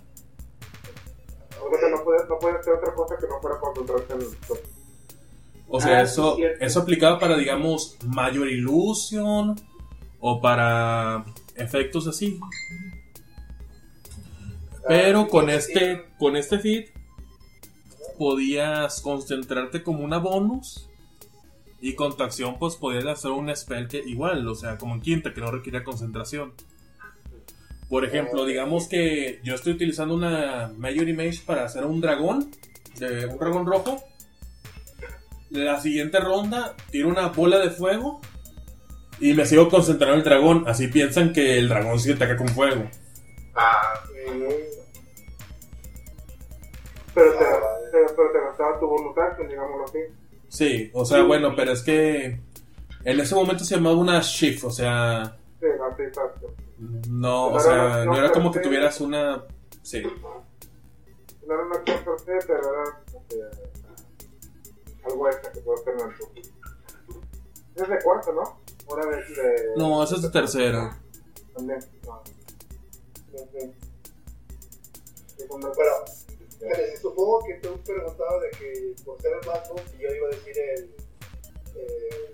O 1.62 1.78
sea, 1.78 1.90
no 1.90 2.04
puedes, 2.04 2.30
no 2.30 2.40
puedes 2.40 2.60
hacer 2.60 2.74
otra 2.76 2.94
cosa 2.94 3.16
que 3.20 3.28
no 3.28 3.42
fuera 3.42 3.60
concentrarse 3.60 4.14
en 4.14 4.22
el... 4.22 4.28
O 5.68 5.82
sea, 5.82 5.98
Ah, 5.98 6.02
eso, 6.04 6.38
eso 6.60 6.80
aplicaba 6.80 7.20
para, 7.20 7.36
digamos, 7.36 7.98
Major 8.06 8.48
Illusion 8.48 9.56
o 10.20 10.40
para 10.40 11.26
efectos 11.56 12.08
así. 12.08 12.40
Pero 14.88 15.28
con 15.28 15.50
este, 15.50 16.06
con 16.18 16.38
este 16.38 16.60
feed 16.60 16.86
podías 18.18 19.02
concentrarte 19.02 19.84
como 19.84 20.04
una 20.04 20.20
bonus 20.20 20.90
y 21.86 21.96
con 21.96 22.16
tu 22.16 22.24
acción 22.24 22.58
pues 22.58 22.78
podías 22.78 23.06
hacer 23.06 23.32
un 23.32 23.54
spell 23.54 23.90
que 23.90 23.98
igual, 24.00 24.48
o 24.48 24.56
sea, 24.56 24.78
como 24.78 24.96
en 24.96 25.02
quinta 25.02 25.34
que 25.34 25.42
no 25.42 25.52
requiere 25.52 25.84
concentración. 25.84 26.54
Por 27.90 28.06
ejemplo, 28.06 28.46
digamos 28.46 28.88
que 28.88 29.42
yo 29.44 29.54
estoy 29.54 29.74
utilizando 29.74 30.16
una 30.16 30.72
Major 30.78 31.10
Image 31.10 31.42
para 31.46 31.66
hacer 31.66 31.84
un 31.86 32.00
dragón, 32.00 32.50
de 32.98 33.26
un 33.26 33.38
dragón 33.38 33.66
rojo. 33.68 34.02
La 35.50 35.80
siguiente 35.82 36.22
ronda 36.22 36.74
tiro 36.90 37.10
una 37.10 37.28
bola 37.28 37.60
de 37.60 37.70
fuego 37.70 38.22
y 39.20 39.34
me 39.34 39.46
sigo 39.46 39.68
concentrando 39.70 40.14
en 40.14 40.20
el 40.20 40.26
dragón. 40.26 40.64
Así 40.68 40.88
piensan 40.88 41.34
que 41.34 41.60
el 41.60 41.68
dragón 41.68 42.00
sí 42.00 42.14
ataca 42.14 42.38
con 42.38 42.48
fuego. 42.48 42.90
ah, 43.56 43.94
Pero 47.14 47.32
te, 47.34 47.38
te- 47.42 48.14
pero 48.16 48.32
te 48.32 48.40
gastaba 48.40 48.80
tu 48.80 48.88
bonus 48.88 49.18
action, 49.18 49.50
digámoslo 49.50 49.84
así. 49.84 50.00
Sí, 50.54 50.92
o 50.94 51.04
sea, 51.04 51.24
bueno, 51.24 51.56
pero 51.56 51.72
es 51.72 51.82
que 51.82 52.40
en 53.06 53.20
ese 53.20 53.34
momento 53.34 53.64
se 53.64 53.74
llamaba 53.76 53.96
una 53.96 54.20
shift, 54.22 54.64
o 54.66 54.70
sea, 54.70 55.36
Sí, 55.60 55.66
no, 55.80 55.98
sí, 55.98 56.04
exacto. 56.04 56.54
no, 57.10 57.48
o 57.48 57.60
sea, 57.60 58.06
no- 58.06 58.16
era 58.16 58.32
como 58.32 58.52
que 58.52 58.60
tuvieras 58.60 59.02
una, 59.02 59.44
sí, 59.82 60.04
No 61.48 61.54
era 61.56 61.64
una 61.64 61.80
cosa 61.80 62.18
se, 62.24 62.34
pero 62.48 62.60
era 62.72 63.04
algo 65.06 65.28
extra 65.28 65.52
que 65.52 65.60
puedes 65.62 65.84
tener 65.84 66.02
en 66.02 66.18
tu... 66.18 67.82
Es 67.84 67.90
de 67.90 68.00
cuarto, 68.04 68.32
¿no? 68.34 68.60
Hora 68.86 69.06
de... 69.08 69.16
de 69.18 69.70
no, 69.76 70.04
eso 70.04 70.16
es 70.18 70.22
de 70.22 70.30
tercera. 70.30 70.96
También. 71.56 71.80
No. 72.06 72.22
Ujú. 73.34 73.74
Segundo- 75.36 75.74
Bueno, 75.76 75.92
fíjate, 76.64 76.98
supongo 76.98 77.44
que 77.46 77.56
tú 77.56 77.80
preguntabas 77.84 78.42
de 78.42 78.50
que 78.52 78.96
por 79.04 79.22
ser 79.22 79.34
el 79.34 79.48
más 79.48 79.70
noob, 79.70 79.82
yo 80.00 80.16
iba 80.16 80.28
a 80.28 80.32
decir 80.32 80.58
el, 80.58 80.96
eh, 81.76 82.32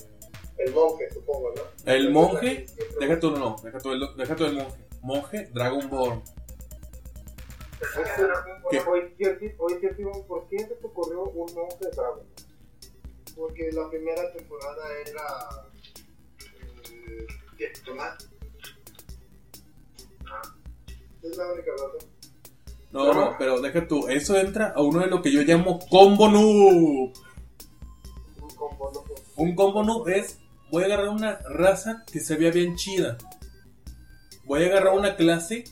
el 0.57 0.73
monje, 0.73 1.09
supongo, 1.11 1.53
¿no? 1.55 1.61
El 1.91 2.11
monje, 2.11 2.65
deja 2.99 3.19
tú, 3.19 3.32
no, 3.32 3.55
deja 3.63 3.80
tú 3.80 3.91
el, 3.91 4.01
deja 4.15 4.36
tú 4.36 4.45
el 4.45 4.55
monje, 4.55 4.77
monje 5.01 5.49
Dragonborn. 5.53 6.21
¿Qué? 8.69 8.80
Oye, 8.82 9.13
Cierti, 9.17 9.49
¿por 9.49 9.80
qué 9.80 10.59
se 10.59 10.75
te 10.75 10.88
ocurrió 10.88 11.23
un 11.23 11.53
monje 11.53 11.77
de 11.82 11.91
Dragon? 11.91 12.25
Porque 13.36 13.71
la 13.71 13.89
primera 13.89 14.34
temporada 14.34 14.84
era. 15.05 15.67
Eh, 16.91 17.27
¿Qué? 17.57 17.71
¿Tomás? 17.86 18.30
Es 21.23 21.38
la 21.38 21.51
única 21.53 21.71
razón. 21.71 22.18
No, 22.91 23.13
no, 23.13 23.35
pero 23.37 23.61
deja 23.61 23.87
tú, 23.87 24.07
eso 24.07 24.35
entra 24.37 24.73
a 24.75 24.81
uno 24.81 25.01
de 25.01 25.07
lo 25.07 25.21
que 25.21 25.31
yo 25.31 25.41
llamo 25.43 25.79
combo 25.89 26.27
noob. 26.27 27.13
Un 28.41 28.55
combo 28.55 29.05
Un 29.35 29.55
combo 29.55 29.83
noob 29.83 30.09
es, 30.09 30.39
voy 30.71 30.83
a 30.83 30.85
agarrar 30.87 31.09
una 31.09 31.39
raza 31.49 32.03
que 32.11 32.19
se 32.19 32.35
vea 32.35 32.51
bien 32.51 32.75
chida. 32.75 33.17
Voy 34.45 34.63
a 34.63 34.65
agarrar 34.65 34.95
una 34.95 35.15
clase 35.15 35.65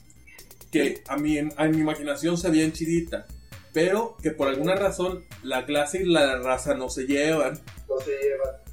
que 0.72 1.02
a 1.08 1.18
mi, 1.18 1.40
a 1.40 1.66
mi 1.66 1.78
imaginación 1.80 2.38
se 2.38 2.52
veía 2.52 2.72
chidita. 2.72 3.26
Pero 3.74 4.16
que 4.22 4.32
por 4.32 4.48
alguna 4.48 4.76
razón 4.76 5.24
la 5.44 5.66
clase 5.66 6.02
y 6.02 6.06
la 6.06 6.38
raza 6.40 6.76
no 6.76 6.90
se 6.90 7.06
llevan. 7.06 7.60
No 7.90 8.00
se 8.00 8.12
llevan. 8.12 8.68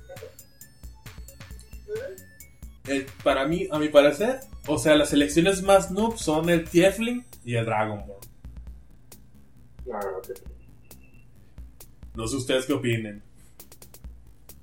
Eh, 2.86 3.06
para 3.22 3.46
mí, 3.46 3.66
a 3.70 3.78
mi 3.78 3.88
parecer, 3.88 4.40
o 4.66 4.78
sea, 4.78 4.94
las 4.94 5.08
selecciones 5.08 5.62
más 5.62 5.90
noob 5.90 6.18
son 6.18 6.50
el 6.50 6.68
Tiefling 6.68 7.24
y 7.44 7.56
el 7.56 7.64
Dragon 7.64 8.06
Ball. 8.06 8.23
La 9.86 9.96
verdad 9.96 10.22
que 10.22 10.36
sí. 10.36 10.44
No 12.14 12.26
sé 12.28 12.36
ustedes 12.36 12.66
qué 12.66 12.72
opinen. 12.72 13.22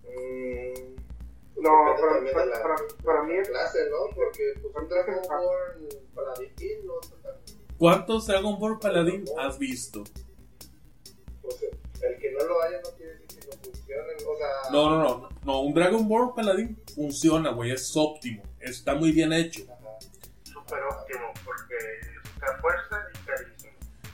Mm, 0.04 0.96
No, 1.62 1.70
para, 2.00 2.34
para, 2.34 2.46
la 2.46 2.62
para, 2.62 2.76
para 3.04 3.24
mí 3.24 3.34
es 3.36 3.50
clase, 3.50 3.80
¿no? 3.90 4.16
Porque 4.16 4.54
pues 4.62 4.76
un 4.76 4.88
Dragon 4.90 5.20
Ball 5.28 5.90
Paladín 6.16 6.86
no 6.86 7.00
está 7.02 7.16
tan... 7.22 7.36
¿Cuántos 7.78 8.28
Dragon 8.28 8.60
Ball 8.60 8.80
Paladín 8.80 9.26
has 9.40 9.58
visto? 9.60 10.04
Sea, 10.06 12.10
el 12.10 12.18
que 12.20 12.32
no 12.32 12.44
lo 12.46 12.62
haya 12.64 12.82
no 12.82 12.90
quiere 12.98 13.14
decir 13.16 13.40
que 13.42 13.48
no 13.48 13.54
funcione. 13.64 14.14
O 14.16 14.38
sea, 14.38 14.72
No, 14.72 14.90
no, 14.90 15.04
no. 15.04 15.30
No, 15.44 15.62
un 15.62 15.74
Dragon 15.74 16.08
Ball 16.08 16.34
Paladín 16.34 16.78
funciona, 16.96 17.52
güey. 17.52 17.72
Es 17.72 17.92
óptimo. 17.96 18.42
Está 18.60 18.96
muy 18.96 19.12
bien 19.12 19.34
hecho. 19.34 19.64
Ajá. 19.72 19.98
Súper 20.44 20.80
óptimo, 20.84 21.32
porque 21.46 21.76
es 21.76 22.62
fuerza 22.62 23.04
y 23.14 23.18
carisma. 23.26 23.51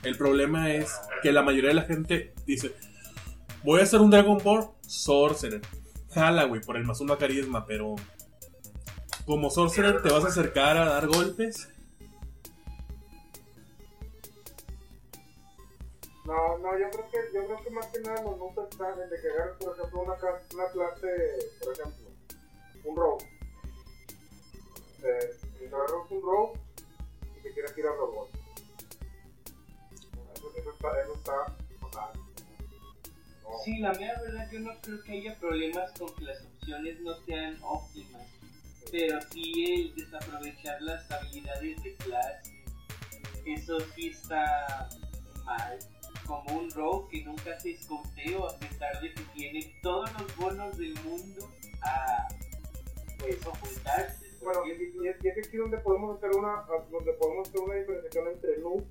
El 0.02 0.16
problema 0.16 0.72
es 0.72 0.94
que 1.22 1.32
la 1.32 1.42
mayoría 1.42 1.70
de 1.70 1.74
la 1.74 1.82
gente 1.82 2.34
dice: 2.46 2.74
Voy 3.64 3.80
a 3.80 3.84
hacer 3.84 4.00
un 4.00 4.10
Dragon 4.10 4.38
Ball 4.42 4.70
Sorcerer. 4.82 5.60
Jala, 6.12 6.44
güey, 6.44 6.60
por 6.60 6.76
el 6.76 6.84
más 6.84 7.00
uno 7.00 7.14
a 7.14 7.18
carisma, 7.18 7.66
pero. 7.66 7.96
Como 9.26 9.50
Sorcerer 9.50 10.00
te 10.02 10.10
vas 10.10 10.24
a 10.24 10.28
acercar 10.28 10.76
a 10.76 10.86
dar 10.86 11.06
golpes. 11.06 11.68
No, 16.24 16.58
no, 16.58 16.78
yo 16.78 16.90
creo 16.90 17.08
que, 17.10 17.16
yo 17.34 17.46
creo 17.46 17.62
que 17.64 17.70
más 17.70 17.86
que 17.86 18.00
nada 18.00 18.22
los 18.22 18.38
nunca 18.38 18.62
están 18.70 19.00
en 19.00 19.08
de 19.08 19.16
agarres, 19.16 19.56
por 19.58 19.74
ejemplo, 19.74 20.00
una, 20.02 20.12
una 20.12 20.72
clase, 20.72 21.08
por 21.64 21.72
ejemplo, 21.72 22.08
un 22.84 22.96
rogue. 22.96 23.24
Eh, 25.04 25.36
y 25.62 25.66
agarras 25.66 26.10
un 26.10 26.22
rogue 26.22 26.60
y 27.38 27.42
te 27.42 27.52
quieres 27.54 27.74
tirar 27.74 27.94
los 27.96 28.14
golpes. 28.14 28.37
Está, 30.78 31.00
eso 31.02 31.14
está 31.14 31.32
fatal. 31.80 32.20
No. 33.42 33.58
Sí, 33.64 33.78
la 33.78 33.92
mera 33.94 34.20
verdad 34.22 34.48
yo 34.52 34.60
no 34.60 34.80
creo 34.80 35.02
que 35.02 35.12
haya 35.12 35.34
problemas 35.40 35.90
con 35.98 36.14
que 36.14 36.24
las 36.24 36.40
opciones 36.40 37.00
no 37.00 37.16
sean 37.26 37.58
óptimas. 37.62 38.22
Pero 38.92 39.18
sí 39.32 39.64
el 39.74 39.94
desaprovechar 39.96 40.80
las 40.82 41.10
habilidades 41.10 41.82
de 41.82 41.96
clase. 41.96 42.64
Eso 43.44 43.80
sí 43.96 44.10
está 44.10 44.88
mal. 45.44 45.78
Como 46.24 46.60
un 46.60 46.70
rogue 46.70 47.08
que 47.10 47.24
nunca 47.24 47.54
hace 47.56 47.72
escoteo 47.72 48.48
a 48.48 48.56
pesar 48.58 49.00
de 49.00 49.12
que 49.14 49.22
tiene 49.34 49.74
todos 49.82 50.12
los 50.12 50.36
bonos 50.36 50.78
del 50.78 50.94
mundo 51.02 51.50
a 51.82 52.28
pues 53.18 53.44
ocultarse. 53.44 54.26
Bueno, 54.42 54.64
y, 54.64 54.70
es, 54.70 54.94
y 55.24 55.28
es 55.28 55.44
aquí 55.44 55.56
donde 55.56 55.78
podemos 55.78 56.18
hacer 56.18 56.30
una, 56.36 56.64
donde 56.88 57.12
podemos 57.14 57.48
hacer 57.48 57.60
una 57.62 57.74
diferenciación 57.74 58.28
entre 58.28 58.58
noob 58.58 58.84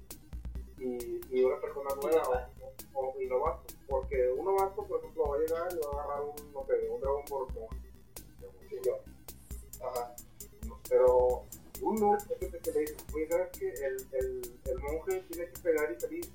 y, 0.80 1.44
una 1.44 1.60
persona 1.60 1.90
nueva 2.02 2.50
o, 2.94 3.00
o, 3.00 3.16
novato. 3.28 3.74
Porque 3.88 4.30
un 4.32 4.46
novato, 4.46 4.84
por 4.84 5.00
ejemplo, 5.00 5.30
va 5.30 5.36
a 5.36 5.40
llegar 5.40 5.68
y 5.72 5.86
va 5.86 6.02
a 6.02 6.04
agarrar 6.04 6.24
un, 6.24 6.54
no 6.54 6.66
sé, 6.66 6.90
un 6.90 7.02
Dragon 7.02 7.26
Ball 7.30 7.48
yo. 8.84 9.00
Ajá. 9.82 10.16
Pero 10.90 11.44
un 11.82 11.96
noob 11.96 12.18
es 12.18 12.54
el 12.54 12.62
que 12.62 12.72
le 12.72 12.80
dice, 12.82 12.96
oye, 13.14 13.28
¿sabes 13.30 13.50
qué? 13.58 13.70
El, 13.70 14.08
el, 14.66 14.80
monje 14.80 15.22
tiene 15.30 15.52
que 15.52 15.60
pegar 15.62 15.92
y 15.92 16.00
salir. 16.00 16.26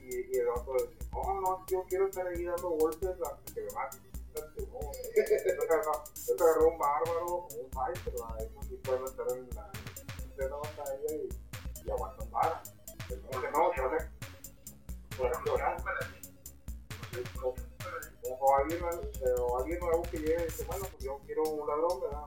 Y, 0.00 0.36
el 0.36 0.48
otro 0.48 0.74
dice, 0.74 1.08
no, 1.12 1.40
no, 1.40 1.66
yo 1.66 1.84
quiero 1.88 2.06
estar 2.06 2.26
ahí 2.26 2.44
dando 2.44 2.70
golpes 2.70 3.10
hasta 3.10 3.54
que 3.54 3.62
me 3.62 3.70
mate. 3.72 3.98
Entonces, 4.34 4.68
no, 4.68 4.80
entonces 5.14 5.58
agarró- 5.60 6.04
entonces 6.08 6.40
agarró 6.40 6.68
un 6.68 6.78
bárbaro 6.78 7.26
o 7.26 7.46
un. 7.46 7.74
Esos 7.94 8.66
sí 8.66 8.76
pueden 8.82 9.04
estar 9.04 9.26
en 9.30 9.48
la, 9.54 9.70
en 10.38 10.50
la 10.50 10.56
batalla 10.56 11.14
y, 11.14 11.28
y 11.86 11.90
aguantan 11.90 12.30
vara. 12.30 12.62
No, 17.40 18.56
alguien, 18.58 18.80
o 19.38 19.58
alguien 19.58 19.78
nuevo 19.80 20.02
que 20.10 20.16
y 20.16 20.64
bueno, 20.66 20.86
pues 20.90 21.04
yo 21.04 21.20
quiero 21.26 21.42
un 21.42 21.68
ladrón, 21.68 22.00
¿verdad? 22.00 22.22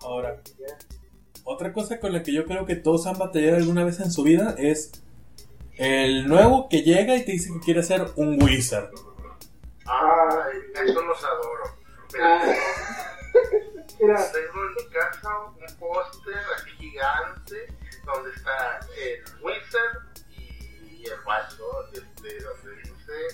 Ahora, 0.00 0.42
otra 1.44 1.72
cosa 1.72 2.00
con 2.00 2.12
la 2.12 2.22
que 2.22 2.32
yo 2.32 2.44
creo 2.44 2.66
que 2.66 2.76
todos 2.76 3.06
han 3.06 3.18
batallado 3.18 3.56
alguna 3.56 3.84
vez 3.84 4.00
en 4.00 4.10
su 4.10 4.22
vida 4.22 4.54
es 4.58 4.92
el 5.76 6.26
nuevo 6.26 6.68
que 6.68 6.82
llega 6.82 7.16
y 7.16 7.24
te 7.24 7.32
dice 7.32 7.52
que 7.52 7.60
quiere 7.60 7.82
ser 7.82 8.06
un 8.16 8.42
wizard. 8.42 8.90
Ah, 9.86 10.46
eso 10.84 11.02
los 11.02 11.24
adoro. 11.24 11.64
Tengo 13.98 14.12
en 14.12 14.74
mi 14.74 14.90
casa 14.92 15.30
un 15.48 15.78
póster 15.78 16.34
gigante 16.78 17.68
donde 18.06 18.30
está 18.30 18.80
el 18.96 19.22
wizard 19.42 20.02
y 20.28 21.04
el 21.04 21.20
vaso, 21.26 21.88
este, 21.92 22.42
donde 22.42 22.82
dice 22.82 23.26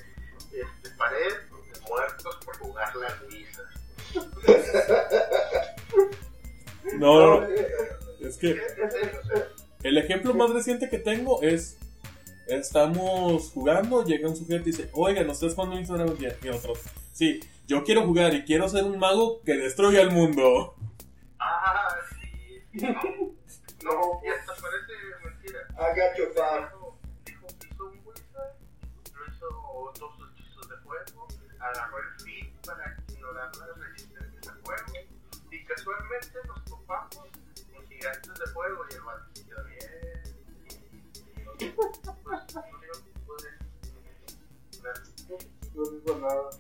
este, 0.53 0.91
pared 0.97 1.33
de 1.73 1.81
muertos 1.89 2.37
por 2.45 2.59
jugar 2.59 2.97
la 2.97 3.19
wizard. 3.29 3.73
No, 6.99 7.41
no, 7.41 7.47
es 8.21 8.37
que 8.39 8.61
el 9.83 9.99
ejemplo 9.99 10.35
más 10.35 10.51
reciente 10.51 10.89
que 10.89 10.99
tengo 10.99 11.43
es 11.43 11.79
estamos 12.49 13.51
jugando, 13.53 14.05
llega 14.05 14.29
un 14.29 14.37
sujeto 14.37 14.69
y 14.69 14.73
dice, 14.73 14.91
oiga, 14.93 15.23
¿no 15.23 15.33
estás 15.33 15.55
jugando 15.55 15.79
Instagram? 15.79 16.17
Y 16.43 16.49
otros, 16.49 16.81
sí, 17.13 17.41
yo 17.67 17.85
quiero 17.85 18.05
jugar 18.05 18.35
y 18.35 18.45
quiero 18.45 18.69
ser 18.69 18.85
un 18.85 18.99
mago 18.99 19.43
que 19.43 19.57
destruya 19.57 20.03
el 20.03 20.11
mundo. 20.11 20.75
Ah, 21.39 21.89
sí. 22.11 22.89
No, 23.83 24.21
parece 24.63 24.93
mentira. 25.25 25.61
I 25.73 25.95
got 25.97 26.17
your 26.17 26.33
fam. 26.35 26.69
Dijo, 27.25 27.47
que 27.59 27.67
hizo 27.69 27.85
un 27.85 28.01
wizard, 28.05 28.55
lo 29.15 29.27
hizo 29.27 29.47
dos 29.99 30.15
hechizos 30.31 30.69
de 30.69 30.77
fuego, 30.79 31.27
agarró 31.59 31.99
el 31.99 32.21
feed 32.21 32.47
para 32.65 32.97
ignorar 33.09 33.51
las 33.57 33.77
resistencias 33.79 34.49
a 34.49 34.55
fuego, 34.65 34.93
y 35.51 35.65
casualmente 35.65 36.39
nos 36.47 36.65
topamos 36.65 37.17
con 37.17 37.89
gigantes 37.89 38.35
de 38.39 38.47
fuego 38.53 38.85
y 38.89 38.95
el 38.95 39.01
quedó 39.45 39.65
bien. 39.65 39.93
Pues, 41.75 42.55
no 42.55 42.73
digo, 42.79 42.93
pues, 43.27 43.45
no 45.75 45.83
digo 45.91 46.19
nada. 46.19 46.51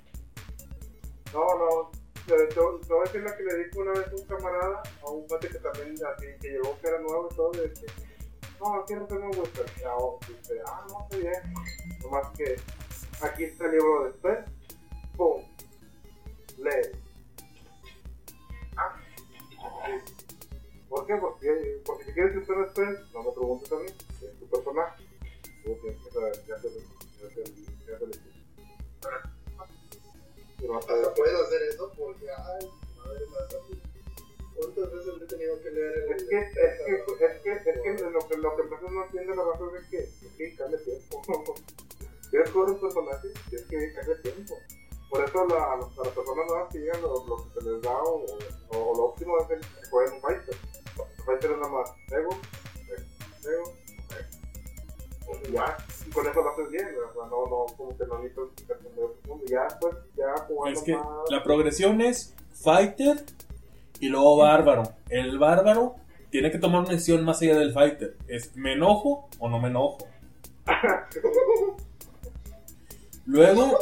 No, 1.32 1.44
no. 1.58 2.01
Te, 2.26 2.36
te- 2.46 2.54
te 2.54 2.60
voy 2.60 3.00
a 3.00 3.04
decir 3.04 3.22
la 3.22 3.36
que 3.36 3.42
le 3.42 3.64
dijo 3.64 3.80
una 3.80 3.92
vez 3.92 4.12
un 4.12 4.26
camarada 4.26 4.82
a 5.02 5.10
un 5.10 5.26
pate 5.26 5.48
que 5.48 5.58
también 5.58 5.94
así, 6.06 6.26
que 6.40 6.48
llegó 6.50 6.78
que 6.80 6.86
era 6.86 6.98
nuevo 7.00 7.28
y 7.30 7.34
todo, 7.34 7.50
de 7.52 7.72
que, 7.72 7.86
no, 8.60 8.84
quiero 8.86 9.08
ser 9.08 9.18
un 9.18 9.38
western. 9.38 9.72
Y 9.80 9.82
ahora 9.84 10.26
dice, 10.28 10.60
ah, 10.66 10.86
no, 10.88 11.02
está 11.02 11.16
bien. 11.16 11.54
Nomás 12.02 12.28
que 12.36 12.56
aquí 13.20 13.44
está 13.44 13.64
el 13.66 13.72
libro 13.72 14.04
de 14.04 14.12
Spell. 14.12 14.44
Pum. 15.16 15.42
Lee. 16.58 16.92
Ah. 18.76 18.96
Sí. 19.86 20.14
¿Por 20.88 21.06
qué? 21.06 21.14
Porque, 21.16 21.82
porque 21.84 22.04
si 22.04 22.12
quieres 22.12 22.36
usar 22.36 22.70
Spell, 22.70 22.98
no 23.12 23.22
me 23.24 23.32
preguntes 23.32 23.72
a 23.72 23.76
mí, 23.76 23.86
es 23.86 24.38
tu 24.38 24.46
personaje. 24.48 25.02
Tú 25.64 25.76
tienes 25.80 26.00
que 26.02 26.10
saber 26.10 26.32
qué 26.46 26.52
hacer, 26.52 26.70
qué 27.18 27.92
no 30.68 31.14
puedes 31.14 31.34
hacer 31.34 31.62
eso 31.62 31.92
porque, 31.96 32.26
ay, 32.30 32.70
madre 32.96 33.26
mía. 33.26 33.82
¿Cuántas 34.54 34.92
veces 34.92 35.14
he 35.22 35.26
tenido 35.26 35.60
que 35.62 35.70
leer 35.70 35.92
el 35.92 36.12
Es 36.12 36.22
que, 36.24 36.38
es 36.38 36.52
que, 36.52 37.24
es 37.24 37.42
que, 37.42 37.70
es 37.70 37.80
que 37.82 38.04
lo 38.10 38.28
que, 38.28 38.36
lo 38.36 38.56
que 38.56 38.62
Pepe 38.64 38.90
no 38.90 39.04
entiende 39.04 39.34
la 39.34 39.44
razón 39.44 39.70
es 39.76 39.88
que, 39.88 39.98
es 39.98 40.32
que 40.36 40.56
cambia 40.56 40.78
tiempo. 40.78 41.22
Quieres 42.30 42.50
jugar 42.50 42.70
un 42.70 42.80
personaje, 42.80 43.28
tienes 43.48 43.66
que 43.66 43.92
cambia 43.94 44.22
tiempo. 44.22 44.54
Por 45.10 45.24
eso 45.24 45.46
la, 45.46 45.72
a 45.72 45.76
las 45.76 45.88
personas 46.14 46.46
nuevas 46.46 46.72
que 46.72 46.78
llegan, 46.78 47.02
lo, 47.02 47.26
lo 47.26 47.36
que 47.36 47.60
se 47.60 47.70
les 47.70 47.82
da 47.82 48.02
o, 48.02 48.24
o, 48.24 48.78
o 48.78 48.96
lo 48.96 49.04
óptimo 49.04 49.38
es 49.38 49.50
el 49.50 49.60
que 49.60 49.88
jueguen 49.90 50.14
un 50.14 50.20
fighter. 50.20 50.56
El 50.96 51.24
fighter 51.24 51.50
es 51.50 51.58
nada 51.58 51.72
más 51.72 51.92
ego, 52.12 52.30
ego, 53.44 53.74
ego. 55.32 55.48
Y 55.48 55.52
ya, 55.52 55.76
y 56.06 56.10
con 56.10 56.26
eso 56.26 56.42
lo 56.42 56.50
haces 56.50 56.70
bien, 56.70 56.86
o 56.86 57.12
sea, 57.12 57.30
no, 57.30 57.46
no, 57.46 57.66
como 57.76 57.96
que 57.96 58.06
no 58.06 58.18
necesitas 58.18 58.44
explicación 58.46 58.94
de 58.96 59.02
otro 59.02 59.18
mundo. 59.28 59.44
Ya, 59.48 59.68
pues, 59.80 59.94
ya 60.16 60.44
jugando 60.46 60.78
Es 60.78 60.84
que 60.84 60.96
más. 60.96 61.06
la 61.30 61.42
progresión 61.42 62.00
es 62.00 62.34
fighter 62.54 63.24
y 64.00 64.08
luego 64.08 64.36
bárbaro. 64.38 64.82
El 65.08 65.38
bárbaro 65.38 65.96
tiene 66.30 66.50
que 66.50 66.58
tomar 66.58 66.80
una 66.80 66.90
decisión 66.90 67.24
más 67.24 67.40
allá 67.42 67.58
del 67.58 67.72
fighter. 67.72 68.16
Es 68.28 68.54
¿me 68.56 68.72
enojo 68.72 69.28
o 69.38 69.48
no 69.48 69.60
me 69.60 69.68
enojo? 69.68 69.98
Luego 73.26 73.78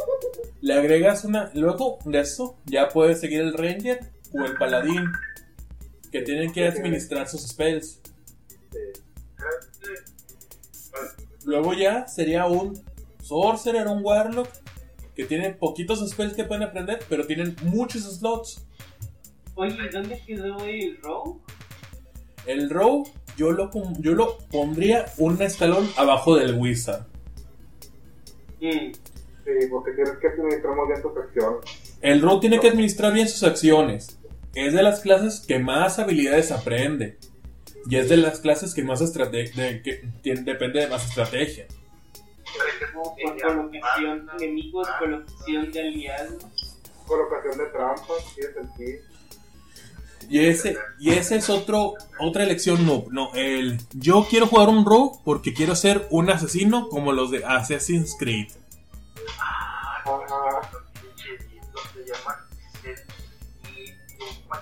le 0.61 0.73
agregas 0.73 1.25
una. 1.25 1.49
Luego 1.53 1.97
de 2.05 2.19
eso, 2.19 2.57
ya 2.65 2.89
puedes 2.89 3.19
seguir 3.19 3.41
el 3.41 3.53
Ranger 3.53 3.99
o 4.33 4.45
el 4.45 4.55
Paladín, 4.57 5.11
que 6.11 6.21
tienen 6.21 6.51
que 6.53 6.67
administrar 6.67 7.27
sus 7.27 7.47
spells. 7.47 7.99
Luego 11.51 11.73
ya 11.73 12.07
sería 12.07 12.45
un 12.45 12.81
Sorcerer, 13.21 13.85
un 13.87 14.05
Warlock, 14.05 14.47
que 15.13 15.25
tienen 15.25 15.57
poquitos 15.57 15.99
spells 16.09 16.33
que 16.33 16.45
pueden 16.45 16.63
aprender, 16.63 16.99
pero 17.09 17.27
tienen 17.27 17.57
muchos 17.63 18.03
slots. 18.03 18.65
Oye, 19.55 19.75
¿y 19.85 19.89
¿dónde 19.89 20.21
quedó 20.25 20.63
el 20.63 20.97
Rogue? 21.01 21.41
El 22.45 22.69
Rogue, 22.69 23.11
yo 23.35 23.51
lo, 23.51 23.69
yo 23.99 24.13
lo 24.13 24.37
pondría 24.49 25.07
un 25.17 25.41
escalón 25.41 25.89
abajo 25.97 26.37
del 26.37 26.55
Wizard. 26.55 27.05
Mm, 28.61 28.93
Sí, 29.43 29.67
porque 29.69 29.91
tienes 29.91 30.17
que 30.19 30.27
administrar 30.27 30.75
muy 30.75 30.87
bien 30.87 31.01
tu 31.01 31.13
sección. 31.13 31.55
El 32.01 32.21
Rogue 32.21 32.39
tiene 32.39 32.59
que 32.61 32.69
administrar 32.69 33.11
bien 33.11 33.27
sus 33.27 33.43
acciones. 33.43 34.17
Es 34.55 34.73
de 34.73 34.83
las 34.83 35.01
clases 35.01 35.41
que 35.41 35.59
más 35.59 35.99
habilidades 35.99 36.53
aprende. 36.53 37.17
Y 37.89 37.95
es 37.97 38.09
de 38.09 38.17
las 38.17 38.39
clases 38.39 38.73
que 38.73 38.83
más 38.83 39.01
estrate- 39.01 39.51
de- 39.53 39.81
que 39.81 40.03
tien- 40.23 40.43
depende 40.43 40.79
de 40.81 40.87
más 40.87 41.07
estrategia. 41.07 41.65
colocación 43.41 44.25
de 44.37 44.45
enemigos, 44.45 44.87
colocación 44.99 45.71
de 45.71 45.79
aliados. 45.81 46.45
Colocación 47.07 47.57
de 47.57 47.65
trampas, 47.67 48.35
tiene 48.35 48.53
sentido. 48.53 49.03
Y 50.29 50.39
ese, 50.45 50.77
y 50.99 51.09
ese 51.11 51.37
es 51.37 51.49
otro, 51.49 51.95
otra 52.19 52.43
elección 52.43 52.85
noob. 52.85 53.11
No, 53.11 53.33
el 53.33 53.79
yo 53.93 54.25
quiero 54.29 54.47
jugar 54.47 54.69
un 54.69 54.85
rogue 54.85 55.17
porque 55.25 55.53
quiero 55.53 55.75
ser 55.75 56.07
un 56.09 56.29
asesino 56.29 56.87
como 56.89 57.11
los 57.11 57.31
de 57.31 57.43
Assassin's 57.43 58.15
Creed. 58.17 58.47
Ah, 59.39 60.03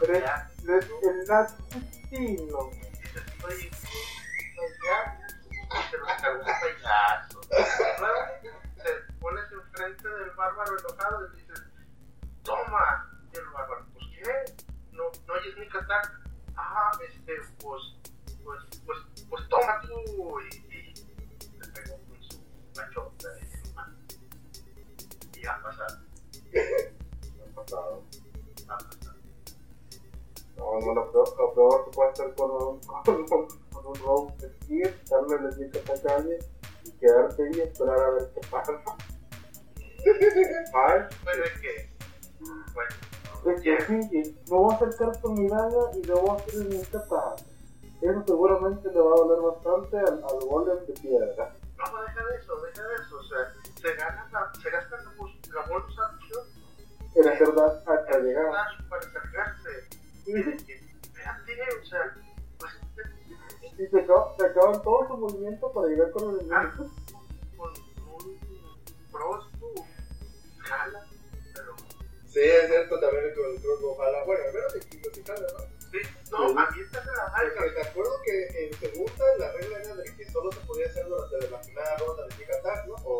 eres, 0.02 0.24
eres 0.68 0.88
el 1.26 1.32
asesino. 1.32 2.70
Ya, 4.86 5.18
se 5.90 5.98
lo 5.98 6.06
cargó 6.06 6.40
un 6.40 6.46
payaso. 6.46 7.42
Luego 8.00 8.20
te 8.84 9.14
pones 9.20 9.52
enfrente 9.52 10.08
del 10.08 10.32
bárbaro 10.32 10.78
enojado 10.80 11.28
y 11.28 11.38
dices, 11.38 11.64
toma, 12.44 13.10
y 13.34 13.38
el 13.38 13.46
bárbaro, 13.48 13.86
pues 13.94 14.06
qué, 14.16 14.54
no, 14.92 15.04
no 15.28 15.34
oyes 15.34 15.58
ni 15.58 15.68
catar. 15.70 16.02
Ah, 16.56 16.92
este, 17.08 17.34
pues, 17.62 17.82
pues, 18.44 18.82
pues, 18.86 19.00
pues 19.30 19.50
toma 19.50 19.82
tú 19.82 20.42
y, 20.42 20.56
y 20.76 20.94
te 21.60 21.68
pegó 21.70 21.98
con 22.08 22.24
su 22.24 22.44
machota 22.76 23.09
No, 30.80 30.86
no, 30.86 30.94
lo 30.94 31.12
peor, 31.12 31.38
lo 31.38 31.54
peor 31.54 31.86
que 31.86 31.92
puede 31.92 32.10
hacer 32.12 32.36
con 32.36 32.52
un, 32.52 32.80
con 33.06 33.16
un, 33.16 33.28
con 33.72 33.86
un 33.86 33.96
rogue 33.96 34.34
es 34.42 34.70
ir, 34.70 35.00
darle 35.10 35.36
el 35.48 35.54
sneak 35.54 35.76
attack 35.76 36.06
a 36.12 36.16
alguien 36.16 36.40
y 36.86 36.92
quedarte 36.94 37.44
ahí 37.44 37.50
y 37.54 37.62
esperar 37.62 38.00
a 38.00 38.10
ver 38.12 38.32
qué 38.34 38.42
pasa. 38.50 38.72
Ay, 40.06 41.02
Bueno, 41.24 41.44
es 41.44 41.60
que, 41.62 41.90
bueno, 42.74 42.90
es 43.56 43.62
que 43.62 43.86
sí, 43.86 44.38
me 44.50 44.58
voy 44.58 44.72
a 44.74 44.76
acercar 44.76 45.22
con 45.22 45.34
mi 45.34 45.48
daga 45.50 45.92
y 45.96 46.04
le 46.04 46.14
voy 46.14 46.30
a 46.30 46.34
hacer 46.34 46.56
el 46.56 46.82
attack. 46.82 47.46
Eso 48.02 48.24
seguramente 48.26 48.90
le 48.90 49.00
va 49.00 49.12
a 49.14 49.18
doler 49.18 49.42
bastante 49.42 49.98
al, 49.98 50.24
al 50.24 50.48
golem 50.48 50.86
de 50.86 50.94
piedra. 50.94 51.28
no, 51.78 52.02
deja 52.04 52.26
de 52.26 52.36
eso, 52.38 52.56
deja 52.62 52.88
de 52.88 52.96
eso, 52.96 53.18
o 53.18 53.24
sea, 53.24 53.54
se 53.76 53.94
gana 53.96 54.30
la, 54.32 54.52
se 54.62 54.70
gasta 54.70 54.96
la, 54.96 55.04
la 55.04 55.68
bonus 55.68 56.00
action 56.00 56.44
En 57.16 57.28
hacer 57.28 57.54
dash 57.56 57.78
hasta 57.86 58.20
llegar. 58.20 58.52
dash 58.54 58.88
para 58.90 59.02
acercarse. 59.02 59.89
Y 60.30 60.64
que, 60.66 60.74
espérate, 61.02 61.54
o 61.82 61.86
sea, 61.86 62.16
pues, 62.60 62.74
Y 63.80 63.88
se, 63.88 64.00
acaba- 64.02 64.36
se 64.38 64.46
acaban 64.46 64.82
todo 64.84 65.08
su 65.08 65.18
movimiento 65.18 65.72
para 65.72 65.88
llegar 65.88 66.12
con 66.12 66.30
el 66.36 66.42
enemigo. 66.46 66.90
con 67.58 67.72
un 68.26 68.40
pro 69.12 69.40
tú, 69.60 69.86
jala, 70.60 71.06
pero, 71.56 71.76
Sí, 72.28 72.40
es 72.42 72.68
cierto 72.68 73.00
también 73.00 73.34
con 73.36 73.46
el 73.56 73.62
crossbow 73.62 73.96
jala. 73.98 74.24
Bueno, 74.26 74.44
al 74.48 74.54
menos 74.54 74.76
en 74.76 74.82
sí 74.84 75.24
jala, 75.26 75.48
¿no? 75.54 75.60
sí, 75.92 75.98
no, 76.32 76.60
aviéntate 76.60 77.08
la 77.16 77.26
Porque 77.26 77.56
marca, 77.60 77.74
me 77.76 77.82
acuerdo 77.90 78.12
que 78.24 78.66
en 78.68 78.74
segunda 78.80 79.26
la 79.40 79.52
regla 79.54 79.78
era 79.80 79.96
de 79.96 80.16
que 80.16 80.32
solo 80.32 80.52
se 80.52 80.60
podía 80.60 80.86
hacer 80.88 81.06
durante 81.08 81.50
la 81.50 81.62
primera 81.62 81.98
ronda 81.98 82.26
de 82.26 82.32
Sneak 82.36 82.52
Attack, 82.52 82.86
¿no? 82.88 82.96
O. 83.06 83.20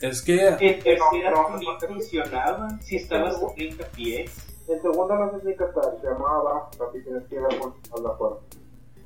Es 0.00 0.22
que 0.22 0.46
En 0.48 0.58
tercera 0.58 1.30
No, 1.30 1.42
no, 1.42 1.48
también 1.50 1.74
no, 1.74 1.78
no. 1.80 1.88
funcionaba 1.88 2.78
si 2.82 2.96
estabas 2.96 3.34
a 3.42 3.54
30 3.54 3.86
pies. 3.90 4.30
En 4.68 4.82
segunda 4.82 5.14
no 5.16 5.30
se 5.32 5.40
sneak 5.40 5.60
attack, 5.60 6.00
se 6.00 6.06
llamaba 6.08 6.68
así 6.70 7.00
tienes 7.02 7.24
que 7.28 7.34
ir 7.36 7.40
a 7.40 8.00
la 8.00 8.10
fuerza. 8.16 8.40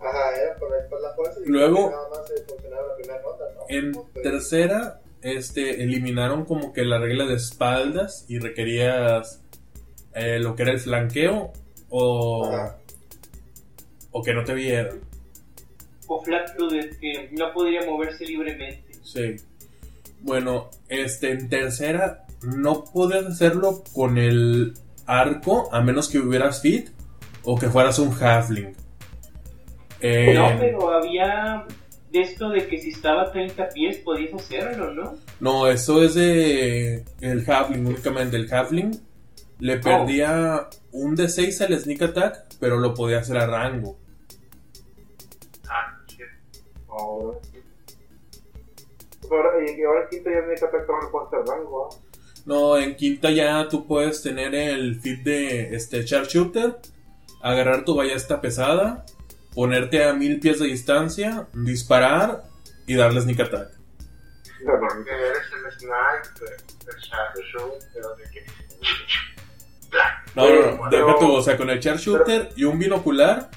Ajá, 0.01 0.35
era 0.43 0.57
por 0.57 0.71
la, 0.71 0.89
por 0.89 1.01
la 1.03 1.15
fuerza 1.15 1.41
y 1.45 1.49
Luego- 1.49 1.91
nada 1.91 2.09
más 2.09 2.27
se 2.27 2.43
funcionaba 2.45 2.89
la 2.89 2.95
primera 2.97 3.23
ronda, 3.23 3.45
¿no? 3.55 3.61
en 3.69 3.93
Pues, 3.93 4.23
tercera 4.23 5.01
este, 5.21 5.83
eliminaron 5.83 6.47
como 6.47 6.73
que 6.73 6.83
la 6.85 6.99
regla 6.99 7.27
de 7.27 7.35
espaldas 7.35 8.25
y 8.29 8.39
requerías 8.39 9.43
eh, 10.15 10.39
lo 10.39 10.57
que 10.57 10.63
era 10.63 10.73
el 10.73 10.81
flanqueo 10.81 11.53
o, 11.91 12.47
Ajá. 12.47 12.79
o 14.13 14.23
que 14.23 14.33
no 14.33 14.43
te 14.45 14.55
vieran. 14.55 15.01
O 16.09 16.23
flat 16.25 16.57
footed, 16.57 16.99
que 16.99 17.29
no 17.33 17.53
podría 17.53 17.85
moverse 17.87 18.25
libremente. 18.25 18.95
Sí. 19.05 19.37
Bueno, 20.23 20.71
este, 20.89 21.31
en 21.33 21.49
tercera 21.51 22.25
no 22.43 22.85
podías 22.85 23.27
hacerlo 23.27 23.83
con 23.95 24.17
el 24.19 24.73
arco 25.19 25.69
a 25.73 25.81
menos 25.81 26.09
que 26.09 26.19
hubieras 26.19 26.63
fit 26.63 26.91
o 27.45 27.59
que 27.59 27.69
fueras 27.69 27.99
un 27.99 28.13
halfling. 28.13 28.75
Eh, 30.01 30.33
No, 30.35 30.49
pero 30.59 30.93
había 30.93 31.67
de 32.11 32.21
esto 32.21 32.49
de 32.51 32.67
que 32.67 32.79
si 32.79 32.91
estaba 32.91 33.23
a 33.23 33.33
30 33.33 33.69
pies 33.71 33.99
podías 33.99 34.35
hacerlo, 34.35 34.93
¿no? 34.95 35.15
no, 35.41 35.69
eso 35.69 36.03
es 36.03 36.15
de 36.15 37.05
el 37.21 37.49
halfling 37.49 37.87
únicamente. 37.87 38.37
El 38.37 38.53
halfling 38.53 39.01
le 39.59 39.79
perdía 39.79 40.69
un 40.93 41.15
de 41.15 41.29
6 41.29 41.61
al 41.61 41.79
sneak 41.79 42.03
attack, 42.03 42.47
pero 42.59 42.79
lo 42.79 42.95
podía 42.95 43.19
hacer 43.19 43.37
a 43.39 43.47
rango. 43.47 43.99
ah, 45.69 45.97
Ahora 46.89 47.39
sí. 47.43 47.59
Ahora, 49.31 49.51
y, 49.65 49.83
ahora 49.83 50.09
ya 50.11 50.17
es 50.19 50.23
sneak 50.23 50.63
attack 50.63 50.87
también 50.87 51.11
puede 51.13 51.27
hacer 51.27 51.41
rango, 51.47 51.89
¿ah? 51.91 52.10
No, 52.47 52.77
en 52.79 52.97
quinta 52.97 53.31
ya 53.31 53.69
tú 53.69 53.87
puedes 53.87 54.23
tener 54.23 54.55
el 54.55 55.01
fit 55.01 55.23
de 55.23 55.75
este 55.75 56.03
sharpshooter, 56.03 56.79
agarrar 57.43 57.85
tu 57.85 57.95
ballesta 57.95 58.41
pesada, 58.41 59.05
ponerte 59.55 60.05
a 60.05 60.13
mil 60.15 60.41
pies 60.41 60.59
de 60.59 60.67
distancia, 60.67 61.47
disparar 61.53 62.45
y 62.87 62.95
darle 62.95 63.21
sneak 63.21 63.41
attack. 63.41 63.69
porque 64.65 65.11
eres 65.11 65.43
el 65.53 65.73
sniper, 65.79 66.57
el 66.87 68.31
que, 68.31 68.47
No, 70.35 70.49
no, 70.49 70.77
no, 70.77 70.91
deja 70.91 71.19
tú, 71.19 71.33
o 71.33 71.43
sea, 71.43 71.57
con 71.57 71.71
el 71.71 71.81
sharpshooter 71.81 72.51
y 72.57 72.65
un 72.65 72.79
binocular, 72.79 73.51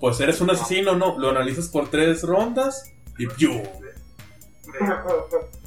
pues 0.00 0.20
eres 0.20 0.40
un 0.40 0.50
asesino, 0.50 0.94
no, 0.94 1.18
lo 1.18 1.30
analizas 1.30 1.68
por 1.68 1.90
tres 1.90 2.22
rondas 2.22 2.92
y 3.18 3.26
¡piu! 3.26 3.62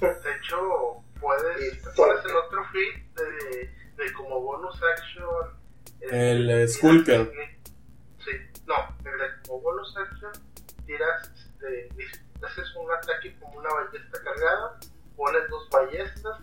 De 0.00 0.36
hecho, 0.36 1.02
puedes, 1.20 1.84
el 2.24 2.36
otro 2.36 2.64
feed 2.72 3.02
de, 3.16 3.74
de 3.96 4.12
como 4.12 4.40
bonus 4.40 4.80
action. 4.96 5.58
El, 6.00 6.46
tiras- 6.46 6.68
Skulker. 6.68 7.32
Sí, 8.24 8.30
no, 8.66 8.96
el 9.04 9.18
de 9.18 9.42
como 9.46 9.60
bonus 9.62 9.96
action 9.96 10.32
tiras, 10.86 11.30
este, 11.34 11.88
haces 12.42 12.74
un 12.76 12.90
ataque 12.92 13.36
como 13.40 13.58
una 13.58 13.68
ballesta 13.70 14.22
cargada, 14.22 14.78
pones 15.16 15.48
dos 15.50 15.68
ballestas, 15.70 16.38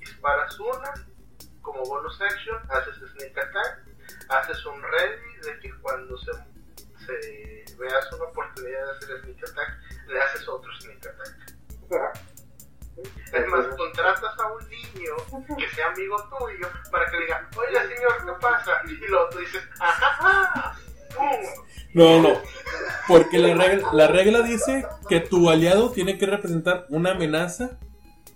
disparas 0.00 0.58
una, 0.60 0.92
como 1.62 1.82
bonus 1.84 2.20
action, 2.20 2.58
haces 2.70 2.96
sneak 3.12 3.38
attack, 3.38 3.84
haces 4.28 4.66
un 4.66 4.82
ready 4.82 5.36
de 5.44 5.60
que 5.60 5.72
cuando 5.80 6.18
se, 6.18 6.32
se 7.06 7.76
veas 7.78 8.12
una 8.12 8.24
oportunidad 8.24 8.84
de 8.84 8.90
hacer 8.90 9.20
sneak 9.22 9.50
attack, 9.50 9.78
le 10.08 10.20
haces 10.20 10.48
otro 10.48 10.70
sneak 10.80 11.06
attack. 11.06 12.27
Es 13.32 13.46
más, 13.48 13.66
contratas 13.76 14.38
a 14.40 14.52
un 14.52 14.68
niño 14.68 15.12
que 15.56 15.68
sea 15.74 15.86
amigo 15.92 16.16
tuyo 16.38 16.68
para 16.90 17.10
que 17.10 17.16
le 17.18 17.24
diga, 17.26 17.48
oiga 17.56 17.82
señor, 17.82 18.24
¿qué 18.24 18.32
pasa? 18.40 18.72
Y 18.86 18.92
luego 19.06 19.28
tú 19.30 19.38
dices, 19.38 19.62
¡ajá! 19.78 20.74
No, 21.94 22.20
no, 22.22 22.28
porque 23.06 23.38
la 23.38 23.54
regla, 23.54 23.88
la 23.92 24.06
regla 24.08 24.42
dice 24.42 24.86
que 25.08 25.20
tu 25.20 25.48
aliado 25.50 25.90
tiene 25.90 26.18
que 26.18 26.26
representar 26.26 26.86
una 26.90 27.12
amenaza 27.12 27.78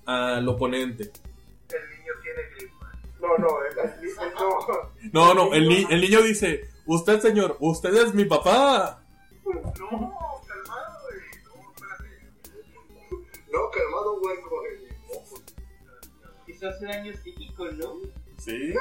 al 0.07 0.49
oponente. 0.49 1.05
El 1.05 1.91
niño 1.99 2.13
tiene 2.23 2.43
gripa. 2.57 2.93
No, 3.21 3.39
no, 3.39 3.49
el, 3.65 3.79
el, 3.79 4.09
el- 4.09 4.35
no. 4.35 4.91
No, 5.13 5.35
no, 5.35 5.55
el, 5.55 5.69
ni- 5.69 5.87
el 5.91 6.01
niño 6.01 6.23
dice, 6.23 6.71
usted 6.87 7.21
señor, 7.21 7.57
usted 7.61 7.95
es 7.95 8.15
mi 8.15 8.25
papá. 8.25 9.03
No, 9.45 9.53
calmado. 9.63 11.03
No, 11.13 11.73
espérate. 11.75 12.11
No, 13.53 13.71
calmado, 13.71 14.02
hace 16.69 16.87
daño 16.87 17.13
psíquico, 17.23 17.67
¿no? 17.67 18.01
Sí. 18.39 18.75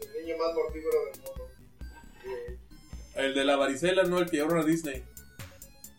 El 0.00 0.22
niño 0.22 0.36
más 0.38 0.54
mortífero 0.54 1.04
del 1.04 1.20
mundo. 1.22 1.48
Eh, 2.24 2.58
El 3.16 3.34
de 3.34 3.44
la 3.44 3.56
varicela, 3.56 4.02
no 4.04 4.18
el 4.18 4.30
que 4.30 4.36
llevaron 4.38 4.60
a 4.60 4.64
Disney. 4.64 5.04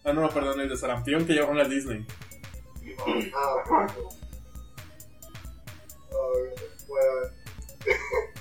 Ah, 0.03 0.13
no, 0.13 0.29
perdón, 0.29 0.59
el 0.61 0.69
de 0.69 0.77
sarampión 0.77 1.25
que 1.25 1.33
llevaron 1.33 1.59
a 1.59 1.65
Disney. 1.65 2.05
Ah, 3.33 3.63
bueno. 3.67 3.93
Ah, 6.17 6.27
bueno. 6.87 7.31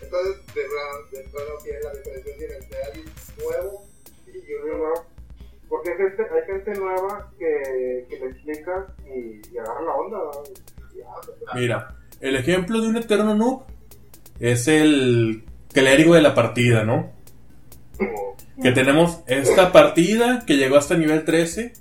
Entonces, 0.00 0.46
de 0.54 0.62
verdad, 0.62 1.10
de 1.12 1.22
verdad 1.24 1.42
no 1.52 1.58
tiene 1.62 1.80
la 1.80 1.92
diferenciación 1.92 2.52
entre 2.62 2.82
alguien 2.84 3.06
nuevo 3.36 3.86
y 4.26 4.32
Yo 4.32 4.56
uno 4.64 4.78
no, 4.78 4.94
Porque 5.68 5.90
hay 5.90 5.96
gente, 5.96 6.22
hay 6.22 6.46
gente 6.46 6.80
nueva 6.80 7.30
que, 7.38 8.06
que 8.08 8.18
le 8.18 8.26
explica 8.30 8.86
y, 9.06 9.54
y 9.54 9.58
agarra 9.58 9.82
la 9.82 9.94
onda. 9.94 10.18
¿no? 10.18 10.42
Y 10.94 10.98
ya, 10.98 11.54
Mira, 11.54 11.96
el 12.20 12.36
ejemplo 12.36 12.80
de 12.80 12.88
un 12.88 12.96
eterno 12.96 13.34
noob 13.34 13.62
es 14.40 14.68
el 14.68 15.44
clérigo 15.72 16.14
de 16.14 16.22
la 16.22 16.34
partida, 16.34 16.84
¿no? 16.84 17.12
Que 18.62 18.72
tenemos 18.72 19.20
esta 19.26 19.70
partida 19.70 20.44
que 20.46 20.56
llegó 20.56 20.76
hasta 20.76 20.96
nivel 20.96 21.24
13, 21.24 21.72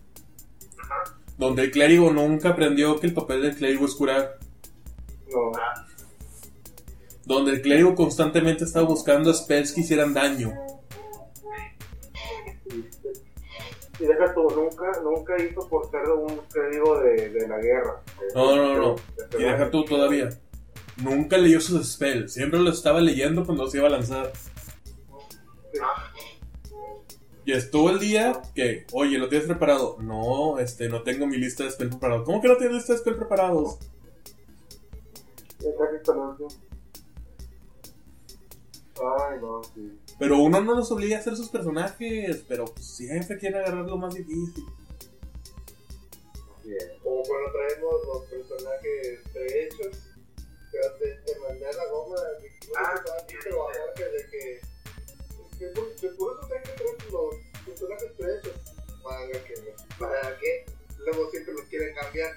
donde 1.37 1.63
el 1.63 1.71
clérigo 1.71 2.11
nunca 2.11 2.49
aprendió 2.49 2.99
que 2.99 3.07
el 3.07 3.13
papel 3.13 3.41
del 3.41 3.55
clérigo 3.55 3.85
es 3.85 3.95
curar. 3.95 4.37
no, 5.31 5.51
Donde 7.25 7.51
el 7.51 7.61
clérigo 7.61 7.95
constantemente 7.95 8.63
estaba 8.63 8.85
buscando 8.87 9.33
spells 9.33 9.73
que 9.73 9.81
hicieran 9.81 10.13
daño. 10.13 10.53
Y 13.99 14.05
deja 14.05 14.33
tú, 14.33 14.47
nunca, 14.55 14.91
nunca 15.01 15.41
hizo 15.41 15.67
por 15.67 15.89
ser 15.89 16.09
un 16.09 16.39
código 16.53 16.99
de, 16.99 17.29
de 17.29 17.47
la 17.47 17.57
guerra. 17.57 18.03
No, 18.35 18.55
no, 18.55 18.75
no. 18.75 18.95
Y 19.37 19.43
deja 19.43 19.71
tú 19.71 19.83
todavía. 19.85 20.29
Nunca 20.97 21.37
leyó 21.37 21.59
sus 21.61 21.93
spells. 21.93 22.33
Siempre 22.33 22.59
los 22.59 22.77
estaba 22.77 22.99
leyendo 22.99 23.45
cuando 23.45 23.67
se 23.67 23.77
iba 23.77 23.87
a 23.87 23.91
lanzar. 23.91 24.31
Y 27.45 27.53
estuvo 27.53 27.89
el 27.89 27.99
día 27.99 28.41
que, 28.53 28.85
oye, 28.91 29.17
¿lo 29.17 29.29
tienes 29.29 29.47
preparado? 29.47 29.97
No, 30.01 30.59
este, 30.59 30.89
no 30.89 31.03
tengo 31.03 31.25
mi 31.27 31.37
lista 31.37 31.63
de 31.63 31.71
spells 31.71 31.91
preparados. 31.91 32.25
¿Cómo 32.25 32.41
que 32.41 32.49
no 32.49 32.57
tienes 32.57 32.75
lista 32.75 32.93
de 32.93 32.99
spells 32.99 33.17
preparados? 33.17 33.79
Ya 35.59 35.69
casi. 35.77 35.97
Ay, 38.99 39.39
no, 39.41 39.63
sí. 39.63 39.97
Pero 40.19 40.39
uno 40.39 40.61
no 40.61 40.75
los 40.75 40.91
obliga 40.91 41.17
a 41.17 41.19
hacer 41.19 41.35
sus 41.35 41.49
personajes, 41.49 42.43
pero 42.47 42.65
pues, 42.65 42.85
siempre 42.85 43.37
quiere 43.37 43.59
agarrar 43.59 43.85
lo 43.85 43.97
más 43.97 44.13
difícil. 44.13 44.65
Bien. 46.63 46.99
Como 47.03 47.23
cuando 47.23 47.51
traemos 47.51 47.93
los 48.07 48.25
personajes 48.25 49.19
prehechos, 49.31 49.97
que 50.71 50.79
te, 50.99 51.11
te 51.21 51.39
mandé 51.39 51.65
a 51.65 51.73
la 51.73 51.87
goma 51.91 52.15
de 52.21 52.49
que 52.49 52.57
Ah, 52.75 52.93
ah, 52.93 53.25
sí, 53.27 53.35
que 53.95 54.03
de 54.03 54.29
que, 54.29 54.61
que, 55.57 55.67
por, 55.67 55.95
que 55.95 56.07
por 56.09 56.33
eso 56.33 56.47
tengo 56.47 56.63
que 56.63 56.71
traer 56.73 57.11
los 57.11 57.35
personajes 57.65 58.11
prehechos. 58.17 58.53
Manga 59.03 59.43
que. 59.45 59.75
¿Para 59.97 60.37
qué? 60.39 60.65
Luego 60.99 61.29
siempre 61.31 61.53
los 61.53 61.63
quieren 61.63 61.95
cambiar. 61.95 62.35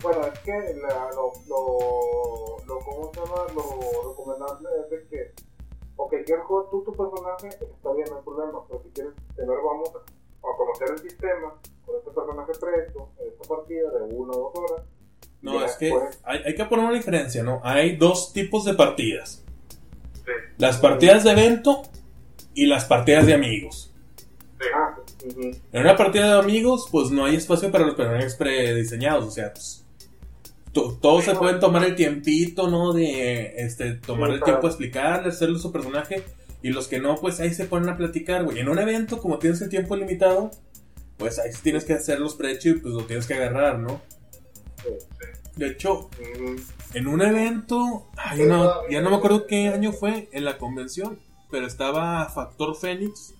Bueno, 0.00 0.26
es 0.26 0.38
que 0.40 0.52
la, 0.52 1.10
lo, 1.12 1.32
lo, 1.48 2.64
lo, 2.64 2.78
¿cómo 2.80 3.12
se 3.12 3.20
llama? 3.20 3.46
Lo 3.54 4.10
recomendable 4.10 4.68
es 4.84 4.90
de 4.90 5.08
que, 5.08 5.32
ok, 5.96 6.14
quieres 6.24 6.44
jugar 6.44 6.66
tú 6.70 6.82
tu 6.82 6.92
personaje, 6.92 7.48
está 7.48 7.92
bien, 7.92 8.08
no 8.10 8.16
hay 8.16 8.22
problema, 8.22 8.60
pero 8.68 8.82
si 8.82 8.88
quieres, 8.90 9.12
primero 9.34 9.64
vamos 9.64 9.90
a, 9.94 9.98
a 9.98 10.56
conocer 10.56 10.90
el 10.90 10.98
sistema 10.98 11.54
con 11.84 11.96
este 11.96 12.10
personaje 12.10 12.52
preso, 12.60 13.08
en 13.18 13.28
esta 13.28 13.48
partida 13.48 13.90
de 13.90 14.14
una 14.14 14.32
o 14.32 14.52
dos 14.52 14.52
horas. 14.54 14.84
No, 15.42 15.64
es 15.64 15.76
que 15.76 15.92
hay, 16.24 16.40
hay 16.44 16.54
que 16.54 16.64
poner 16.64 16.86
una 16.86 16.94
diferencia, 16.94 17.42
¿no? 17.42 17.60
Hay 17.62 17.96
dos 17.96 18.32
tipos 18.32 18.64
de 18.64 18.74
partidas. 18.74 19.44
Sí. 20.14 20.32
Las 20.58 20.78
partidas 20.78 21.22
de 21.24 21.30
evento 21.30 21.82
y 22.54 22.66
las 22.66 22.84
partidas 22.86 23.26
de 23.26 23.34
amigos. 23.34 23.94
Ah, 24.74 24.96
ujú. 25.24 25.50
En 25.72 25.82
una 25.82 25.96
partida 25.96 26.34
de 26.34 26.40
amigos, 26.40 26.88
pues 26.90 27.10
no 27.10 27.26
hay 27.26 27.36
espacio 27.36 27.70
para 27.70 27.86
los 27.86 27.94
personajes 27.94 28.34
prediseñados, 28.34 29.24
o 29.26 29.30
sea, 29.30 29.52
pues, 29.52 29.85
to- 30.76 30.98
todos 31.00 31.24
se 31.24 31.34
pueden 31.34 31.58
tomar 31.58 31.84
el 31.84 31.94
tiempito, 31.96 32.68
¿no? 32.68 32.92
De 32.92 33.54
este, 33.56 33.92
tomar 33.94 34.28
Sí, 34.28 34.34
el 34.34 34.40
claro. 34.40 34.52
tiempo 34.52 34.66
a 34.66 34.70
explicarle, 34.70 35.28
hacerle 35.30 35.58
su 35.58 35.72
personaje, 35.72 36.22
y 36.62 36.68
los 36.70 36.86
que 36.88 36.98
no, 37.00 37.16
pues 37.16 37.40
ahí 37.40 37.54
se 37.54 37.64
ponen 37.64 37.88
a 37.88 37.96
platicar, 37.96 38.44
güey. 38.44 38.58
En 38.58 38.68
un 38.68 38.78
evento, 38.78 39.18
como 39.18 39.38
tienes 39.38 39.60
el 39.62 39.68
tiempo 39.70 39.96
limitado, 39.96 40.50
pues 41.16 41.38
ahí 41.38 41.50
sí 41.52 41.60
tienes 41.62 41.84
que 41.84 41.94
hacer 41.94 42.20
los 42.20 42.34
prehechos 42.34 42.66
y 42.66 42.72
pues 42.74 42.92
lo 42.94 43.04
tienes 43.04 43.26
que 43.26 43.34
agarrar, 43.34 43.78
¿no? 43.78 44.00
Sí. 44.82 44.90
De 45.56 45.68
hecho, 45.68 46.10
en 46.92 47.06
un 47.06 47.22
evento, 47.22 48.06
ay, 48.18 48.42
no, 48.44 48.86
ya 48.90 49.00
no 49.00 49.08
me 49.08 49.16
acuerdo 49.16 49.46
qué 49.46 49.68
año 49.68 49.92
fue 49.92 50.28
en 50.32 50.44
la 50.44 50.58
convención, 50.58 51.18
pero 51.50 51.66
estaba 51.66 52.26
Factor 52.28 52.76
Fénix 52.76 53.32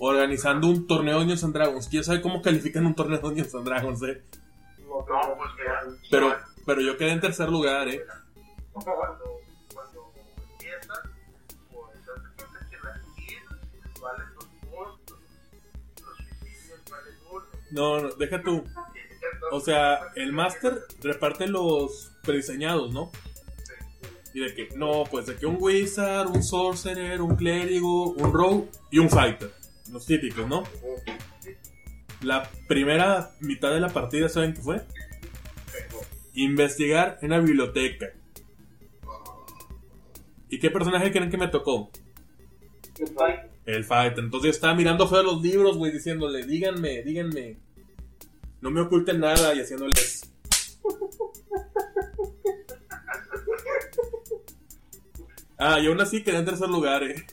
organizando 0.00 0.68
un 0.68 0.86
torneo 0.86 1.14
de 1.14 1.18
Dungeons 1.20 1.44
and 1.44 1.52
Dragons. 1.54 1.88
¿Quién 1.88 2.04
sabe 2.04 2.22
cómo 2.22 2.40
califican 2.40 2.86
un 2.86 2.94
torneo 2.94 3.18
de 3.18 3.22
Dungeons 3.22 3.54
and 3.54 3.64
Dragons, 3.66 4.02
eh? 4.04 4.22
No, 4.88 5.00
No, 5.00 5.36
pues 5.36 5.50
mira, 5.58 5.80
Pero, 6.10 6.34
pero 6.68 6.82
yo 6.82 6.98
quedé 6.98 7.12
en 7.12 7.20
tercer 7.20 7.48
lugar, 7.48 7.88
eh. 7.88 8.04
cuando, 8.74 9.40
cuando 9.72 10.12
empiezas, 10.52 10.98
pues 11.72 12.04
de 12.04 12.12
cuenta 12.36 12.66
que 12.68 12.76
las 12.84 13.00
kills 13.16 14.00
valen 14.02 14.26
dos 14.34 14.48
puntos, 14.60 15.18
los 16.02 16.16
suicidios 16.18 16.80
valen 16.90 17.14
uno. 17.32 17.44
No, 17.70 18.00
no, 18.02 18.10
deja 18.16 18.42
tú. 18.42 18.62
O 19.50 19.60
sea, 19.60 20.12
el 20.14 20.34
máster 20.34 20.82
reparte 21.00 21.46
los 21.46 22.12
prediseñados, 22.22 22.92
¿no? 22.92 23.12
Y 24.34 24.40
de 24.40 24.54
que, 24.54 24.68
no, 24.76 25.04
pues 25.10 25.24
de 25.24 25.36
que 25.36 25.46
un 25.46 25.56
wizard, 25.58 26.28
un 26.28 26.42
sorcerer, 26.42 27.22
un 27.22 27.34
clérigo, 27.34 28.10
un 28.10 28.30
rogue 28.30 28.68
y 28.90 28.98
un 28.98 29.08
fighter. 29.08 29.50
Los 29.90 30.04
típicos, 30.04 30.46
¿no? 30.46 30.64
La 32.20 32.46
primera 32.68 33.30
mitad 33.40 33.70
de 33.70 33.80
la 33.80 33.88
partida, 33.88 34.28
¿saben 34.28 34.52
qué 34.52 34.60
fue? 34.60 34.84
Investigar 36.38 37.18
en 37.20 37.30
la 37.30 37.40
biblioteca. 37.40 38.12
¿Y 40.48 40.60
qué 40.60 40.70
personaje 40.70 41.10
creen 41.10 41.30
que 41.30 41.36
me 41.36 41.48
tocó? 41.48 41.90
Ay, 43.20 43.34
El 43.66 43.84
fighter. 43.84 44.22
Entonces 44.22 44.44
yo 44.44 44.50
estaba 44.52 44.76
mirando 44.76 45.08
feo 45.08 45.24
los 45.24 45.42
libros, 45.42 45.76
güey, 45.76 45.90
diciéndole, 45.90 46.46
díganme, 46.46 47.02
díganme. 47.02 47.58
No 48.60 48.70
me 48.70 48.82
oculten 48.82 49.18
nada 49.18 49.52
y 49.52 49.60
haciéndoles. 49.60 50.32
Ah, 55.58 55.80
y 55.80 55.88
aún 55.88 56.00
así 56.00 56.22
quedé 56.22 56.36
en 56.36 56.44
tercer 56.44 56.68
lugar, 56.68 57.02
eh. 57.02 57.26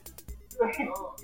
No, 0.59 1.15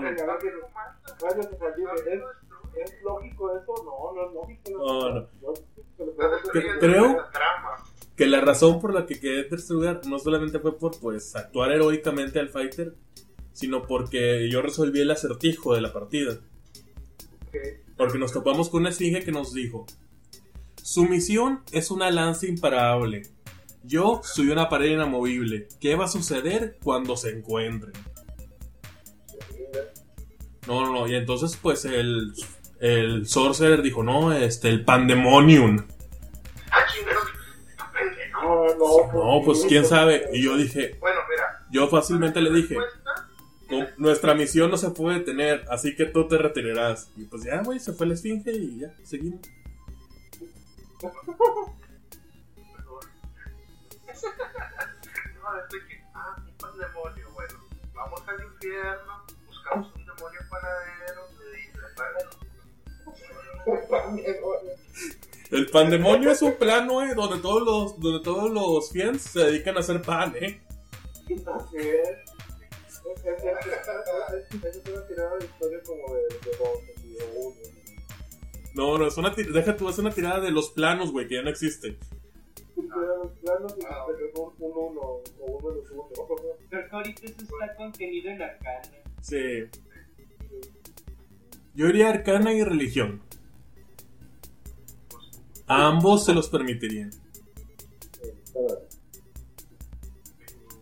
No, 0.00 0.10
no. 0.10 0.16
¿Es, 2.06 2.90
¿Es 2.92 3.02
lógico 3.02 3.56
eso? 3.56 3.74
No, 3.84 4.14
no 4.14 4.28
es 4.28 4.34
lógico. 4.34 4.70
No, 4.78 5.10
no. 5.14 5.28
Creo- 6.80 7.16
que 8.16 8.26
la 8.26 8.40
razón 8.40 8.80
por 8.80 8.92
la 8.94 9.06
que 9.06 9.20
quedé 9.20 9.40
en 9.42 9.48
tercer 9.48 9.76
lugar 9.76 10.00
no 10.06 10.18
solamente 10.18 10.58
fue 10.58 10.76
por 10.76 10.98
pues 10.98 11.36
actuar 11.36 11.70
heroicamente 11.70 12.40
al 12.40 12.48
fighter, 12.48 12.94
sino 13.52 13.86
porque 13.86 14.48
yo 14.50 14.60
resolví 14.60 15.00
el 15.00 15.10
acertijo 15.12 15.74
de 15.74 15.80
la 15.82 15.92
partida. 15.92 16.36
Porque 17.96 18.18
nos 18.18 18.32
topamos 18.32 18.68
con 18.70 18.80
una 18.80 18.90
esfinge 18.90 19.22
que 19.24 19.32
nos 19.32 19.54
dijo: 19.54 19.86
Su 20.82 21.04
misión 21.04 21.62
es 21.72 21.90
una 21.90 22.10
lanza 22.10 22.46
imparable. 22.46 23.22
Yo 23.84 24.20
soy 24.24 24.50
una 24.50 24.68
pared 24.68 24.90
inamovible. 24.90 25.68
¿Qué 25.80 25.94
va 25.94 26.04
a 26.06 26.08
suceder 26.08 26.76
cuando 26.82 27.16
se 27.16 27.30
encuentren? 27.30 27.92
No, 30.66 30.84
no, 30.84 30.92
no. 30.92 31.06
Y 31.06 31.14
entonces, 31.14 31.58
pues 31.60 31.84
el, 31.84 32.32
el 32.80 33.26
Sorcerer 33.26 33.82
dijo: 33.82 34.02
No, 34.02 34.32
este, 34.32 34.68
el 34.68 34.84
Pandemonium. 34.84 35.86
Ah. 36.70 36.78
No, 38.32 38.66
no, 38.76 39.12
No, 39.12 39.44
pues 39.44 39.64
quién 39.66 39.84
sabe. 39.84 40.28
Y 40.32 40.42
yo 40.42 40.56
dije: 40.56 40.96
Bueno, 41.00 41.20
mira. 41.28 41.66
Yo 41.70 41.88
fácilmente 41.88 42.40
le 42.40 42.50
dije: 42.52 42.76
respuesta, 42.76 43.28
"No, 43.70 43.86
Nuestra 43.96 44.34
misión 44.34 44.70
no 44.70 44.76
se 44.76 44.90
puede 44.90 45.20
detener, 45.20 45.64
así 45.70 45.94
que 45.96 46.06
tú 46.06 46.28
te 46.28 46.38
retirarás. 46.38 47.10
Y 47.16 47.24
pues 47.24 47.44
ya, 47.44 47.62
güey, 47.62 47.78
se 47.80 47.92
fue 47.92 48.06
la 48.06 48.14
esfinge 48.14 48.52
y 48.52 48.80
ya, 48.80 48.94
seguimos. 49.04 49.40
No, 55.42 55.56
es 55.58 55.68
de 55.70 55.86
que, 55.86 56.04
ah, 56.14 56.36
un 56.36 56.56
pandemonio, 56.58 57.30
bueno, 57.32 57.54
vamos 57.94 58.22
al 58.28 58.44
infierno, 58.44 59.07
El 65.50 65.66
pandemonio 65.70 66.30
es 66.30 66.42
un 66.42 66.54
plano, 66.54 67.02
eh, 67.02 67.14
donde 67.14 67.40
todos 67.40 67.62
los, 67.62 67.98
donde 68.00 68.22
todos 68.22 68.50
los 68.50 68.92
fans 68.92 69.22
se 69.22 69.40
dedican 69.40 69.76
a 69.76 69.80
hacer 69.80 70.02
pan, 70.02 70.34
eh. 70.40 70.60
Así 71.26 71.76
es. 71.78 72.08
Es- 73.24 73.44
una 74.92 75.06
tirada 75.06 75.36
de 75.38 75.44
historia 75.46 75.80
como 75.84 76.14
de, 76.14 76.20
de 76.22 76.56
dos, 76.58 76.82
así, 76.96 77.08
de 77.14 77.24
uno. 77.36 77.54
No, 78.74 78.98
no, 78.98 79.06
es 79.06 79.16
una 79.16 79.34
tir- 79.34 79.50
deja 79.52 79.76
tú, 79.76 79.88
es 79.88 79.98
una 79.98 80.10
tirada 80.12 80.40
de 80.40 80.50
los 80.50 80.70
planos, 80.70 81.10
güey, 81.12 81.26
que 81.26 81.36
ya 81.36 81.42
no 81.42 81.50
existe. 81.50 81.98
Pero 82.76 83.24
los 83.24 83.32
planos 83.38 83.74
y 83.78 83.82
uno 83.82 85.00
o 85.00 85.22
uno 85.40 85.70
de 85.70 85.76
los 85.80 85.90
uno. 85.90 86.08
Que 86.70 86.76
ahorita 86.90 87.22
eso 87.26 87.34
está 87.42 87.74
contenido 87.76 88.30
en 88.30 88.42
Arcana. 88.42 88.82
Sí. 89.22 89.64
Yo 91.74 91.86
diría 91.86 92.10
arcana 92.10 92.52
y 92.52 92.62
religión. 92.62 93.22
A 95.68 95.86
ambos 95.86 96.24
se 96.24 96.32
los 96.32 96.48
permitirían. 96.48 97.10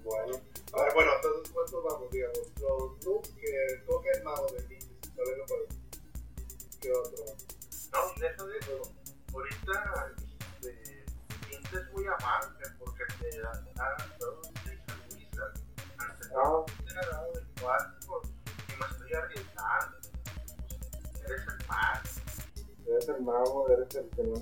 Bueno, 0.04 0.40
a 0.72 0.82
ver, 0.82 0.94
bueno, 0.94 1.10
entonces, 1.16 1.52
¿cuántos 1.52 1.84
vamos? 1.84 2.10
Digamos, 2.12 2.38
los 2.60 3.04
noobs 3.04 3.28
que 3.30 3.84
cogen 3.84 4.24
mago 4.24 4.46
de 4.56 4.68
niños, 4.68 4.86
¿sabes 5.16 5.38
lo 5.38 5.46
cual? 5.46 5.60
¿Qué 6.80 6.92
otro? 6.92 7.24
No, 7.92 8.20
deja 8.20 8.44
de 8.44 8.58
eso. 8.58 8.94
Ahorita, 9.34 10.14
este, 10.60 11.04
sientes 11.48 11.92
muy 11.92 12.04
amable 12.06 12.64
porque 12.78 13.04
te 13.18 13.26
Wizard. 15.16 15.54
Antes 15.98 16.30
Ah, 16.36 16.64
te 16.84 16.92
era 16.92 17.06
dado 17.10 17.32
del 17.32 17.46
cuarto 17.60 18.22
y 18.68 18.72
me 18.78 18.86
estoy 18.86 19.12
arriesgando. 19.14 19.96
Eres 21.26 21.42
el 21.48 21.66
más. 21.66 22.22
eres 22.86 23.08
el 23.08 23.20
mago, 23.22 23.68
eres 23.68 23.94
el 23.96 24.08
que 24.10 24.22
no 24.22 24.36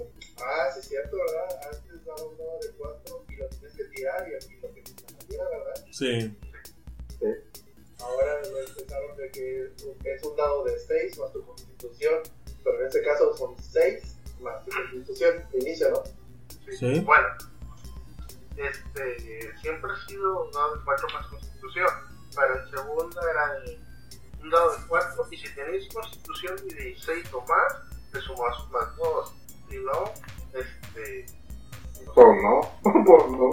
Ah, 0.46 0.70
sí, 0.72 0.80
es 0.80 0.88
cierto, 0.88 1.16
¿verdad? 1.16 1.60
Antes 1.72 2.04
daba 2.04 2.22
un 2.24 2.36
dado 2.36 2.58
de 2.60 2.70
4 2.76 3.24
y 3.28 3.36
lo 3.36 3.48
tienes 3.48 3.72
que 3.76 3.84
tirar 3.84 4.28
y 4.28 4.34
aquí 4.34 4.58
lo 4.60 4.74
que 4.74 4.82
te 4.82 4.92
saliera, 5.18 5.48
¿verdad? 5.48 5.84
Sí. 5.90 6.36
Ahora 8.00 8.40
lo 8.42 8.58
empezaron 8.60 9.16
de 9.16 9.30
que 9.30 9.72
es 10.04 10.22
un- 10.24 10.36
dado 10.36 10.64
de 10.64 10.78
6 10.78 11.18
más 11.18 11.32
tu 11.32 11.44
constitución, 11.46 12.20
pero 12.62 12.80
en 12.80 12.86
este 12.88 13.02
caso 13.02 13.34
son 13.36 13.54
6 13.62 14.16
más 14.40 14.62
tu 14.64 14.70
constitución 14.72 15.44
de 15.52 15.58
inicio, 15.60 15.90
¿no? 15.90 16.02
Sí. 16.78 17.00
Bueno, 17.00 17.28
este, 18.56 19.58
siempre 19.60 19.90
ha 19.92 20.08
sido 20.08 20.44
un 20.44 20.50
dado 20.52 20.76
de 20.76 20.84
4 20.84 21.08
más 21.14 21.26
constitución, 21.28 21.88
pero 22.34 22.60
en 22.62 22.70
segunda 22.70 23.20
era 23.30 23.52
de 23.60 23.78
un 24.42 24.50
dado 24.50 24.72
de 24.76 24.86
4 24.88 25.26
y 25.30 25.36
si 25.38 25.54
tenéis 25.54 25.88
constitución 25.94 26.56
y 26.68 26.74
de 26.74 26.96
6 27.00 27.32
o 27.32 27.40
más, 27.42 27.74
te 28.12 28.20
sumas 28.20 28.68
más 28.70 28.96
2. 28.96 29.32
Si 29.68 29.76
no, 29.78 30.04
este, 30.52 31.26
Pues 32.14 32.26
no, 32.42 32.60
pues 33.04 33.30
no. 33.30 33.50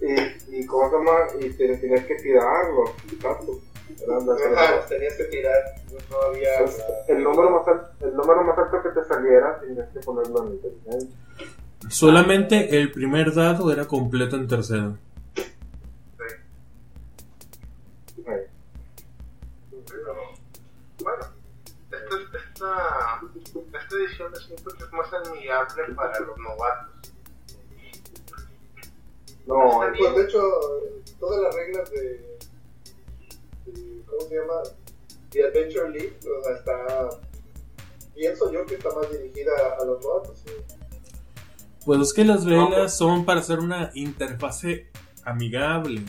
Y, 0.00 0.60
y 0.60 0.66
¿cómo 0.66 0.88
se 0.90 0.96
llama? 0.96 1.10
Y 1.40 1.50
te- 1.50 1.76
tienes 1.76 2.04
que 2.06 2.14
tirarlo, 2.16 2.84
Ajá, 4.08 4.76
los 4.76 4.86
tenías 4.88 5.14
que 5.14 5.24
tirar, 5.24 5.58
no 6.10 6.22
había... 6.22 6.50
Pues, 6.60 6.82
el, 7.08 7.22
número 7.22 7.50
más 7.50 7.68
alto, 7.68 8.06
el 8.06 8.14
número 8.14 8.44
más 8.44 8.58
alto 8.58 8.82
que 8.82 9.00
te 9.00 9.04
saliera 9.06 9.60
tenías 9.60 9.88
que 9.90 10.00
ponerlo 10.00 10.46
en 10.46 10.52
inteligencia. 10.54 11.18
Solamente 11.88 12.78
el 12.78 12.92
primer 12.92 13.34
dado 13.34 13.72
era 13.72 13.86
completo 13.86 14.36
en 14.36 14.46
tercero. 14.46 14.96
Siento 24.08 24.70
que 24.76 24.84
es 24.84 24.92
más 24.92 25.12
amigable 25.12 25.94
para 25.94 26.20
los 26.20 26.36
novatos. 26.38 27.12
No, 29.46 29.80
Pues 29.98 30.14
de 30.16 30.22
hecho, 30.24 30.42
todas 31.18 31.40
las 31.42 31.54
reglas 31.54 31.90
de, 31.90 32.00
de- 33.66 34.02
¿Cómo 34.06 34.20
se 34.28 34.34
llama? 34.36 34.54
The 35.30 35.44
Adventure 35.44 35.90
League, 35.90 36.18
o 36.40 36.44
sea, 36.44 36.54
está. 36.56 37.08
Pienso 38.14 38.52
yo 38.52 38.66
que 38.66 38.74
está 38.74 38.90
más 38.94 39.10
dirigida 39.10 39.52
a 39.80 39.84
los 39.84 40.04
novatos. 40.04 40.42
¿sí? 40.44 40.52
Pues 41.86 42.00
es 42.00 42.12
que 42.12 42.24
las 42.24 42.44
reglas 42.44 42.96
son 42.96 43.24
para 43.24 43.40
hacer 43.40 43.58
una 43.60 43.90
interfase 43.94 44.88
amigable. 45.24 46.02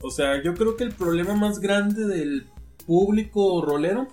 O 0.00 0.10
sea, 0.10 0.42
yo 0.42 0.54
creo 0.54 0.76
que 0.76 0.84
el 0.84 0.94
problema 0.94 1.34
más 1.34 1.58
grande 1.60 2.06
del 2.06 2.48
público 2.86 3.62
rolero 3.64 4.08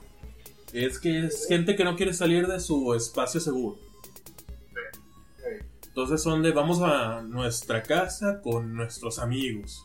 es 0.75 0.99
que 0.99 1.25
es 1.25 1.47
gente 1.47 1.75
que 1.75 1.85
no 1.85 1.95
quiere 1.95 2.13
salir 2.13 2.47
de 2.47 2.59
su 2.59 2.93
espacio 2.93 3.39
seguro. 3.39 3.77
Entonces 5.87 6.21
son 6.21 6.43
de 6.43 6.51
vamos 6.51 6.81
a 6.81 7.21
nuestra 7.21 7.81
casa 7.81 8.41
con 8.41 8.75
nuestros 8.75 9.17
amigos. 9.19 9.83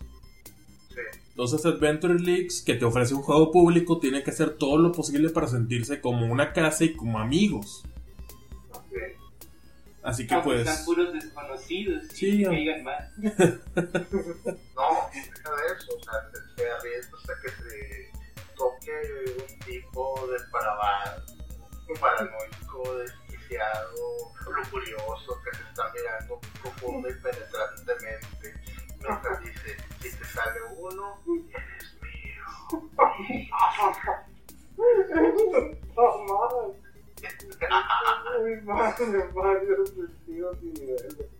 Sí. 0.88 1.20
Entonces 1.28 1.64
Adventure 1.64 2.18
Leagues 2.18 2.62
que 2.62 2.74
te 2.74 2.84
ofrece 2.84 3.14
un 3.14 3.22
juego 3.22 3.52
público 3.52 4.00
tiene 4.00 4.24
que 4.24 4.32
hacer 4.32 4.56
todo 4.58 4.78
lo 4.78 4.90
posible 4.90 5.30
para 5.30 5.46
sentirse 5.46 6.00
como 6.00 6.26
una 6.26 6.52
casa 6.52 6.82
y 6.84 6.94
como 6.94 7.20
amigos. 7.20 7.84
Así 10.02 10.26
que 10.26 10.34
Aunque 10.34 10.48
pues... 10.48 10.60
Están 10.66 10.84
puros 10.84 11.12
desconocidos. 11.12 12.04
Sí, 12.12 12.30
y 12.30 12.38
no. 12.42 12.50
caigan 12.50 12.82
más. 12.82 13.04
No, 13.18 13.28
deja 13.32 13.76
de 13.76 15.66
eso, 15.76 15.94
o 15.94 16.02
sea, 16.02 16.14
se, 16.32 16.62
se 16.62 16.70
arriesga 16.70 17.18
hasta 17.18 17.32
que 17.42 17.48
se 17.50 18.09
un 19.38 19.58
tipo 19.60 20.26
de 20.26 20.38
parabal, 20.50 21.24
un 21.88 21.96
paranoico, 21.98 22.94
desquiciado, 22.96 24.32
lujurioso, 24.46 25.40
que 25.42 25.56
se 25.56 25.62
está 25.64 25.92
mirando 25.92 26.40
profunda 26.62 27.08
y 27.10 27.14
penetrantemente, 27.14 28.60
mientras 29.00 29.40
dice, 29.42 29.76
si 30.00 30.16
te 30.16 30.24
sale 30.24 30.60
uno, 30.76 31.20
eres 31.52 31.98
mío. 32.02 32.44
¡Oh, 35.96 36.24
madre! 36.24 36.80
¡Uy, 38.40 38.60
madre! 38.62 39.28
Varios 39.34 39.90
sentidos 39.90 40.56
y 40.62 40.66
niveles. 40.66 41.39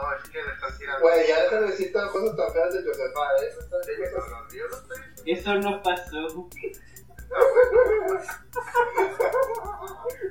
No, 0.00 0.06
es 0.16 0.22
que 0.30 0.38
le 0.42 0.52
están 0.52 0.78
tirando. 0.78 1.00
Güey, 1.02 1.28
ya 1.28 1.42
dejan 1.42 1.60
de 1.62 1.66
decir 1.70 1.92
cosas 1.92 2.36
tan 2.36 2.52
feas 2.52 2.72
de 2.74 2.82
Josefa, 2.84 3.20
¿eh? 3.42 3.48
Estas 3.58 3.86
Sí, 3.86 3.92
no, 3.98 4.04
cosas- 4.16 4.30
no, 4.30 4.36
Eso 5.26 5.54
no 5.56 5.82
pasó. 5.82 6.48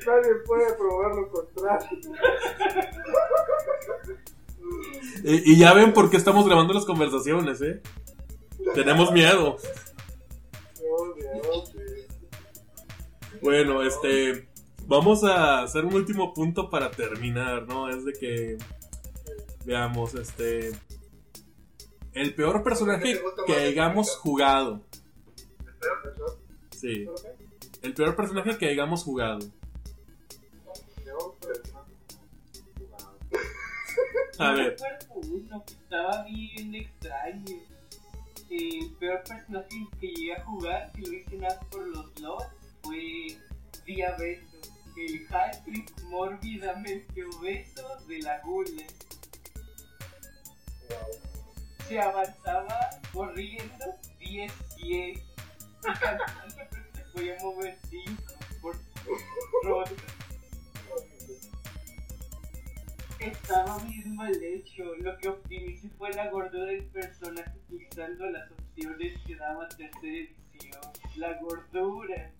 Nadie 0.05 0.36
puede 0.45 0.74
probar 0.74 1.15
lo 1.15 1.30
contrario. 1.30 1.99
Y, 5.24 5.53
y 5.53 5.57
ya 5.59 5.74
ven 5.74 5.93
por 5.93 6.09
qué 6.09 6.17
estamos 6.17 6.45
grabando 6.47 6.74
las 6.74 6.86
conversaciones, 6.86 7.61
¿eh? 7.61 7.82
Tenemos 8.76 9.11
miedo. 9.11 9.57
Dios. 11.15 11.74
Bueno, 13.41 13.84
este... 13.84 14.47
Vamos 14.86 15.24
a 15.24 15.61
hacer 15.61 15.86
un 15.86 15.93
último 15.93 16.34
punto 16.34 16.70
para 16.70 16.89
terminar, 16.89 17.67
¿no? 17.67 17.89
Es 17.89 18.03
de 18.05 18.13
que... 18.13 18.57
Veamos, 19.66 20.16
este... 20.16 20.72
El 22.14 22.34
peor 22.34 22.64
personaje 22.64 23.22
que 23.45 23.55
hayamos 23.55 24.18
jugado. 24.18 24.82
Sí. 26.72 27.07
El 27.82 27.93
peor 27.93 28.16
personaje 28.16 28.57
que 28.57 28.70
hayamos 28.70 29.03
jugado. 29.03 29.39
A 34.39 34.51
Yo 34.51 34.57
ver. 34.57 34.72
recuerdo 34.72 35.14
uno 35.16 35.64
que 35.66 35.74
estaba 35.74 36.24
bien 36.24 36.76
extraño. 36.76 37.57
El 38.49 38.91
peor 38.99 39.22
personaje 39.24 39.88
que 39.99 40.07
llegué 40.07 40.34
a 40.34 40.43
jugar, 40.45 40.91
que 40.93 41.01
lo 41.01 41.14
hice 41.14 41.38
nada 41.38 41.60
por 41.70 41.88
los 41.88 42.20
LOL, 42.20 42.43
fue 42.82 43.38
Diabeto, 43.86 44.57
el 44.97 45.28
halfling 45.30 45.86
mórbidamente 46.10 47.24
obeso 47.38 47.88
de 48.07 48.20
la 48.20 48.41
gula. 48.41 48.84
Se 51.87 51.99
avanzaba 51.99 52.89
corriendo 53.11 53.85
10 54.19 54.53
pies. 54.77 55.19
Se 56.93 57.01
podía 57.13 57.35
mover 57.41 57.77
5 57.89 58.33
por. 58.61 58.75
Estaba 63.19 63.77
bien 63.79 64.15
mal 64.15 64.33
hecho. 64.43 64.95
Lo 64.97 65.17
que 65.17 65.29
optimicé 65.29 65.89
fue 65.97 66.11
la 66.13 66.29
gordura 66.29 66.65
del 66.65 66.85
personaje 66.85 67.51
utilizando 67.67 68.29
las 68.29 68.49
opciones 68.51 69.19
que 69.25 69.35
daba 69.35 69.67
tercera 69.69 70.17
edición. 70.17 70.81
La 71.15 71.33
gordura. 71.39 72.31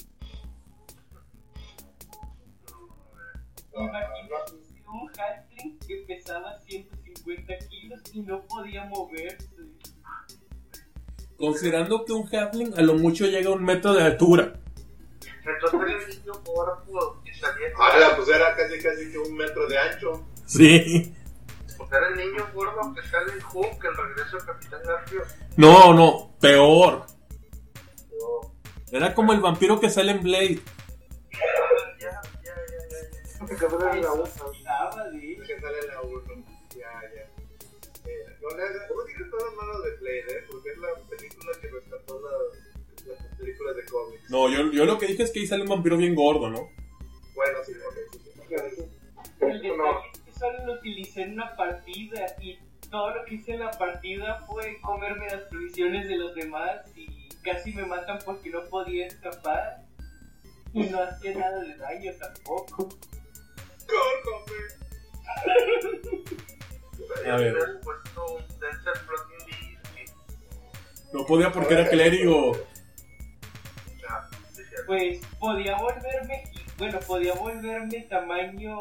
Imagínate 3.74 4.54
un 4.88 5.12
halfling 5.18 5.80
que 5.80 5.96
pesaba 6.08 6.60
150 6.62 7.09
kilos 7.24 8.02
y 8.14 8.22
no 8.22 8.42
podía 8.48 8.86
moverse. 8.86 9.50
Considerando 11.38 12.04
que 12.04 12.12
un 12.12 12.28
halfling 12.28 12.78
a 12.78 12.82
lo 12.82 12.96
mucho 12.96 13.26
llega 13.26 13.50
a 13.50 13.54
un 13.54 13.64
metro 13.64 13.94
de 13.94 14.04
altura. 14.04 14.60
Entonces 15.46 16.10
el 16.10 16.20
niño 16.20 16.34
gordo 16.46 17.22
que 17.24 17.34
salía. 17.34 17.68
Ahora, 17.78 18.16
pues 18.16 18.30
era 18.30 18.56
casi 18.56 18.78
casi 18.80 19.12
que 19.12 19.18
un 19.18 19.36
metro 19.36 19.68
de 19.68 19.78
ancho. 19.78 20.26
Sí. 20.46 21.16
Pues 21.78 21.92
era 21.92 22.08
el 22.10 22.18
niño 22.18 22.46
gordo 22.54 22.94
que 22.94 23.02
sale 23.08 23.32
en 23.32 23.40
Hulk, 23.54 23.86
el 23.86 23.96
regreso 23.96 24.38
del 24.38 24.46
Capitán 24.46 24.82
Garfio. 24.86 25.22
No, 25.56 25.94
no, 25.94 26.36
peor. 26.40 27.06
Era 28.92 29.14
como 29.14 29.34
el 29.34 29.40
vampiro 29.40 29.80
que 29.80 29.90
sale 29.90 30.12
en 30.12 30.24
Blade. 30.24 30.60
Ya, 31.32 31.40
ya, 32.00 32.22
ya, 32.44 32.54
ya. 33.40 33.46
Que 33.46 33.56
se 33.56 33.68
ve 33.68 33.92
en 33.94 34.02
la 34.02 34.14
usa. 34.14 34.46
Olvidaba 34.46 35.10
de 35.10 35.34
él. 35.34 35.44
Que 35.46 35.60
sale 35.62 35.80
en 35.80 35.88
la 35.88 36.02
1. 36.02 36.22
No 38.50 38.58
le 38.58 38.64
hagas. 38.64 38.90
No 38.90 39.04
digas 39.04 39.30
todas 39.30 39.56
manos 39.56 39.84
de 39.84 39.96
Blade, 39.98 40.40
¿eh? 40.40 40.44
Porque 40.50 40.70
es 40.70 40.78
la 40.78 40.88
película 41.10 41.52
que 41.62 41.68
rescató 41.68 42.22
las, 42.22 43.08
las 43.08 43.38
películas 43.38 43.76
de 43.76 43.86
cómics. 43.86 44.30
No, 44.30 44.50
yo, 44.50 44.72
yo 44.72 44.86
lo 44.86 44.98
que 44.98 45.08
dije 45.08 45.24
es 45.24 45.32
que 45.32 45.40
ahí 45.40 45.48
sale 45.48 45.64
un 45.64 45.70
vampiro 45.70 45.98
bien 45.98 46.16
gordo, 46.16 46.50
¿no? 46.50 46.70
Bueno, 47.36 47.60
sí, 47.66 47.74
ok, 47.74 47.96
sí, 48.12 48.20
sí. 48.76 48.84
El 49.42 49.62
detalle 49.62 50.10
es 50.14 50.22
que 50.26 50.32
solo 50.40 50.66
lo 50.66 50.74
utilicé 50.74 51.22
en 51.24 51.34
una 51.34 51.56
partida 51.56 52.26
y 52.42 52.58
todo 52.90 53.14
lo 53.14 53.26
que 53.26 53.36
hice 53.36 53.54
en 53.54 53.60
la 53.60 53.72
partida 53.72 54.46
fue 54.48 54.80
comerme 54.82 55.28
las 55.28 55.42
provisiones 55.44 56.08
de 56.08 56.16
los 56.18 56.34
demás 56.36 56.82
y 56.96 57.30
casi 57.44 57.72
me 57.74 57.86
matan 57.86 58.20
porque 58.26 58.50
no 58.50 58.64
podía 58.66 59.08
escapar 59.08 59.84
y 60.74 60.84
no 60.84 61.02
hacía 61.02 61.36
nada 61.36 61.62
de 61.62 61.76
daño 61.78 62.12
tampoco. 62.20 62.90
A 65.26 65.44
puesto 67.84 68.26
un 68.36 68.44
Floating 68.48 70.08
No 71.14 71.26
podía 71.26 71.52
porque 71.52 71.74
era 71.74 71.90
clérigo. 71.90 72.58
decía, 74.56 74.78
Pues 74.86 75.20
podía 75.40 75.76
volverme, 75.78 76.44
bueno, 76.78 77.00
podía 77.00 77.34
volverme 77.34 78.02
tamaño 78.10 78.78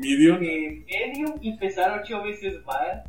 Medium. 0.00 0.42
eh, 0.42 0.84
medium 0.86 1.38
y 1.40 1.56
pesar 1.58 2.00
ocho 2.00 2.22
veces 2.22 2.64
más. 2.64 3.02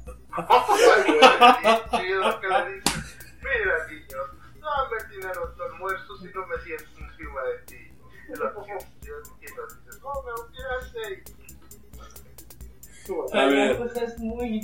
Mira, 3.42 3.88
niño, 3.88 4.20
dame 4.62 4.98
dinero 5.12 5.54
tu 5.56 5.64
almuerzo 5.64 6.18
si 6.18 6.26
no 6.34 6.48
me 6.48 6.58
siento 6.64 6.93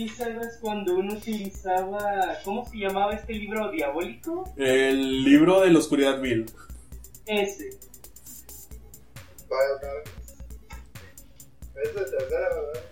bizarras 0.04 0.58
cuando 0.62 0.96
uno 0.96 1.14
utilizaba, 1.16 2.38
¿cómo 2.46 2.66
se 2.66 2.78
llamaba 2.78 3.14
este 3.14 3.34
libro 3.34 3.70
diabólico? 3.72 4.46
El 4.56 5.24
libro 5.26 5.60
de 5.62 5.72
la 5.72 5.80
oscuridad 5.80 6.22
vil. 6.22 6.46
Ese. 7.26 7.68
Es 11.84 11.96
de 11.96 12.02
tercera, 12.06 12.50
¿verdad? 12.56 12.84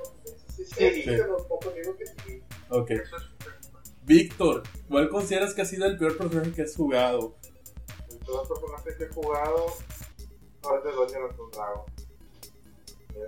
Sí, 0.56 0.66
sí, 0.66 0.74
Sí. 0.76 0.92
sí, 0.94 1.04
que 1.04 1.18
los 1.18 1.42
pocos 1.44 1.74
digo 1.76 1.96
que 1.98 2.06
sí. 2.08 2.42
Ok. 2.70 2.92
Víctor, 4.04 4.64
¿cuál 4.90 5.10
consideras 5.10 5.54
que 5.54 5.62
ha 5.62 5.66
sido 5.66 5.86
el 5.86 5.98
peor 5.98 6.18
personaje 6.18 6.52
que 6.54 6.62
has 6.64 6.76
jugado? 6.76 7.36
En 8.10 8.20
todos 8.20 8.48
los 8.50 8.60
personajes 8.60 8.96
que 8.98 9.04
he 9.04 9.10
jugado, 9.10 9.66
no 10.64 10.78
es 10.78 10.84
de 10.84 10.92
Dungeons 10.92 11.36
and 11.40 11.54
Dragons. 11.54 12.08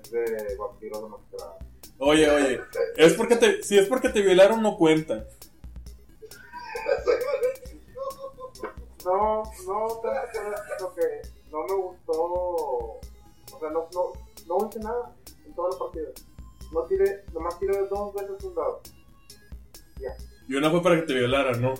Es 0.03 0.11
de 0.11 0.55
Vampiro 0.57 1.01
de 1.01 1.09
Mascarada. 1.09 1.57
Oye, 2.00 2.30
oye, 2.30 2.62
es 2.95 3.14
porque 3.14 3.36
te, 3.36 3.62
si 3.62 3.78
es 3.78 3.88
porque 3.88 4.10
te 4.10 4.22
violaron 4.22 4.62
no 4.62 4.78
cuenta. 4.78 5.26
No, 9.06 9.43
no, 9.66 10.02
lo 10.80 10.95
que 10.95 11.22
no 11.52 11.64
me 11.64 11.74
gustó. 11.76 12.14
O 12.14 13.02
sea, 13.60 13.70
no, 13.70 13.88
no, 13.93 14.14
no 14.47 14.68
hice 14.68 14.80
nada 14.80 15.14
en 15.45 15.54
toda 15.54 15.70
la 15.72 15.78
partida. 15.78 16.10
No 16.72 16.84
tiré, 16.84 17.24
nomás 17.34 17.60
tiré 17.60 17.78
dos 17.88 18.14
veces 18.14 18.43
un 18.43 18.56
dado. 18.56 18.82
Ya. 20.00 20.16
Y 20.47 20.56
una 20.56 20.70
fue 20.70 20.82
para 20.82 20.95
que 20.97 21.02
te 21.04 21.14
violaran, 21.14 21.62
¿no? 21.62 21.74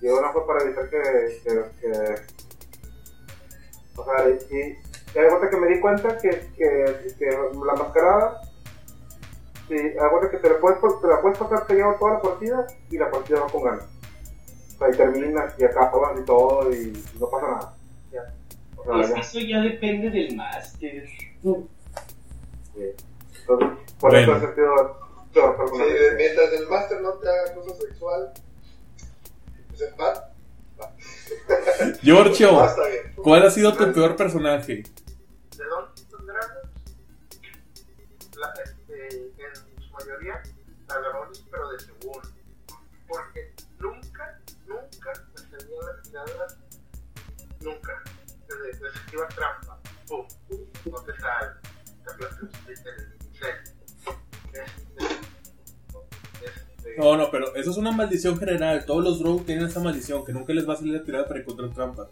Y 0.00 0.08
una 0.08 0.32
fue 0.32 0.46
para 0.46 0.62
evitar 0.64 0.88
que. 0.88 1.40
que, 1.42 1.80
que 1.80 2.14
o 3.96 4.04
sea, 4.04 4.28
y, 4.28 4.54
y 4.54 4.86
y 5.16 5.18
de 5.18 5.28
cuenta 5.28 5.48
que 5.50 5.56
me 5.56 5.68
di 5.68 5.80
cuenta 5.80 6.18
que, 6.18 6.28
que, 6.28 7.14
que 7.18 7.26
la 7.26 7.74
mascarada. 7.74 8.42
Sí, 9.68 9.74
de 9.74 9.94
cuenta 9.96 10.30
que 10.30 10.36
te 10.38 10.48
la 10.50 10.58
puedes, 10.60 10.78
te 11.00 11.08
la 11.08 11.20
puedes 11.20 11.38
pasar 11.38 11.66
peleando 11.66 11.98
toda 11.98 12.14
la 12.14 12.20
partida 12.20 12.66
y 12.90 12.98
la 12.98 13.10
partida 13.10 13.40
va 13.40 13.46
con 13.48 13.62
ganas. 13.64 13.84
O 14.74 14.78
sea, 14.78 14.88
y 14.90 14.96
terminas 14.96 15.54
y 15.58 15.64
acabas 15.64 16.20
y 16.20 16.24
todo 16.24 16.72
y 16.72 16.92
no 17.18 17.28
pasa 17.30 17.46
nada. 17.48 17.74
Ya. 18.12 18.34
O 18.76 18.84
sea, 18.84 18.92
Pues 18.92 19.08
ya. 19.10 19.16
eso 19.16 19.38
ya 19.40 19.60
depende 19.60 20.10
del 20.10 20.36
máster. 20.36 21.04
Sí. 21.08 22.84
Entonces, 23.40 23.78
por 23.98 24.10
Bueno. 24.12 24.32
eso 24.36 24.36
he 24.36 24.40
sentido 24.46 24.74
peor 25.32 25.52
Sí, 25.56 25.58
personaje. 25.58 26.14
mientras 26.16 26.52
el 26.52 26.68
máster 26.68 27.00
no 27.00 27.12
te 27.14 27.28
haga 27.28 27.54
cosa 27.54 27.74
sexual, 27.76 28.32
pues 29.68 29.80
en 29.82 29.96
paz. 29.96 30.22
Giorgio, 32.02 32.60
Ah. 32.62 32.74
¿cuál 33.16 33.46
ha 33.46 33.50
sido 33.50 33.74
tu 33.74 33.92
peor 33.92 34.14
personaje? 34.16 34.82
de 35.56 35.64
en 39.14 39.82
su 39.82 39.92
mayoría, 39.92 40.42
ladrones, 40.88 41.44
pero 41.50 41.70
de 41.70 41.80
seguro. 41.80 42.22
Porque 43.08 43.52
nunca, 43.78 44.40
nunca 44.66 45.12
me 45.34 45.38
salían 45.38 45.86
las 45.86 46.02
tiradas, 46.02 46.58
nunca. 47.60 48.02
Desde 48.48 48.78
que 49.10 49.16
iba 49.16 49.28
trampa, 49.28 49.80
pum, 50.06 50.26
no 50.84 51.02
te 51.02 51.16
sale, 51.18 51.52
te 52.04 52.12
aplastas 52.12 52.50
el. 52.66 52.72
Este, 52.72 52.90
este, 53.32 53.76
No, 56.98 57.16
no, 57.16 57.30
pero 57.30 57.54
eso 57.56 57.70
es 57.70 57.76
una 57.76 57.92
maldición 57.92 58.38
general. 58.38 58.86
Todos 58.86 59.04
los 59.04 59.18
drow 59.18 59.40
tienen 59.44 59.66
esa 59.66 59.80
maldición, 59.80 60.24
que 60.24 60.32
nunca 60.32 60.54
les 60.54 60.66
va 60.68 60.72
a 60.74 60.76
salir 60.76 60.94
la 60.94 61.04
tirada 61.04 61.28
para 61.28 61.40
encontrar 61.40 61.70
trampa. 61.74 62.08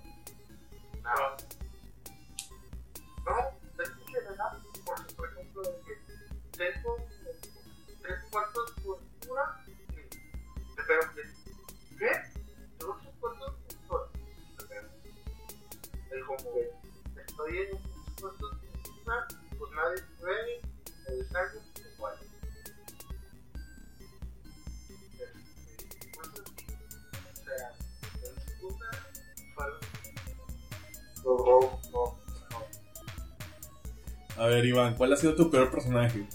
¿cuál 34.97 35.13
ha 35.13 35.17
sido 35.17 35.35
tu 35.35 35.51
peor 35.51 35.71
personaje? 35.71 36.27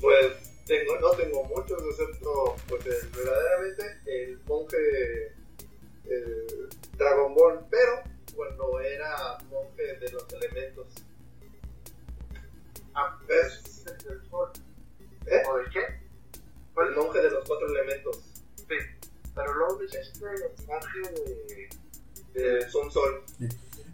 Pues 0.00 0.48
no 1.00 1.10
tengo 1.12 1.44
muchos, 1.44 1.82
excepto 1.90 2.56
pues 2.68 2.84
verdaderamente 3.14 3.82
el 4.06 4.38
monje 4.46 4.76
el 6.04 6.68
Dragon 6.96 7.34
Ball, 7.34 7.60
pero 7.70 8.02
cuando 8.34 8.80
era 8.80 9.38
monje 9.50 9.82
de 9.98 10.10
los 10.12 10.24
elementos. 10.32 10.86
Ah, 12.94 13.18
¿Eh? 13.28 13.42
¿O 14.30 15.56
de 15.56 15.64
¿Eh? 15.64 15.66
qué? 15.72 15.80
El 16.82 16.94
monje 16.96 17.20
de 17.20 17.30
los 17.30 17.44
cuatro 17.46 17.66
elementos. 17.68 18.18
Sí, 18.56 18.74
pero 19.34 19.54
luego 19.54 19.78
me 19.78 19.84
el 19.84 20.50
personaje 20.50 21.68
de, 22.34 22.40
de 22.40 22.70
Sun 22.70 22.90
Sol. 22.90 23.22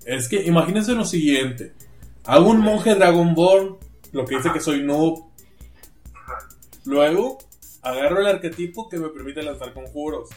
Es 0.05 0.28
que 0.28 0.43
imagínense 0.43 0.93
lo 0.93 1.05
siguiente. 1.05 1.72
Hago 2.27 2.51
un 2.51 2.61
monje 2.61 2.95
Dragonborn, 2.95 3.77
lo 4.12 4.25
que 4.25 4.37
dice 4.37 4.51
que 4.53 4.61
soy 4.61 4.83
noob. 4.83 5.25
Luego, 6.87 7.39
agarro 7.83 8.20
el 8.20 8.27
arquetipo 8.27 8.89
que 8.89 8.99
me 8.99 9.09
permite 9.11 9.43
lanzar 9.43 9.75
conjuros. 9.75 10.31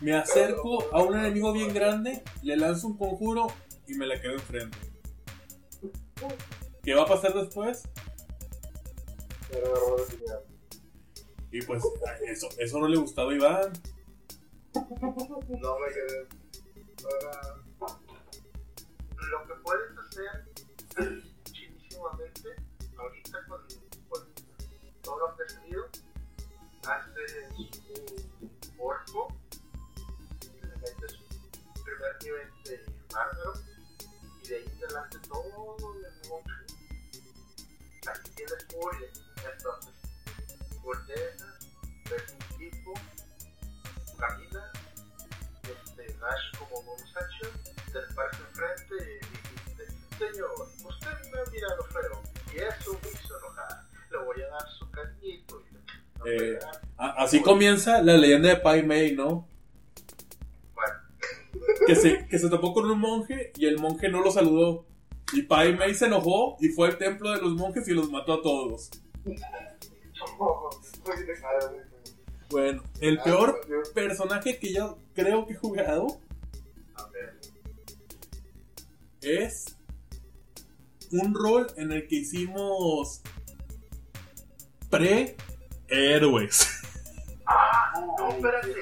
Me 0.00 0.14
acerco 0.14 0.84
a 0.92 1.02
un 1.02 1.18
enemigo 1.18 1.52
bien 1.54 1.72
grande, 1.72 2.22
le 2.42 2.56
lanzo 2.56 2.88
un 2.88 2.98
conjuro 2.98 3.46
y 3.86 3.94
me 3.94 4.06
la 4.06 4.20
quedo 4.20 4.34
enfrente. 4.34 4.76
¿Qué 6.82 6.94
va 6.94 7.04
a 7.04 7.06
pasar 7.06 7.32
después? 7.32 7.84
Era. 9.50 10.40
Y 11.50 11.62
pues 11.62 11.82
eso, 12.26 12.48
eso 12.58 12.78
no 12.78 12.88
le 12.88 12.98
gustaba 12.98 13.30
a 13.32 13.34
Iván. 13.34 13.72
No 14.74 15.78
me 15.78 15.88
quedé. 15.94 16.26
Ahora, 17.04 17.40
Lo 17.56 17.63
hacer 20.94 21.22
chinísimamente, 21.52 22.56
ahorita 22.96 23.44
con, 23.48 23.60
con 24.08 24.34
todo 25.02 25.18
lo 25.18 25.36
que 25.36 25.42
has 25.42 25.54
tenido, 25.54 25.84
haces 26.86 27.48
un 28.40 28.74
orco, 28.78 29.28
le 30.52 30.76
metes 30.76 31.12
un 31.14 31.84
primer 31.84 32.22
nivel 32.22 32.48
de 32.64 32.84
bárbaro 33.12 33.52
y 34.42 34.48
de 34.48 34.56
ahí 34.56 34.64
en 34.66 34.84
adelante 34.84 35.18
todo 35.28 35.76
el 35.94 36.28
monje. 36.28 36.52
Aquí 38.06 38.30
tienes 38.36 38.66
furia, 38.70 39.08
entonces 39.52 39.94
volteas, 40.82 41.68
ves 42.10 42.24
un 42.32 42.58
tipo, 42.58 42.94
caminas, 44.18 44.72
este, 45.62 46.12
das 46.18 46.40
como 46.58 46.82
bonus 46.82 47.16
action, 47.16 47.63
así 57.24 57.40
comienza 57.42 58.02
la 58.02 58.16
leyenda 58.16 58.48
de 58.48 58.56
Pai 58.56 58.82
Mei, 58.82 59.14
¿no? 59.14 59.48
Bueno, 60.74 60.94
Que 61.86 61.96
se, 61.96 62.26
que 62.26 62.38
se 62.38 62.48
topó 62.48 62.72
con 62.72 62.90
un 62.90 62.98
monje 62.98 63.52
y 63.56 63.66
el 63.66 63.78
monje 63.78 64.08
no 64.08 64.22
lo 64.22 64.30
saludó. 64.30 64.86
Y 65.32 65.42
Pai 65.42 65.76
Mei 65.76 65.94
se 65.94 66.06
enojó 66.06 66.56
y 66.60 66.68
fue 66.68 66.88
al 66.88 66.98
templo 66.98 67.30
de 67.30 67.40
los 67.40 67.54
monjes 67.54 67.86
y 67.88 67.92
los 67.92 68.10
mató 68.10 68.34
a 68.34 68.42
todos. 68.42 68.90
Bueno, 72.50 72.82
el 73.00 73.18
peor 73.18 73.60
personaje 73.94 74.58
que 74.58 74.72
yo 74.72 74.98
creo 75.14 75.46
que 75.46 75.54
he 75.54 75.56
jugado 75.56 76.06
es 79.22 79.76
un 81.10 81.34
rol 81.34 81.66
en 81.76 81.92
el 81.92 82.06
que 82.06 82.16
hicimos 82.16 83.22
pre-héroes. 84.90 86.68
Ah, 87.46 87.92
no, 88.18 88.28
espérate, 88.30 88.74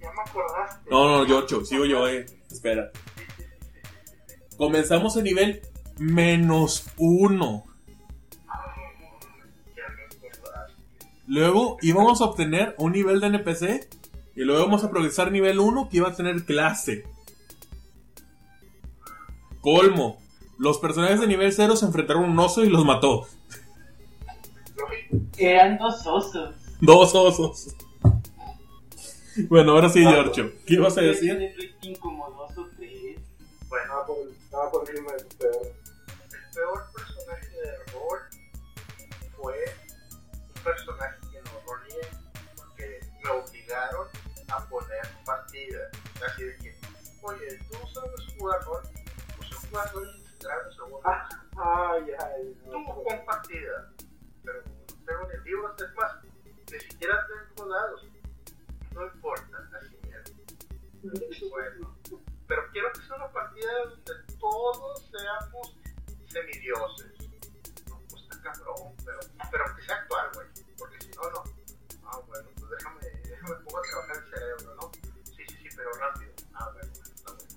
ya 0.00 0.10
me 0.12 0.22
acordaste. 0.30 0.90
No, 0.90 1.08
no, 1.08 1.26
yo, 1.26 1.46
yo, 1.46 1.64
sigo 1.64 1.84
yo, 1.84 2.08
eh. 2.08 2.26
Espera. 2.50 2.90
Comenzamos 4.56 5.16
en 5.16 5.24
nivel 5.24 5.62
menos 5.98 6.86
uno. 6.96 7.64
Luego 11.26 11.76
íbamos 11.82 12.20
a 12.20 12.24
obtener 12.24 12.74
un 12.78 12.92
nivel 12.92 13.20
de 13.20 13.26
NPC. 13.26 13.88
Y 14.34 14.42
luego 14.42 14.62
íbamos 14.62 14.84
a 14.84 14.90
progresar 14.90 15.32
nivel 15.32 15.58
1 15.58 15.88
que 15.88 15.96
iba 15.96 16.08
a 16.08 16.14
tener 16.14 16.44
clase. 16.44 17.04
Colmo. 19.60 20.18
Los 20.58 20.78
personajes 20.78 21.20
de 21.20 21.26
nivel 21.26 21.52
0 21.52 21.74
se 21.74 21.86
enfrentaron 21.86 22.24
a 22.24 22.26
un 22.28 22.38
oso 22.38 22.64
y 22.64 22.68
los 22.68 22.84
mató. 22.84 23.26
Eran 25.36 25.76
dos 25.78 26.06
osos. 26.06 26.54
Dos 26.80 27.14
osos. 27.16 27.74
Bueno, 29.48 29.72
ahora 29.72 29.88
sí, 29.88 30.02
Giorgio. 30.02 30.52
¿Qué 30.66 30.74
ibas 30.74 30.96
a 30.98 31.02
decir? 31.02 31.54
Como 32.00 32.28
dos 32.30 32.58
o 32.58 32.68
tres. 32.76 33.18
Bueno, 33.68 34.04
Estaba 34.42 34.70
por, 34.70 34.88
encima 34.88 35.12
de 35.12 35.24
tu 35.24 35.36
peor. 35.36 35.66
el 35.66 36.54
peor 36.54 36.84
personaje 36.94 37.48
de 37.48 37.76
rol 37.92 38.18
fue 39.36 39.64
un 40.56 40.62
personaje 40.64 41.16
que 41.30 41.42
no 41.42 41.50
roleé 41.66 42.08
porque 42.56 43.00
me 43.22 43.30
obligaron 43.30 44.08
a 44.48 44.64
poner 44.68 45.02
partida. 45.24 45.78
Así 46.26 46.44
de 46.44 46.56
que, 46.56 46.74
oye, 47.22 47.58
tú 47.70 47.76
sabes 47.92 48.20
jugar 48.38 48.64
rol, 48.64 48.82
pues 49.36 49.50
yo 49.50 49.56
jugar 49.68 49.92
rol 49.92 50.08
integral, 50.16 50.58
seguro. 50.74 51.02
Ay, 51.04 52.02
ay, 52.18 52.56
Tú 52.64 52.70
no. 52.72 52.84
con 53.04 53.24
partida, 53.26 53.92
pero 54.42 54.62
no 54.64 55.04
tengo 55.04 55.28
ni 55.28 55.44
libros, 55.50 55.72
es 55.82 55.94
más, 55.94 56.12
ni 56.72 56.80
siquiera 56.80 57.26
tengo 57.54 57.68
dados. 57.68 58.02
No 58.98 59.06
importa, 59.06 59.70
así 59.78 59.96
mierda. 60.02 60.28
Bueno, 61.50 61.96
pero 62.48 62.62
quiero 62.72 62.92
que 62.92 63.00
sea 63.06 63.14
una 63.14 63.30
partida 63.30 63.70
donde 63.84 64.12
todos 64.40 65.08
seamos 65.08 65.76
semidioses. 66.26 67.12
No, 67.88 68.00
pues 68.10 68.22
está 68.24 68.42
cabrón, 68.42 68.96
pero, 69.04 69.20
pero 69.52 69.76
que 69.76 69.82
sea 69.82 69.94
actual, 69.98 70.30
güey. 70.34 70.48
Porque 70.76 71.00
si 71.00 71.10
no, 71.12 71.30
no. 71.30 71.44
Ah, 72.06 72.20
bueno, 72.26 72.48
pues 72.56 72.70
déjame, 72.70 73.00
déjame 73.22 73.54
pongo 73.62 73.78
a 73.78 73.82
trabajar 73.82 74.16
el 74.16 74.30
cerebro, 74.30 74.74
¿no? 74.74 74.90
Sí, 74.92 75.44
sí, 75.48 75.56
sí, 75.62 75.68
pero 75.76 75.92
rápido. 75.92 76.32
Ah, 76.54 76.70
bueno, 76.72 76.92
está 76.92 77.32
bueno. 77.34 77.54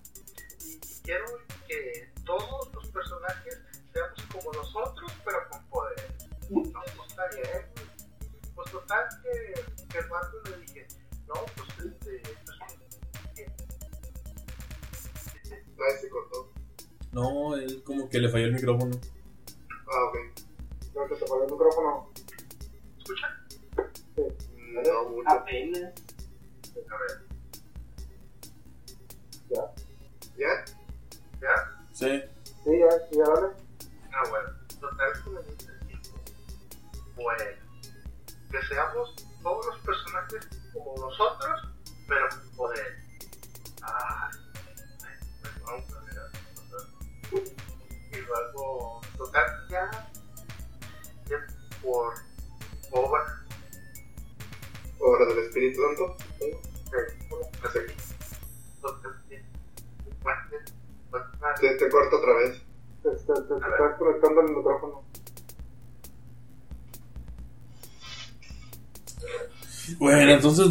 Y, 0.59 0.75
y 0.75 1.01
quiero 1.01 1.25
que 1.67 2.13
todos 2.23 2.70
que 18.11 18.19
le 18.19 18.29
falló 18.29 18.45
el 18.45 18.53
micrófono. 18.53 18.91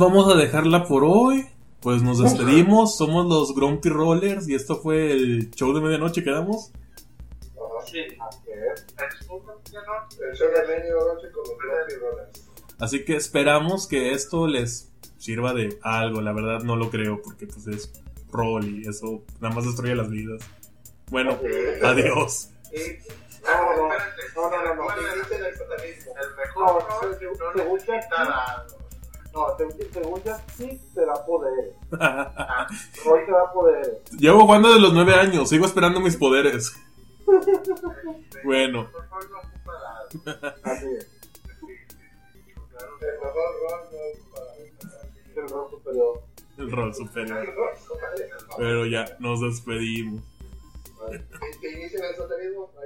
Vamos 0.01 0.33
a 0.33 0.37
dejarla 0.37 0.85
por 0.85 1.05
hoy. 1.05 1.47
Pues 1.81 2.03
nos 2.03 2.19
despedimos. 2.19 2.97
Somos 2.97 3.27
los 3.27 3.55
Grumpy 3.55 3.89
Rollers. 3.89 4.49
Y 4.49 4.55
esto 4.55 4.77
fue 4.77 5.13
el 5.13 5.51
show 5.53 5.73
de 5.73 5.81
medianoche. 5.81 6.25
¿Quedamos? 6.25 6.73
Sí. 7.87 8.01
Así 12.79 13.05
que 13.05 13.17
esperamos 13.17 13.87
que 13.87 14.13
esto 14.13 14.47
les 14.47 14.91
sirva 15.19 15.55
de 15.55 15.79
algo. 15.83 16.21
La 16.21 16.33
verdad 16.33 16.61
no 16.63 16.77
lo 16.77 16.91
creo. 16.91 17.23
Porque 17.23 17.47
pues 17.47 17.67
es 17.69 17.93
rol 18.33 18.65
y 18.65 18.89
eso 18.89 19.23
nada 19.41 19.55
más 19.55 19.65
destruye 19.65 19.95
las 19.95 20.11
vidas. 20.11 20.43
Bueno, 21.11 21.39
adiós. 21.83 22.51
No, 23.43 23.77
no, 23.77 23.77
no, 23.77 23.89
no, 23.89 24.65
no, 24.65 24.75
no. 24.75 24.85
No, 27.55 28.70
según 29.93 30.23
ya 30.23 30.39
sí 30.57 30.81
te 30.95 31.07
da 31.07 31.25
poderes. 31.25 31.75
Ah, 32.01 32.67
Hoy 33.07 33.21
te 33.27 33.33
da 33.33 33.53
poderes. 33.53 34.11
Llevo 34.19 34.41
jugando 34.41 34.69
desde 34.69 34.81
los 34.81 34.93
nueve 34.93 35.15
años. 35.15 35.49
Sigo 35.49 35.67
esperando 35.67 36.01
mis 36.01 36.17
poderes. 36.17 36.73
Bueno. 38.45 38.89
No. 38.91 40.33
Así 40.65 40.87
es. 40.97 41.07
El 45.37 45.49
rol 45.49 45.51
no 45.51 45.71
superior. 45.71 46.23
El 46.59 46.71
rol 46.71 46.95
superior. 46.95 47.55
Pero 48.57 48.87
ya, 48.87 49.17
nos 49.21 49.41
despedimos. 49.41 50.23
Que 51.61 51.71
inicien 51.71 52.03
el. 52.05 52.15
Ahí 52.15 52.49